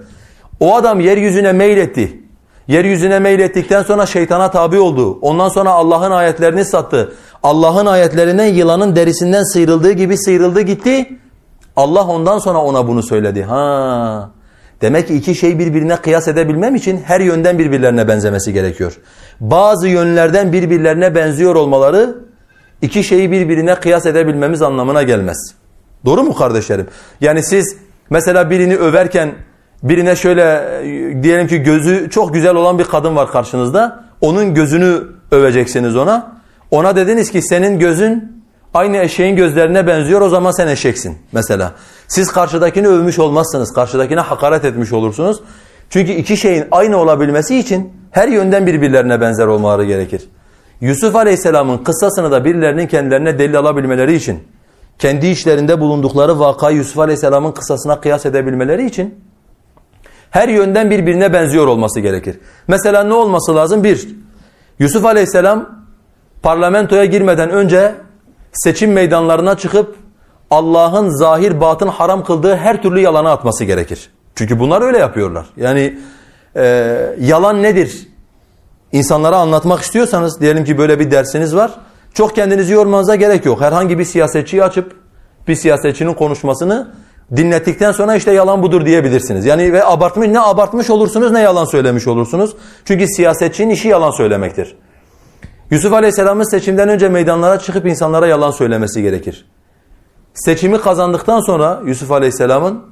O 0.60 0.76
adam 0.76 1.00
yeryüzüne 1.00 1.52
meyletti. 1.52 2.27
Yeryüzüne 2.68 3.20
meylettikten 3.20 3.84
sonra 3.84 4.06
şeytana 4.06 4.52
tabi 4.52 4.80
oldu. 4.80 5.20
Ondan 5.22 5.50
sonra 5.50 5.70
Allah'ın 5.70 6.12
ayetlerini 6.12 6.66
sattı. 6.66 7.14
Allah'ın 7.44 7.86
ayetlerinden 7.86 8.46
yılanın 8.46 8.96
derisinden 8.96 9.44
sıyrıldığı 9.44 9.92
gibi 9.92 10.18
sıyrıldı 10.18 10.62
gitti. 10.62 11.20
Allah 11.76 12.08
ondan 12.08 12.40
sonra 12.40 12.58
ona 12.58 12.88
bunu 12.88 13.04
söyledi. 13.04 13.44
Ha. 13.44 14.30
Demek 14.82 15.08
ki 15.08 15.14
iki 15.14 15.36
şey 15.36 15.60
birbirine 15.60 15.96
kıyas 15.96 16.28
edebilmem 16.28 16.76
için 16.76 17.02
her 17.06 17.20
yönden 17.20 17.60
birbirlerine 17.60 18.08
benzemesi 18.08 18.54
gerekiyor. 18.54 18.98
Bazı 19.40 19.88
yönlerden 19.88 20.54
birbirlerine 20.54 21.16
benziyor 21.16 21.56
olmaları 21.56 22.16
iki 22.82 23.04
şeyi 23.04 23.32
birbirine 23.32 23.76
kıyas 23.76 24.06
edebilmemiz 24.06 24.62
anlamına 24.62 25.04
gelmez. 25.04 25.54
Doğru 26.06 26.24
mu 26.24 26.36
kardeşlerim? 26.36 26.88
Yani 27.22 27.44
siz 27.44 27.76
mesela 28.10 28.50
birini 28.50 28.76
överken 28.76 29.32
birine 29.84 30.16
şöyle 30.16 30.64
diyelim 31.24 31.48
ki 31.48 31.58
gözü 31.58 32.10
çok 32.10 32.34
güzel 32.34 32.56
olan 32.56 32.80
bir 32.80 32.84
kadın 32.84 33.16
var 33.16 33.32
karşınızda. 33.32 34.04
Onun 34.22 34.54
gözünü 34.54 35.00
öveceksiniz 35.32 35.96
ona. 35.96 36.38
Ona 36.72 36.96
dediniz 36.96 37.32
ki 37.32 37.42
senin 37.42 37.80
gözün 37.80 38.44
aynı 38.74 38.98
eşeğin 38.98 39.36
gözlerine 39.36 39.88
benziyor 39.88 40.22
o 40.22 40.30
zaman 40.30 40.52
sen 40.52 40.68
eşeksin 40.68 41.18
mesela. 41.32 41.72
Siz 42.08 42.32
karşıdakini 42.32 42.88
övmüş 42.88 43.20
olmazsınız. 43.20 43.74
Karşıdakine 43.74 44.20
hakaret 44.20 44.66
etmiş 44.66 44.94
olursunuz. 44.94 45.42
Çünkü 45.90 46.12
iki 46.12 46.38
şeyin 46.38 46.66
aynı 46.72 46.98
olabilmesi 46.98 47.60
için 47.60 47.94
her 48.12 48.28
yönden 48.28 48.68
birbirlerine 48.68 49.22
benzer 49.22 49.48
olmaları 49.48 49.86
gerekir. 49.86 50.30
Yusuf 50.82 51.16
Aleyhisselam'ın 51.16 51.78
kıssasını 51.78 52.32
da 52.32 52.46
birilerinin 52.46 52.88
kendilerine 52.88 53.40
delil 53.40 53.58
alabilmeleri 53.58 54.16
için, 54.16 54.40
kendi 55.00 55.28
işlerinde 55.28 55.80
bulundukları 55.80 56.40
vakayı 56.40 56.78
Yusuf 56.78 57.00
Aleyhisselam'ın 57.00 57.52
kıssasına 57.52 58.02
kıyas 58.02 58.26
edebilmeleri 58.26 58.86
için 58.86 59.16
her 60.32 60.48
yönden 60.48 60.92
birbirine 60.92 61.34
benziyor 61.34 61.68
olması 61.68 62.00
gerekir. 62.00 62.40
Mesela 62.68 63.04
ne 63.04 63.14
olması 63.14 63.56
lazım? 63.56 63.84
Bir, 63.84 64.08
Yusuf 64.80 65.06
Aleyhisselam 65.06 65.70
parlamentoya 66.42 67.06
girmeden 67.06 67.50
önce 67.50 67.96
seçim 68.54 68.92
meydanlarına 68.92 69.58
çıkıp 69.58 69.96
Allah'ın 70.52 71.10
zahir 71.10 71.62
batın 71.62 71.88
haram 71.88 72.24
kıldığı 72.24 72.56
her 72.56 72.82
türlü 72.82 73.00
yalana 73.00 73.32
atması 73.32 73.64
gerekir. 73.64 74.10
Çünkü 74.36 74.60
bunlar 74.60 74.82
öyle 74.82 74.98
yapıyorlar. 74.98 75.46
Yani 75.58 76.00
e, 76.56 76.66
yalan 77.20 77.64
nedir? 77.64 78.08
İnsanlara 78.92 79.36
anlatmak 79.38 79.82
istiyorsanız 79.82 80.42
diyelim 80.42 80.66
ki 80.66 80.78
böyle 80.78 81.00
bir 81.00 81.12
dersiniz 81.12 81.56
var. 81.56 81.72
Çok 82.14 82.36
kendinizi 82.36 82.74
yormanıza 82.74 83.16
gerek 83.16 83.46
yok. 83.46 83.62
Herhangi 83.62 84.00
bir 84.00 84.04
siyasetçiyi 84.04 84.64
açıp 84.64 84.96
bir 85.48 85.56
siyasetçinin 85.56 86.14
konuşmasını 86.14 86.88
dinlettikten 87.36 87.92
sonra 87.92 88.16
işte 88.16 88.32
yalan 88.32 88.64
budur 88.64 88.86
diyebilirsiniz. 88.86 89.46
Yani 89.46 89.74
ve 89.74 89.86
abartmış 89.86 90.28
ne 90.28 90.40
abartmış 90.40 90.90
olursunuz 90.90 91.32
ne 91.32 91.42
yalan 91.42 91.66
söylemiş 91.66 92.08
olursunuz. 92.08 92.56
Çünkü 92.86 93.08
siyasetçinin 93.08 93.70
işi 93.70 93.88
yalan 93.88 94.12
söylemektir. 94.12 94.76
Yusuf 95.72 95.94
Aleyhisselam'ın 95.94 96.52
seçimden 96.52 96.90
önce 96.90 97.10
meydanlara 97.10 97.60
çıkıp 97.60 97.86
insanlara 97.86 98.28
yalan 98.28 98.52
söylemesi 98.52 99.02
gerekir. 99.02 99.46
Seçimi 100.34 100.82
kazandıktan 100.82 101.40
sonra 101.40 101.82
Yusuf 101.86 102.12
Aleyhisselam'ın 102.12 102.84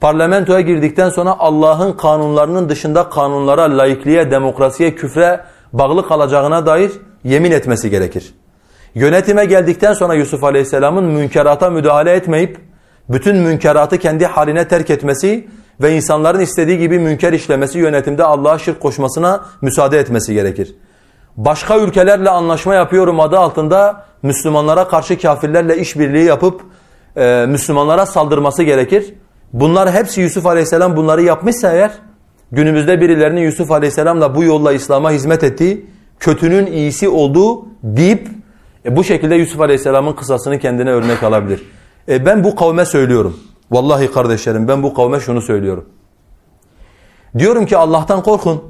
parlamentoya 0.00 0.60
girdikten 0.60 1.10
sonra 1.10 1.38
Allah'ın 1.38 1.92
kanunlarının 1.92 2.68
dışında 2.68 3.08
kanunlara, 3.08 3.78
laikliğe, 3.78 4.30
demokrasiye, 4.30 4.94
küfre 4.94 5.40
bağlı 5.72 6.08
kalacağına 6.08 6.66
dair 6.66 6.92
yemin 7.24 7.50
etmesi 7.50 7.90
gerekir. 7.90 8.34
Yönetime 8.94 9.44
geldikten 9.44 9.92
sonra 9.92 10.14
Yusuf 10.14 10.44
Aleyhisselam'ın 10.44 11.04
münkerata 11.04 11.70
müdahale 11.70 12.12
etmeyip 12.12 12.65
bütün 13.08 13.36
münkeratı 13.36 13.98
kendi 13.98 14.26
haline 14.26 14.68
terk 14.68 14.90
etmesi 14.90 15.48
ve 15.80 15.96
insanların 15.96 16.40
istediği 16.40 16.78
gibi 16.78 16.98
münker 16.98 17.32
işlemesi 17.32 17.78
yönetimde 17.78 18.24
Allah'a 18.24 18.58
şirk 18.58 18.80
koşmasına 18.80 19.44
müsaade 19.62 19.98
etmesi 19.98 20.34
gerekir. 20.34 20.74
Başka 21.36 21.78
ülkelerle 21.78 22.30
anlaşma 22.30 22.74
yapıyorum 22.74 23.20
adı 23.20 23.38
altında 23.38 24.04
Müslümanlara 24.22 24.88
karşı 24.88 25.20
kafirlerle 25.20 25.78
işbirliği 25.78 26.24
yapıp 26.24 26.62
e, 27.16 27.46
Müslümanlara 27.48 28.06
saldırması 28.06 28.62
gerekir. 28.62 29.14
Bunlar 29.52 29.92
hepsi 29.92 30.20
Yusuf 30.20 30.46
Aleyhisselam 30.46 30.96
bunları 30.96 31.22
yapmışsa 31.22 31.72
eğer 31.72 31.90
günümüzde 32.52 33.00
birilerinin 33.00 33.40
Yusuf 33.40 33.70
Aleyhisselam'la 33.70 34.34
bu 34.34 34.44
yolla 34.44 34.72
İslam'a 34.72 35.10
hizmet 35.10 35.44
ettiği 35.44 35.86
kötünün 36.20 36.66
iyisi 36.66 37.08
olduğu 37.08 37.66
deyip 37.82 38.28
e, 38.84 38.96
bu 38.96 39.04
şekilde 39.04 39.34
Yusuf 39.34 39.60
Aleyhisselam'ın 39.60 40.12
kısasını 40.12 40.58
kendine 40.58 40.90
örnek 40.90 41.22
alabilir. 41.22 41.62
E, 42.08 42.26
ben 42.26 42.44
bu 42.44 42.56
kavme 42.56 42.84
söylüyorum. 42.84 43.40
Vallahi 43.70 44.12
kardeşlerim 44.12 44.68
ben 44.68 44.82
bu 44.82 44.94
kavme 44.94 45.20
şunu 45.20 45.40
söylüyorum. 45.40 45.84
Diyorum 47.38 47.66
ki 47.66 47.76
Allah'tan 47.76 48.22
korkun. 48.22 48.62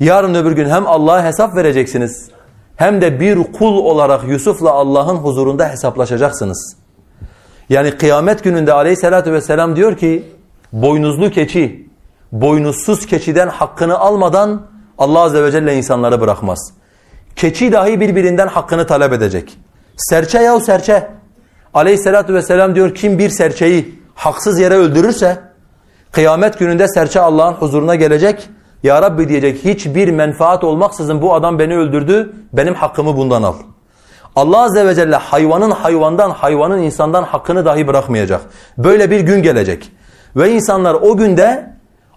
Yarın 0.00 0.34
öbür 0.34 0.52
gün 0.52 0.70
hem 0.70 0.86
Allah'a 0.86 1.24
hesap 1.24 1.56
vereceksiniz 1.56 2.30
hem 2.76 3.00
de 3.00 3.20
bir 3.20 3.52
kul 3.52 3.76
olarak 3.76 4.28
Yusuf'la 4.28 4.72
Allah'ın 4.72 5.16
huzurunda 5.16 5.68
hesaplaşacaksınız. 5.68 6.76
Yani 7.68 7.90
kıyamet 7.90 8.44
gününde 8.44 8.72
aleyhissalatü 8.72 9.32
vesselam 9.32 9.76
diyor 9.76 9.96
ki 9.96 10.32
boynuzlu 10.72 11.30
keçi, 11.30 11.88
boynuzsuz 12.32 13.06
keçiden 13.06 13.48
hakkını 13.48 13.98
almadan 13.98 14.62
Allah 14.98 15.20
azze 15.20 15.42
ve 15.42 15.52
celle 15.52 15.76
insanları 15.76 16.20
bırakmaz. 16.20 16.72
Keçi 17.36 17.72
dahi 17.72 18.00
birbirinden 18.00 18.48
hakkını 18.48 18.86
talep 18.86 19.12
edecek. 19.12 19.58
Serçe 19.96 20.38
yahu 20.38 20.60
serçe. 20.60 21.08
Aleyhissalatü 21.74 22.34
vesselam 22.34 22.74
diyor 22.74 22.94
kim 22.94 23.18
bir 23.18 23.28
serçeyi 23.28 24.00
haksız 24.14 24.60
yere 24.60 24.74
öldürürse 24.74 25.38
kıyamet 26.12 26.58
gününde 26.58 26.88
serçe 26.88 27.20
Allah'ın 27.20 27.52
huzuruna 27.52 27.94
gelecek. 27.94 28.48
Ya 28.82 29.02
Rabbi 29.02 29.28
diyecek 29.28 29.64
hiçbir 29.64 30.08
menfaat 30.08 30.64
olmaksızın 30.64 31.22
bu 31.22 31.34
adam 31.34 31.58
beni 31.58 31.76
öldürdü 31.76 32.32
benim 32.52 32.74
hakkımı 32.74 33.16
bundan 33.16 33.42
al. 33.42 33.54
Allah 34.36 34.62
Azze 34.62 34.86
ve 34.86 34.94
Celle 34.94 35.16
hayvanın 35.16 35.70
hayvandan, 35.70 36.30
hayvanın 36.30 36.78
insandan 36.78 37.22
hakkını 37.22 37.64
dahi 37.64 37.86
bırakmayacak. 37.86 38.40
Böyle 38.78 39.10
bir 39.10 39.20
gün 39.20 39.42
gelecek. 39.42 39.92
Ve 40.36 40.52
insanlar 40.52 40.94
o 40.94 41.16
günde 41.16 41.74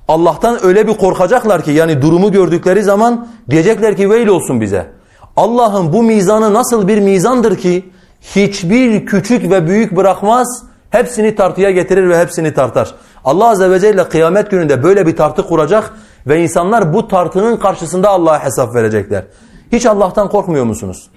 Allah'tan 0.07 0.65
öyle 0.65 0.87
bir 0.87 0.93
korkacaklar 0.93 1.63
ki 1.63 1.71
yani 1.71 2.01
durumu 2.01 2.31
gördükleri 2.31 2.83
zaman 2.83 3.27
diyecekler 3.49 3.97
ki 3.97 4.09
veil 4.09 4.27
olsun 4.27 4.61
bize. 4.61 4.87
Allah'ın 5.35 5.93
bu 5.93 6.03
mizanı 6.03 6.53
nasıl 6.53 6.87
bir 6.87 6.99
mizandır 6.99 7.57
ki 7.57 7.91
hiçbir 8.21 9.05
küçük 9.05 9.51
ve 9.51 9.67
büyük 9.67 9.95
bırakmaz, 9.95 10.63
hepsini 10.89 11.35
tartıya 11.35 11.71
getirir 11.71 12.09
ve 12.09 12.19
hepsini 12.19 12.53
tartar. 12.53 12.95
Allah 13.25 13.49
Azze 13.49 13.71
ve 13.71 13.79
Celle 13.79 14.09
kıyamet 14.09 14.51
gününde 14.51 14.83
böyle 14.83 15.07
bir 15.07 15.15
tartı 15.15 15.47
kuracak 15.47 15.93
ve 16.27 16.43
insanlar 16.43 16.93
bu 16.93 17.07
tartının 17.07 17.57
karşısında 17.57 18.09
Allah'a 18.09 18.43
hesap 18.43 18.75
verecekler. 18.75 19.23
Hiç 19.71 19.85
Allah'tan 19.85 20.29
korkmuyor 20.29 20.65
musunuz? 20.65 21.09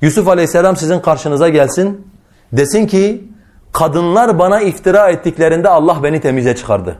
Yusuf 0.00 0.28
Aleyhisselam 0.28 0.76
sizin 0.76 1.00
karşınıza 1.00 1.48
gelsin. 1.48 2.06
Desin 2.52 2.86
ki 2.86 3.28
kadınlar 3.72 4.38
bana 4.38 4.60
iftira 4.60 5.08
ettiklerinde 5.08 5.68
Allah 5.68 6.02
beni 6.02 6.20
temize 6.20 6.56
çıkardı. 6.56 6.98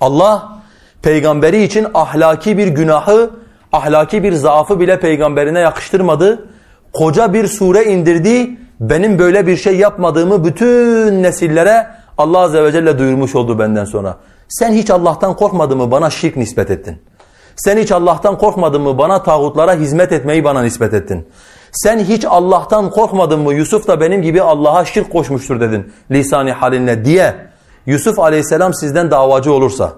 Allah 0.00 0.62
peygamberi 1.02 1.62
için 1.62 1.86
ahlaki 1.94 2.58
bir 2.58 2.68
günahı, 2.68 3.30
ahlaki 3.72 4.22
bir 4.22 4.32
zaafı 4.32 4.80
bile 4.80 5.00
peygamberine 5.00 5.60
yakıştırmadı. 5.60 6.48
Koca 6.92 7.34
bir 7.34 7.46
sure 7.46 7.84
indirdi. 7.84 8.50
Benim 8.80 9.18
böyle 9.18 9.46
bir 9.46 9.56
şey 9.56 9.76
yapmadığımı 9.76 10.44
bütün 10.44 11.22
nesillere 11.22 11.86
Allah 12.18 12.38
Azze 12.38 12.64
ve 12.64 12.72
Celle 12.72 12.98
duyurmuş 12.98 13.34
oldu 13.34 13.58
benden 13.58 13.84
sonra. 13.84 14.16
Sen 14.48 14.72
hiç 14.72 14.90
Allah'tan 14.90 15.36
korkmadın 15.36 15.78
mı 15.78 15.90
bana 15.90 16.10
şirk 16.10 16.36
nispet 16.36 16.70
ettin. 16.70 17.02
Sen 17.56 17.78
hiç 17.78 17.92
Allah'tan 17.92 18.38
korkmadın 18.38 18.82
mı 18.82 18.98
bana 18.98 19.22
tağutlara 19.22 19.74
hizmet 19.74 20.12
etmeyi 20.12 20.44
bana 20.44 20.62
nispet 20.62 20.94
ettin. 20.94 21.28
Sen 21.72 21.98
hiç 21.98 22.24
Allah'tan 22.24 22.90
korkmadın 22.90 23.40
mı? 23.40 23.54
Yusuf 23.54 23.88
da 23.88 24.00
benim 24.00 24.22
gibi 24.22 24.42
Allah'a 24.42 24.84
şirk 24.84 25.12
koşmuştur 25.12 25.60
dedin 25.60 25.92
lisani 26.10 26.52
halinle 26.52 27.04
diye. 27.04 27.34
Yusuf 27.86 28.18
aleyhisselam 28.18 28.74
sizden 28.74 29.10
davacı 29.10 29.52
olursa, 29.52 29.92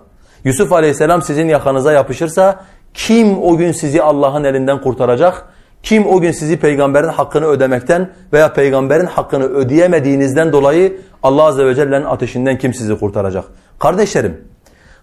Yusuf 0.45 0.73
aleyhisselam 0.73 1.23
sizin 1.23 1.49
yakanıza 1.49 1.93
yapışırsa 1.93 2.65
kim 2.95 3.43
o 3.43 3.57
gün 3.57 3.73
sizi 3.73 4.03
Allah'ın 4.03 4.45
elinden 4.45 4.81
kurtaracak? 4.81 5.52
Kim 5.83 6.07
o 6.07 6.21
gün 6.21 6.33
sizi 6.33 6.57
peygamberin 6.57 7.09
hakkını 7.09 7.47
ödemekten 7.47 8.11
veya 8.33 8.53
peygamberin 8.53 9.07
hakkını 9.07 9.45
ödeyemediğinizden 9.45 10.53
dolayı 10.53 10.97
Allah 11.23 11.43
azze 11.43 11.67
ve 11.67 11.75
celle'nin 11.75 12.05
ateşinden 12.05 12.59
kim 12.59 12.75
sizi 12.75 12.99
kurtaracak? 12.99 13.45
Kardeşlerim, 13.79 14.41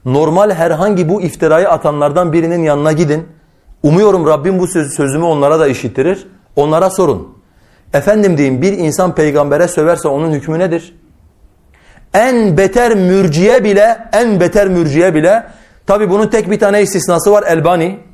normal 0.06 0.52
herhangi 0.52 1.10
bu 1.10 1.22
iftirayı 1.22 1.70
atanlardan 1.70 2.34
birinin 2.34 2.64
yanına 2.64 2.92
gidin. 2.92 3.28
Umuyorum 3.84 4.28
Rabbim 4.28 4.60
bu 4.60 4.68
sözümü 4.68 5.26
onlara 5.26 5.60
da 5.60 5.68
işittirir. 5.68 6.28
Onlara 6.56 6.90
sorun. 6.90 7.38
Efendim 7.94 8.38
diyeyim 8.38 8.62
bir 8.62 8.74
insan 8.74 9.16
peygambere 9.16 9.68
söverse 9.68 10.08
onun 10.08 10.32
hükmü 10.32 10.60
nedir? 10.60 10.96
En 12.14 12.58
beter 12.58 12.96
mürciye 12.96 13.64
bile, 13.64 13.98
en 14.14 14.40
beter 14.40 14.68
mürciye 14.68 15.16
bile 15.16 15.44
tabi 15.88 16.10
bunun 16.10 16.28
tek 16.28 16.52
bir 16.52 16.60
tane 16.60 16.82
istisnası 16.82 17.32
var 17.32 17.44
Elbani. 17.48 18.09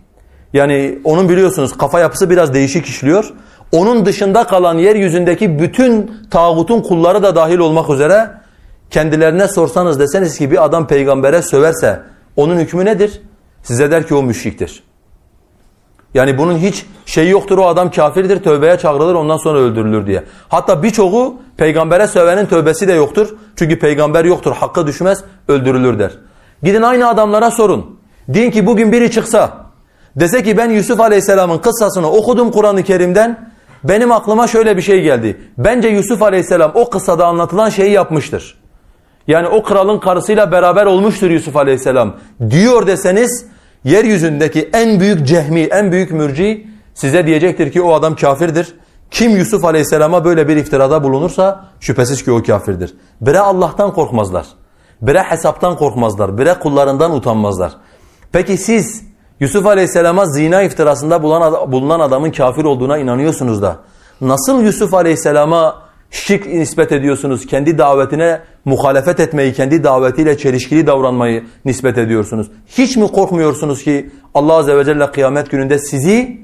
Yani 0.56 1.00
onun 1.04 1.30
biliyorsunuz 1.30 1.78
kafa 1.78 2.00
yapısı 2.00 2.30
biraz 2.30 2.54
değişik 2.54 2.86
işliyor. 2.86 3.34
Onun 3.72 4.06
dışında 4.06 4.44
kalan 4.44 4.78
yeryüzündeki 4.78 5.60
bütün 5.60 6.12
tağutun 6.32 6.82
kulları 6.82 7.24
da 7.24 7.36
dahil 7.36 7.58
olmak 7.58 7.90
üzere 7.90 8.32
kendilerine 8.90 9.48
sorsanız 9.48 10.00
deseniz 10.00 10.38
ki 10.38 10.52
bir 10.52 10.66
adam 10.66 10.88
peygambere 10.88 11.42
söverse 11.42 12.02
Onun 12.36 12.58
hükmü 12.58 12.86
nedir? 12.86 13.22
Size 13.64 13.92
der 13.92 14.08
ki 14.08 14.16
o 14.16 14.24
müşriktir. 14.24 14.84
Yani 16.14 16.38
bunun 16.38 16.58
hiç 16.58 16.86
şeyi 17.06 17.30
yoktur 17.30 17.58
o 17.58 17.68
adam 17.68 17.92
kafirdir 17.92 18.44
tövbeye 18.44 18.78
çağrılır 18.78 19.16
ondan 19.16 19.38
sonra 19.38 19.60
öldürülür 19.60 20.08
diye. 20.08 20.24
Hatta 20.50 20.84
birçoğu 20.84 21.36
peygambere 21.58 22.08
sövenin 22.08 22.46
tövbesi 22.46 22.88
de 22.88 22.94
yoktur. 22.94 23.36
Çünkü 23.56 23.80
peygamber 23.80 24.26
yoktur 24.26 24.56
hakkı 24.56 24.88
düşmez 24.88 25.24
öldürülür 25.48 26.00
der. 26.00 26.12
Gidin 26.64 26.82
aynı 26.82 27.10
adamlara 27.10 27.52
sorun. 27.52 28.00
Deyin 28.28 28.52
ki 28.52 28.66
bugün 28.66 28.92
biri 28.92 29.12
çıksa 29.12 29.65
dese 30.16 30.44
ki 30.44 30.58
ben 30.58 30.70
Yusuf 30.70 31.00
Aleyhisselam'ın 31.00 31.58
kıssasını 31.58 32.12
okudum 32.12 32.52
Kur'an-ı 32.52 32.84
Kerim'den 32.84 33.50
benim 33.84 34.12
aklıma 34.12 34.48
şöyle 34.48 34.78
bir 34.78 34.82
şey 34.82 35.02
geldi. 35.02 35.42
Bence 35.58 35.88
Yusuf 35.88 36.22
Aleyhisselam 36.22 36.72
o 36.76 36.90
kıssada 36.90 37.26
anlatılan 37.26 37.70
şeyi 37.70 37.92
yapmıştır. 37.92 38.58
Yani 39.28 39.48
o 39.48 39.64
kralın 39.64 40.00
karısıyla 40.00 40.52
beraber 40.52 40.86
olmuştur 40.86 41.30
Yusuf 41.30 41.56
Aleyhisselam 41.56 42.16
diyor 42.50 42.88
deseniz 42.88 43.46
yeryüzündeki 43.84 44.70
en 44.74 45.00
büyük 45.00 45.28
cehmi, 45.28 45.62
en 45.62 45.92
büyük 45.92 46.12
mürci 46.12 46.68
size 46.94 47.28
diyecektir 47.28 47.72
ki 47.72 47.82
o 47.82 47.94
adam 47.94 48.16
kafirdir. 48.16 48.76
Kim 49.12 49.38
Yusuf 49.38 49.66
Aleyhisselam'a 49.66 50.26
böyle 50.26 50.48
bir 50.48 50.56
iftirada 50.56 51.04
bulunursa 51.04 51.66
şüphesiz 51.80 52.24
ki 52.24 52.32
o 52.32 52.44
kafirdir. 52.44 52.94
Bire 53.22 53.40
Allah'tan 53.40 53.94
korkmazlar. 53.94 54.46
Bire 55.02 55.24
hesaptan 55.24 55.78
korkmazlar. 55.78 56.38
Bire 56.38 56.54
kullarından 56.54 57.16
utanmazlar. 57.16 57.72
Peki 58.32 58.58
siz 58.58 59.04
Yusuf 59.40 59.66
Aleyhisselam'a 59.66 60.26
zina 60.26 60.62
iftirasında 60.62 61.24
bulunan 61.72 62.00
adamın 62.00 62.32
kafir 62.32 62.64
olduğuna 62.64 62.98
inanıyorsunuz 62.98 63.62
da 63.62 63.78
nasıl 64.22 64.64
Yusuf 64.64 64.94
Aleyhisselam'a 64.94 65.82
şirk 66.12 66.46
nispet 66.48 66.92
ediyorsunuz? 66.92 67.48
Kendi 67.48 67.78
davetine 67.78 68.40
muhalefet 68.66 69.20
etmeyi, 69.20 69.54
kendi 69.54 69.84
davetiyle 69.84 70.38
çelişkili 70.38 70.88
davranmayı 70.88 71.44
nispet 71.66 71.98
ediyorsunuz. 71.98 72.48
Hiç 72.68 72.98
mi 72.98 73.08
korkmuyorsunuz 73.08 73.84
ki 73.84 74.10
Allah 74.34 74.54
Azze 74.54 74.78
ve 74.78 74.86
Celle 74.86 75.12
kıyamet 75.12 75.52
gününde 75.52 75.80
sizi 75.80 76.42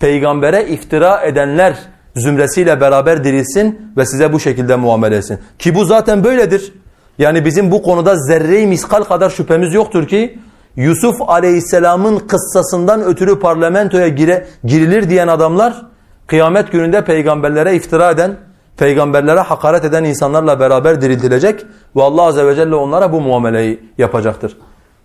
peygambere 0.00 0.66
iftira 0.68 1.20
edenler 1.20 1.76
zümresiyle 2.16 2.80
beraber 2.80 3.24
dirilsin 3.24 3.92
ve 3.96 4.06
size 4.06 4.32
bu 4.32 4.40
şekilde 4.40 4.76
muamele 4.76 5.16
etsin. 5.16 5.38
Ki 5.58 5.74
bu 5.74 5.84
zaten 5.84 6.24
böyledir. 6.24 6.72
Yani 7.18 7.44
bizim 7.44 7.70
bu 7.70 7.82
konuda 7.82 8.16
zerre-i 8.16 8.66
miskal 8.66 9.02
kadar 9.04 9.30
şüphemiz 9.30 9.74
yoktur 9.74 10.08
ki 10.08 10.38
Yusuf 10.76 11.22
aleyhisselamın 11.28 12.18
kıssasından 12.18 13.02
ötürü 13.02 13.40
parlamentoya 13.40 14.08
gire, 14.08 14.46
girilir 14.64 15.10
diyen 15.10 15.28
adamlar 15.28 15.86
kıyamet 16.26 16.72
gününde 16.72 17.04
peygamberlere 17.04 17.76
iftira 17.76 18.10
eden, 18.10 18.36
peygamberlere 18.76 19.40
hakaret 19.40 19.84
eden 19.84 20.04
insanlarla 20.04 20.60
beraber 20.60 21.00
diriltilecek 21.00 21.66
ve 21.96 22.02
Allah 22.02 22.22
azze 22.22 22.46
ve 22.46 22.54
celle 22.54 22.74
onlara 22.74 23.12
bu 23.12 23.20
muameleyi 23.20 23.80
yapacaktır. 23.98 24.56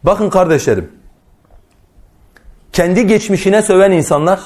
Bakın 0.04 0.30
kardeşlerim, 0.30 0.92
kendi 2.74 3.08
geçmişine 3.08 3.62
söven 3.62 3.92
insanlar, 3.92 4.40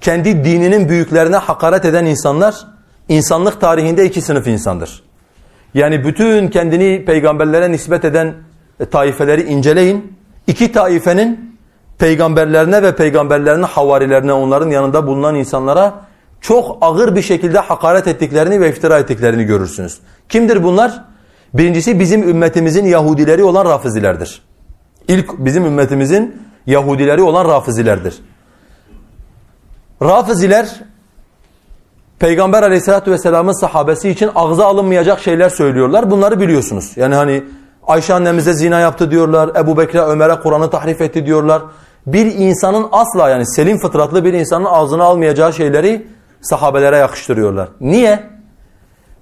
kendi 0.00 0.44
dininin 0.44 0.88
büyüklerine 0.88 1.36
hakaret 1.36 1.84
eden 1.84 2.04
insanlar, 2.04 2.66
insanlık 3.08 3.60
tarihinde 3.60 4.04
iki 4.04 4.20
sınıf 4.20 4.46
insandır. 4.46 5.02
Yani 5.74 6.04
bütün 6.04 6.48
kendini 6.48 7.04
peygamberlere 7.04 7.72
nispet 7.72 8.04
eden 8.04 8.34
taifeleri 8.90 9.42
inceleyin. 9.42 10.13
İki 10.46 10.72
taifenin 10.72 11.58
peygamberlerine 11.98 12.82
ve 12.82 12.96
peygamberlerinin 12.96 13.62
havarilerine 13.62 14.32
onların 14.32 14.70
yanında 14.70 15.06
bulunan 15.06 15.34
insanlara 15.34 15.94
çok 16.40 16.78
ağır 16.80 17.16
bir 17.16 17.22
şekilde 17.22 17.58
hakaret 17.58 18.08
ettiklerini 18.08 18.60
ve 18.60 18.68
iftira 18.68 18.98
ettiklerini 18.98 19.44
görürsünüz. 19.44 19.98
Kimdir 20.28 20.64
bunlar? 20.64 21.04
Birincisi 21.54 22.00
bizim 22.00 22.28
ümmetimizin 22.28 22.84
Yahudileri 22.84 23.44
olan 23.44 23.64
Rafizilerdir. 23.64 24.42
İlk 25.08 25.38
bizim 25.38 25.64
ümmetimizin 25.64 26.42
Yahudileri 26.66 27.22
olan 27.22 27.48
Rafizilerdir. 27.48 28.14
Rafiziler 30.02 30.80
Peygamber 32.18 32.62
aleyhissalatü 32.62 33.10
vesselamın 33.10 33.60
sahabesi 33.60 34.10
için 34.10 34.30
ağza 34.34 34.66
alınmayacak 34.66 35.20
şeyler 35.20 35.48
söylüyorlar. 35.48 36.10
Bunları 36.10 36.40
biliyorsunuz. 36.40 36.92
Yani 36.96 37.14
hani 37.14 37.44
Ayşe 37.86 38.14
annemize 38.14 38.52
zina 38.52 38.80
yaptı 38.80 39.10
diyorlar. 39.10 39.50
Ebu 39.56 39.78
Bekir'e 39.78 40.02
Ömer'e 40.02 40.40
Kur'an'ı 40.40 40.70
tahrif 40.70 41.00
etti 41.00 41.26
diyorlar. 41.26 41.62
Bir 42.06 42.26
insanın 42.26 42.86
asla 42.92 43.28
yani 43.30 43.46
selim 43.46 43.78
fıtratlı 43.78 44.24
bir 44.24 44.32
insanın 44.32 44.64
ağzına 44.64 45.04
almayacağı 45.04 45.52
şeyleri 45.52 46.06
sahabelere 46.40 46.96
yakıştırıyorlar. 46.96 47.68
Niye? 47.80 48.30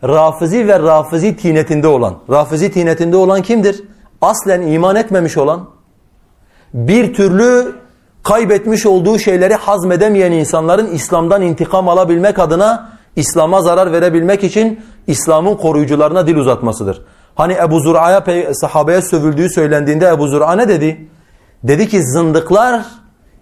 Rafizi 0.05 0.69
ve 0.69 0.79
rafizi 0.79 1.37
tinetinde 1.37 1.89
olan. 1.89 2.15
Rafizi 2.31 2.73
tinetinde 2.73 3.17
olan 3.17 3.43
kimdir? 3.43 3.85
Aslen 4.21 4.63
iman 4.63 4.97
etmemiş 4.97 5.37
olan, 5.37 5.69
bir 6.75 7.15
türlü 7.15 7.73
kaybetmiş 8.23 8.87
olduğu 8.87 9.19
şeyleri 9.19 9.55
hazmedemeyen 9.55 10.33
insanların 10.33 10.87
İslam'dan 10.87 11.43
intikam 11.43 11.89
alabilmek 11.89 12.39
adına 12.39 12.89
İslam'a 13.17 13.63
zarar 13.63 13.93
verebilmek 13.93 14.45
için 14.45 14.81
İslam'ın 15.07 15.57
koruyucularına 15.57 16.27
dil 16.27 16.37
uzatmasıdır. 16.37 17.03
Hani 17.35 17.53
Ebu 17.53 17.81
Zur'a'ya 17.81 18.25
sahabeye 18.55 19.03
sövüldüğü 19.03 19.49
söylendiğinde 19.49 20.07
Ebu 20.07 20.29
Zur'a 20.29 20.53
ne 20.53 20.69
dedi? 20.69 21.09
Dedi 21.63 21.89
ki 21.89 22.03
zındıklar 22.03 22.85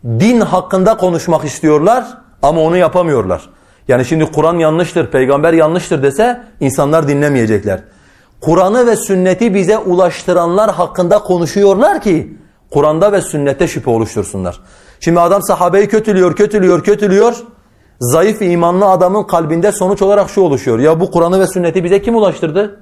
din 0.05 0.41
hakkında 0.41 0.97
konuşmak 0.97 1.45
istiyorlar 1.45 2.05
ama 2.43 2.61
onu 2.61 2.76
yapamıyorlar. 2.76 3.51
Yani 3.88 4.05
şimdi 4.05 4.32
Kur'an 4.32 4.59
yanlıştır, 4.59 5.11
peygamber 5.11 5.53
yanlıştır 5.53 6.03
dese 6.03 6.41
insanlar 6.61 7.09
dinlemeyecekler. 7.09 7.80
Kur'an'ı 8.41 8.86
ve 8.86 8.97
sünneti 8.97 9.55
bize 9.55 9.78
ulaştıranlar 9.78 10.70
hakkında 10.70 11.18
konuşuyorlar 11.18 12.01
ki 12.01 12.36
Kur'an'da 12.70 13.12
ve 13.12 13.20
sünnette 13.20 13.68
şüphe 13.68 13.91
oluştursunlar. 13.91 14.61
Şimdi 15.01 15.20
adam 15.20 15.43
sahabeyi 15.43 15.88
kötülüyor, 15.88 16.36
kötülüyor, 16.36 16.84
kötülüyor. 16.84 17.36
Zayıf 18.01 18.43
imanlı 18.43 18.86
adamın 18.86 19.22
kalbinde 19.22 19.72
sonuç 19.72 20.03
olarak 20.03 20.30
şu 20.30 20.41
oluşuyor. 20.41 20.78
Ya 20.78 21.01
bu 21.01 21.11
Kur'an'ı 21.11 21.41
ve 21.41 21.47
sünneti 21.47 21.84
bize 21.84 22.03
kim 22.03 22.16
ulaştırdı? 22.16 22.80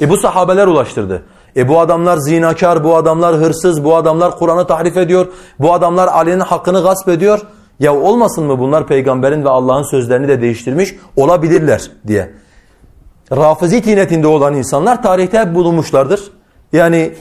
E 0.00 0.10
bu 0.10 0.16
sahabeler 0.16 0.66
ulaştırdı. 0.66 1.22
E 1.56 1.68
bu 1.68 1.80
adamlar 1.80 2.16
zinakar, 2.16 2.84
bu 2.84 2.96
adamlar 2.96 3.36
hırsız, 3.36 3.84
bu 3.84 3.96
adamlar 3.96 4.38
Kur'an'ı 4.38 4.66
tahrif 4.66 4.96
ediyor, 4.96 5.26
bu 5.58 5.72
adamlar 5.72 6.08
Ali'nin 6.08 6.40
hakkını 6.40 6.82
gasp 6.82 7.08
ediyor. 7.08 7.40
Ya 7.80 7.94
olmasın 7.94 8.44
mı 8.44 8.58
bunlar 8.58 8.86
peygamberin 8.86 9.44
ve 9.44 9.48
Allah'ın 9.48 9.90
sözlerini 9.90 10.28
de 10.28 10.40
değiştirmiş 10.40 10.94
olabilirler 11.16 11.90
diye. 12.06 12.30
Rafizi 13.32 13.82
tinetinde 13.82 14.26
olan 14.26 14.54
insanlar 14.54 15.02
tarihte 15.02 15.38
hep 15.38 15.54
bulunmuşlardır. 15.54 16.20
Yani 16.72 17.14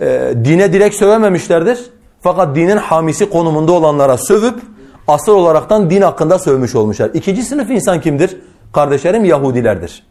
e, 0.00 0.34
dine 0.44 0.72
direkt 0.72 0.96
sövememişlerdir. 0.96 1.90
Fakat 2.20 2.56
dinin 2.56 2.76
hamisi 2.76 3.30
konumunda 3.30 3.72
olanlara 3.72 4.18
sövüp 4.18 4.60
asıl 5.08 5.32
olaraktan 5.32 5.90
din 5.90 6.02
hakkında 6.02 6.38
sövmüş 6.38 6.74
olmuşlar. 6.74 7.10
İkinci 7.14 7.42
sınıf 7.42 7.70
insan 7.70 8.00
kimdir? 8.00 8.36
Kardeşlerim 8.72 9.24
Yahudilerdir. 9.24 10.06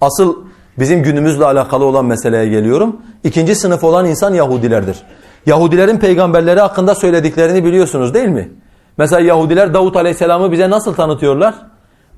Asıl 0.00 0.36
bizim 0.78 1.02
günümüzle 1.02 1.44
alakalı 1.44 1.84
olan 1.84 2.04
meseleye 2.04 2.48
geliyorum. 2.48 2.96
İkinci 3.24 3.54
sınıf 3.54 3.84
olan 3.84 4.06
insan 4.06 4.34
Yahudilerdir. 4.34 5.02
Yahudilerin 5.46 5.98
peygamberleri 5.98 6.60
hakkında 6.60 6.94
söylediklerini 6.94 7.64
biliyorsunuz 7.64 8.14
değil 8.14 8.28
mi? 8.28 8.50
Mesela 8.98 9.20
Yahudiler 9.20 9.74
Davut 9.74 9.96
Aleyhisselam'ı 9.96 10.52
bize 10.52 10.70
nasıl 10.70 10.94
tanıtıyorlar? 10.94 11.54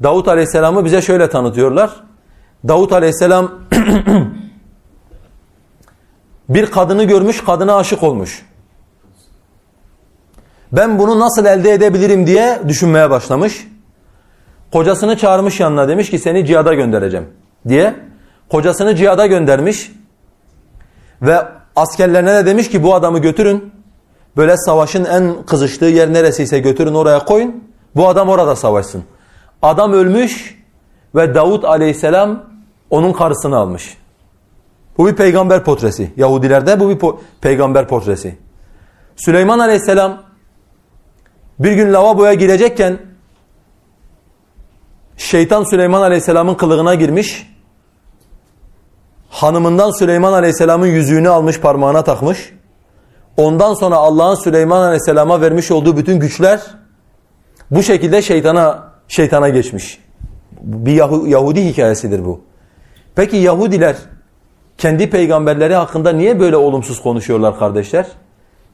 Davut 0.02 0.28
Aleyhisselam'ı 0.28 0.84
bize 0.84 1.02
şöyle 1.02 1.30
tanıtıyorlar. 1.30 1.90
Davut 2.68 2.92
Aleyhisselam 2.92 3.50
bir 6.48 6.66
kadını 6.66 7.04
görmüş, 7.04 7.44
kadına 7.44 7.76
aşık 7.76 8.02
olmuş. 8.02 8.46
Ben 10.72 10.98
bunu 10.98 11.20
nasıl 11.20 11.44
elde 11.44 11.72
edebilirim 11.72 12.26
diye 12.26 12.60
düşünmeye 12.68 13.10
başlamış. 13.10 13.68
Kocasını 14.72 15.16
çağırmış 15.16 15.60
yanına 15.60 15.88
demiş 15.88 16.10
ki 16.10 16.18
seni 16.18 16.46
cihada 16.46 16.74
göndereceğim 16.74 17.26
diye. 17.68 17.94
Kocasını 18.50 18.96
cihada 18.96 19.26
göndermiş 19.26 19.92
ve 21.22 21.38
askerlerine 21.76 22.34
de 22.34 22.46
demiş 22.46 22.70
ki 22.70 22.82
bu 22.82 22.94
adamı 22.94 23.18
götürün. 23.18 23.72
Böyle 24.36 24.56
savaşın 24.56 25.04
en 25.04 25.42
kızıştığı 25.46 25.84
yer 25.84 26.12
neresiyse 26.12 26.58
götürün 26.58 26.94
oraya 26.94 27.24
koyun. 27.24 27.64
Bu 27.96 28.08
adam 28.08 28.28
orada 28.28 28.56
savaşsın. 28.56 29.04
Adam 29.62 29.92
ölmüş 29.92 30.62
ve 31.14 31.34
Davut 31.34 31.64
aleyhisselam 31.64 32.44
onun 32.90 33.12
karısını 33.12 33.56
almış. 33.56 33.96
Bu 34.98 35.06
bir 35.06 35.16
peygamber 35.16 35.64
portresi. 35.64 36.12
Yahudilerde 36.16 36.80
bu 36.80 36.88
bir 36.88 36.98
po 36.98 37.20
peygamber 37.40 37.88
portresi. 37.88 38.38
Süleyman 39.16 39.58
aleyhisselam 39.58 40.22
bir 41.58 41.72
gün 41.72 41.92
lavaboya 41.92 42.34
girecekken 42.34 42.98
şeytan 45.16 45.64
Süleyman 45.64 46.02
aleyhisselamın 46.02 46.54
kılığına 46.54 46.94
girmiş. 46.94 47.55
Hanımından 49.28 49.90
Süleyman 49.90 50.32
aleyhisselamın 50.32 50.86
yüzüğünü 50.86 51.28
almış 51.28 51.60
parmağına 51.60 52.04
takmış. 52.04 52.52
Ondan 53.36 53.74
sonra 53.74 53.96
Allah'ın 53.96 54.34
Süleyman 54.34 54.82
aleyhisselama 54.82 55.40
vermiş 55.40 55.70
olduğu 55.70 55.96
bütün 55.96 56.20
güçler 56.20 56.60
bu 57.70 57.82
şekilde 57.82 58.22
şeytana 58.22 58.92
şeytana 59.08 59.48
geçmiş. 59.48 59.98
Bir 60.60 60.92
Yahudi 61.26 61.64
hikayesidir 61.64 62.24
bu. 62.24 62.40
Peki 63.14 63.36
Yahudiler 63.36 63.96
kendi 64.78 65.10
peygamberleri 65.10 65.74
hakkında 65.74 66.12
niye 66.12 66.40
böyle 66.40 66.56
olumsuz 66.56 67.02
konuşuyorlar 67.02 67.58
kardeşler? 67.58 68.06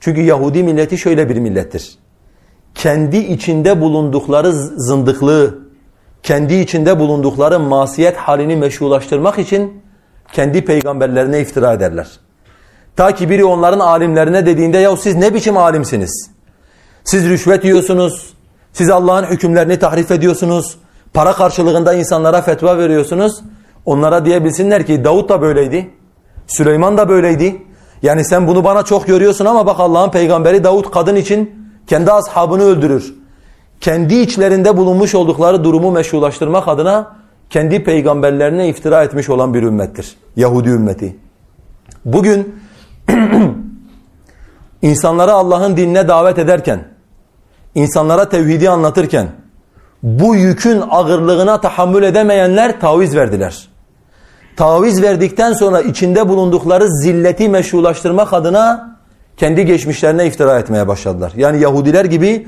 Çünkü 0.00 0.20
Yahudi 0.20 0.62
milleti 0.62 0.98
şöyle 0.98 1.28
bir 1.28 1.36
millettir. 1.36 1.98
Kendi 2.74 3.16
içinde 3.16 3.80
bulundukları 3.80 4.52
zındıklığı, 4.52 5.58
kendi 6.22 6.54
içinde 6.54 6.98
bulundukları 6.98 7.60
masiyet 7.60 8.16
halini 8.16 8.56
meşrulaştırmak 8.56 9.38
için 9.38 9.82
kendi 10.32 10.64
peygamberlerine 10.64 11.40
iftira 11.40 11.72
ederler. 11.72 12.08
Ta 12.96 13.14
ki 13.14 13.30
biri 13.30 13.44
onların 13.44 13.80
alimlerine 13.80 14.46
dediğinde 14.46 14.78
ya 14.78 14.96
siz 14.96 15.16
ne 15.16 15.34
biçim 15.34 15.56
alimsiniz? 15.56 16.30
Siz 17.04 17.28
rüşvet 17.28 17.64
yiyorsunuz, 17.64 18.34
siz 18.72 18.90
Allah'ın 18.90 19.24
hükümlerini 19.24 19.78
tahrif 19.78 20.10
ediyorsunuz, 20.10 20.76
para 21.14 21.32
karşılığında 21.32 21.94
insanlara 21.94 22.42
fetva 22.42 22.78
veriyorsunuz. 22.78 23.40
Onlara 23.86 24.24
diyebilsinler 24.24 24.86
ki 24.86 25.04
Davut 25.04 25.28
da 25.28 25.42
böyleydi, 25.42 25.90
Süleyman 26.46 26.98
da 26.98 27.08
böyleydi. 27.08 27.62
Yani 28.02 28.24
sen 28.24 28.46
bunu 28.46 28.64
bana 28.64 28.82
çok 28.82 29.06
görüyorsun 29.06 29.44
ama 29.44 29.66
bak 29.66 29.80
Allah'ın 29.80 30.10
peygamberi 30.10 30.64
Davut 30.64 30.90
kadın 30.90 31.16
için 31.16 31.70
kendi 31.86 32.12
ashabını 32.12 32.62
öldürür. 32.62 33.14
Kendi 33.80 34.14
içlerinde 34.14 34.76
bulunmuş 34.76 35.14
oldukları 35.14 35.64
durumu 35.64 35.90
meşrulaştırmak 35.90 36.68
adına 36.68 37.16
kendi 37.52 37.84
peygamberlerine 37.84 38.68
iftira 38.68 39.04
etmiş 39.04 39.30
olan 39.30 39.54
bir 39.54 39.62
ümmettir. 39.62 40.16
Yahudi 40.36 40.68
ümmeti. 40.68 41.16
Bugün 42.04 42.54
insanlara 44.82 45.32
Allah'ın 45.32 45.76
dinine 45.76 46.08
davet 46.08 46.38
ederken, 46.38 46.84
insanlara 47.74 48.28
tevhidi 48.28 48.70
anlatırken 48.70 49.28
bu 50.02 50.36
yükün 50.36 50.82
ağırlığına 50.90 51.60
tahammül 51.60 52.02
edemeyenler 52.02 52.80
taviz 52.80 53.16
verdiler. 53.16 53.68
Taviz 54.56 55.02
verdikten 55.02 55.52
sonra 55.52 55.80
içinde 55.80 56.28
bulundukları 56.28 56.88
zilleti 56.88 57.48
meşrulaştırmak 57.48 58.32
adına 58.32 58.96
kendi 59.36 59.66
geçmişlerine 59.66 60.26
iftira 60.26 60.58
etmeye 60.58 60.88
başladılar. 60.88 61.32
Yani 61.36 61.60
Yahudiler 61.60 62.04
gibi 62.04 62.46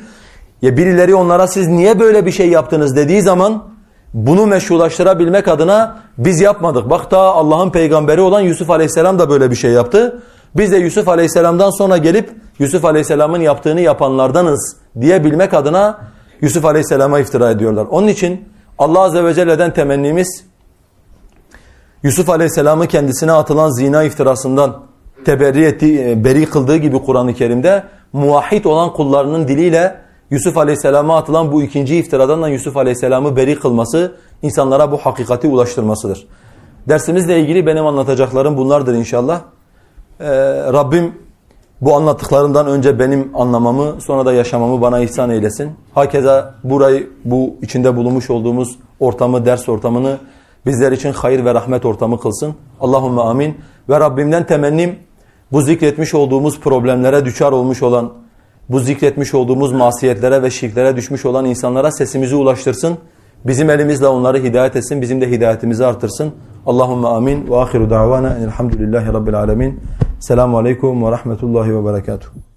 ya 0.63 0.77
birileri 0.77 1.15
onlara 1.15 1.47
siz 1.47 1.69
niye 1.69 2.01
böyle 2.01 2.27
bir 2.27 2.33
şey 2.33 2.49
yaptınız 2.49 2.97
dediği 2.97 3.23
zaman 3.23 3.74
bunu 4.15 4.47
meşrulaştırabilmek 4.47 5.49
adına 5.49 5.97
biz 6.19 6.41
yapmadık. 6.41 6.91
Bak 6.91 7.11
da 7.11 7.19
Allah'ın 7.19 7.71
peygamberi 7.71 8.21
olan 8.21 8.41
Yusuf 8.41 8.71
Aleyhisselam 8.71 9.19
da 9.19 9.31
böyle 9.31 9.51
bir 9.51 9.57
şey 9.57 9.71
yaptı. 9.71 10.23
Biz 10.57 10.73
de 10.73 10.77
Yusuf 10.77 11.09
Aleyhisselam'dan 11.09 11.71
sonra 11.71 11.97
gelip 11.97 12.31
Yusuf 12.59 12.85
Aleyhisselam'ın 12.85 13.41
yaptığını 13.41 13.81
yapanlardanız 13.81 14.77
diyebilmek 15.01 15.55
adına 15.55 15.99
Yusuf 16.41 16.65
Aleyhisselam'a 16.65 17.19
iftira 17.19 17.51
ediyorlar. 17.51 17.87
Onun 17.91 18.09
için 18.09 18.49
Allah 18.79 19.01
Azze 19.01 19.25
ve 19.25 19.35
Celle'den 19.35 19.75
temennimiz 19.75 20.45
Yusuf 22.03 22.29
Aleyhisselam'ı 22.31 22.87
kendisine 22.87 23.33
atılan 23.33 23.71
zina 23.71 24.03
iftirasından 24.03 24.77
teberri 25.25 25.65
ettiği, 25.65 26.11
e, 26.11 26.25
beri 26.25 26.47
kıldığı 26.47 26.77
gibi 26.77 27.03
Kur'an-ı 27.03 27.35
Kerim'de 27.35 27.83
muvahhid 28.13 28.65
olan 28.65 28.93
kullarının 28.93 29.49
diliyle 29.49 30.04
Yusuf 30.31 30.57
Aleyhisselam'a 30.57 31.17
atılan 31.17 31.53
bu 31.53 31.63
ikinci 31.63 31.97
iftiradan 31.97 32.43
da 32.43 32.49
Yusuf 32.49 32.77
Aleyhisselam'ı 32.77 33.37
beri 33.37 33.59
kılması, 33.59 34.17
insanlara 34.43 34.93
bu 34.93 34.97
hakikati 34.97 35.47
ulaştırmasıdır. 35.47 36.27
Dersimizle 36.89 37.41
ilgili 37.41 37.67
benim 37.67 37.87
anlatacaklarım 37.87 38.57
bunlardır 38.57 38.95
inşallah. 38.95 39.41
Ee, 40.21 40.27
Rabbim 40.73 41.13
bu 41.81 41.97
anlattıklarımdan 41.97 42.67
önce 42.67 42.99
benim 42.99 43.31
anlamamı, 43.35 44.01
sonra 44.01 44.27
da 44.27 44.33
yaşamamı 44.33 44.81
bana 44.81 45.01
ihsan 45.01 45.31
eylesin. 45.31 45.73
Hakeza 45.95 46.55
burayı, 46.65 47.11
bu 47.25 47.55
içinde 47.63 47.97
bulunmuş 47.97 48.31
olduğumuz 48.31 48.79
ortamı, 49.01 49.47
ders 49.47 49.69
ortamını 49.69 50.19
bizler 50.67 50.93
için 50.93 51.13
hayır 51.13 51.45
ve 51.45 51.55
rahmet 51.55 51.85
ortamı 51.85 52.21
kılsın. 52.21 52.55
Allahümme 52.81 53.23
amin. 53.23 53.59
Ve 53.89 54.01
Rabbimden 54.01 54.47
temennim 54.47 54.99
bu 55.53 55.63
zikretmiş 55.63 56.15
olduğumuz 56.15 56.61
problemlere 56.61 57.25
düçar 57.25 57.53
olmuş 57.53 57.83
olan, 57.83 58.13
bu 58.69 58.81
zikretmiş 58.81 59.35
olduğumuz 59.35 59.73
masiyetlere 59.73 60.43
ve 60.43 60.51
şirklere 60.51 60.97
düşmüş 60.97 61.25
olan 61.25 61.45
insanlara 61.45 61.93
sesimizi 61.93 62.35
ulaştırsın. 62.35 62.99
Bizim 63.47 63.71
elimizle 63.71 64.07
onları 64.07 64.39
hidayet 64.39 64.77
etsin, 64.77 65.03
bizim 65.03 65.21
de 65.21 65.31
hidayetimizi 65.31 65.87
artırsın. 65.87 66.33
Allahümme 66.67 67.09
amin. 67.09 67.51
Ve 67.51 67.57
ahiru 67.57 67.91
da'vana 67.91 68.37
enelhamdülillahi 68.37 69.07
rabbil 69.07 69.39
alemin. 69.39 69.81
Selamun 70.21 70.59
aleyküm 70.59 71.05
ve 71.05 71.11
rahmetullahi 71.11 71.77
ve 71.77 71.93
berekatuhu. 71.93 72.54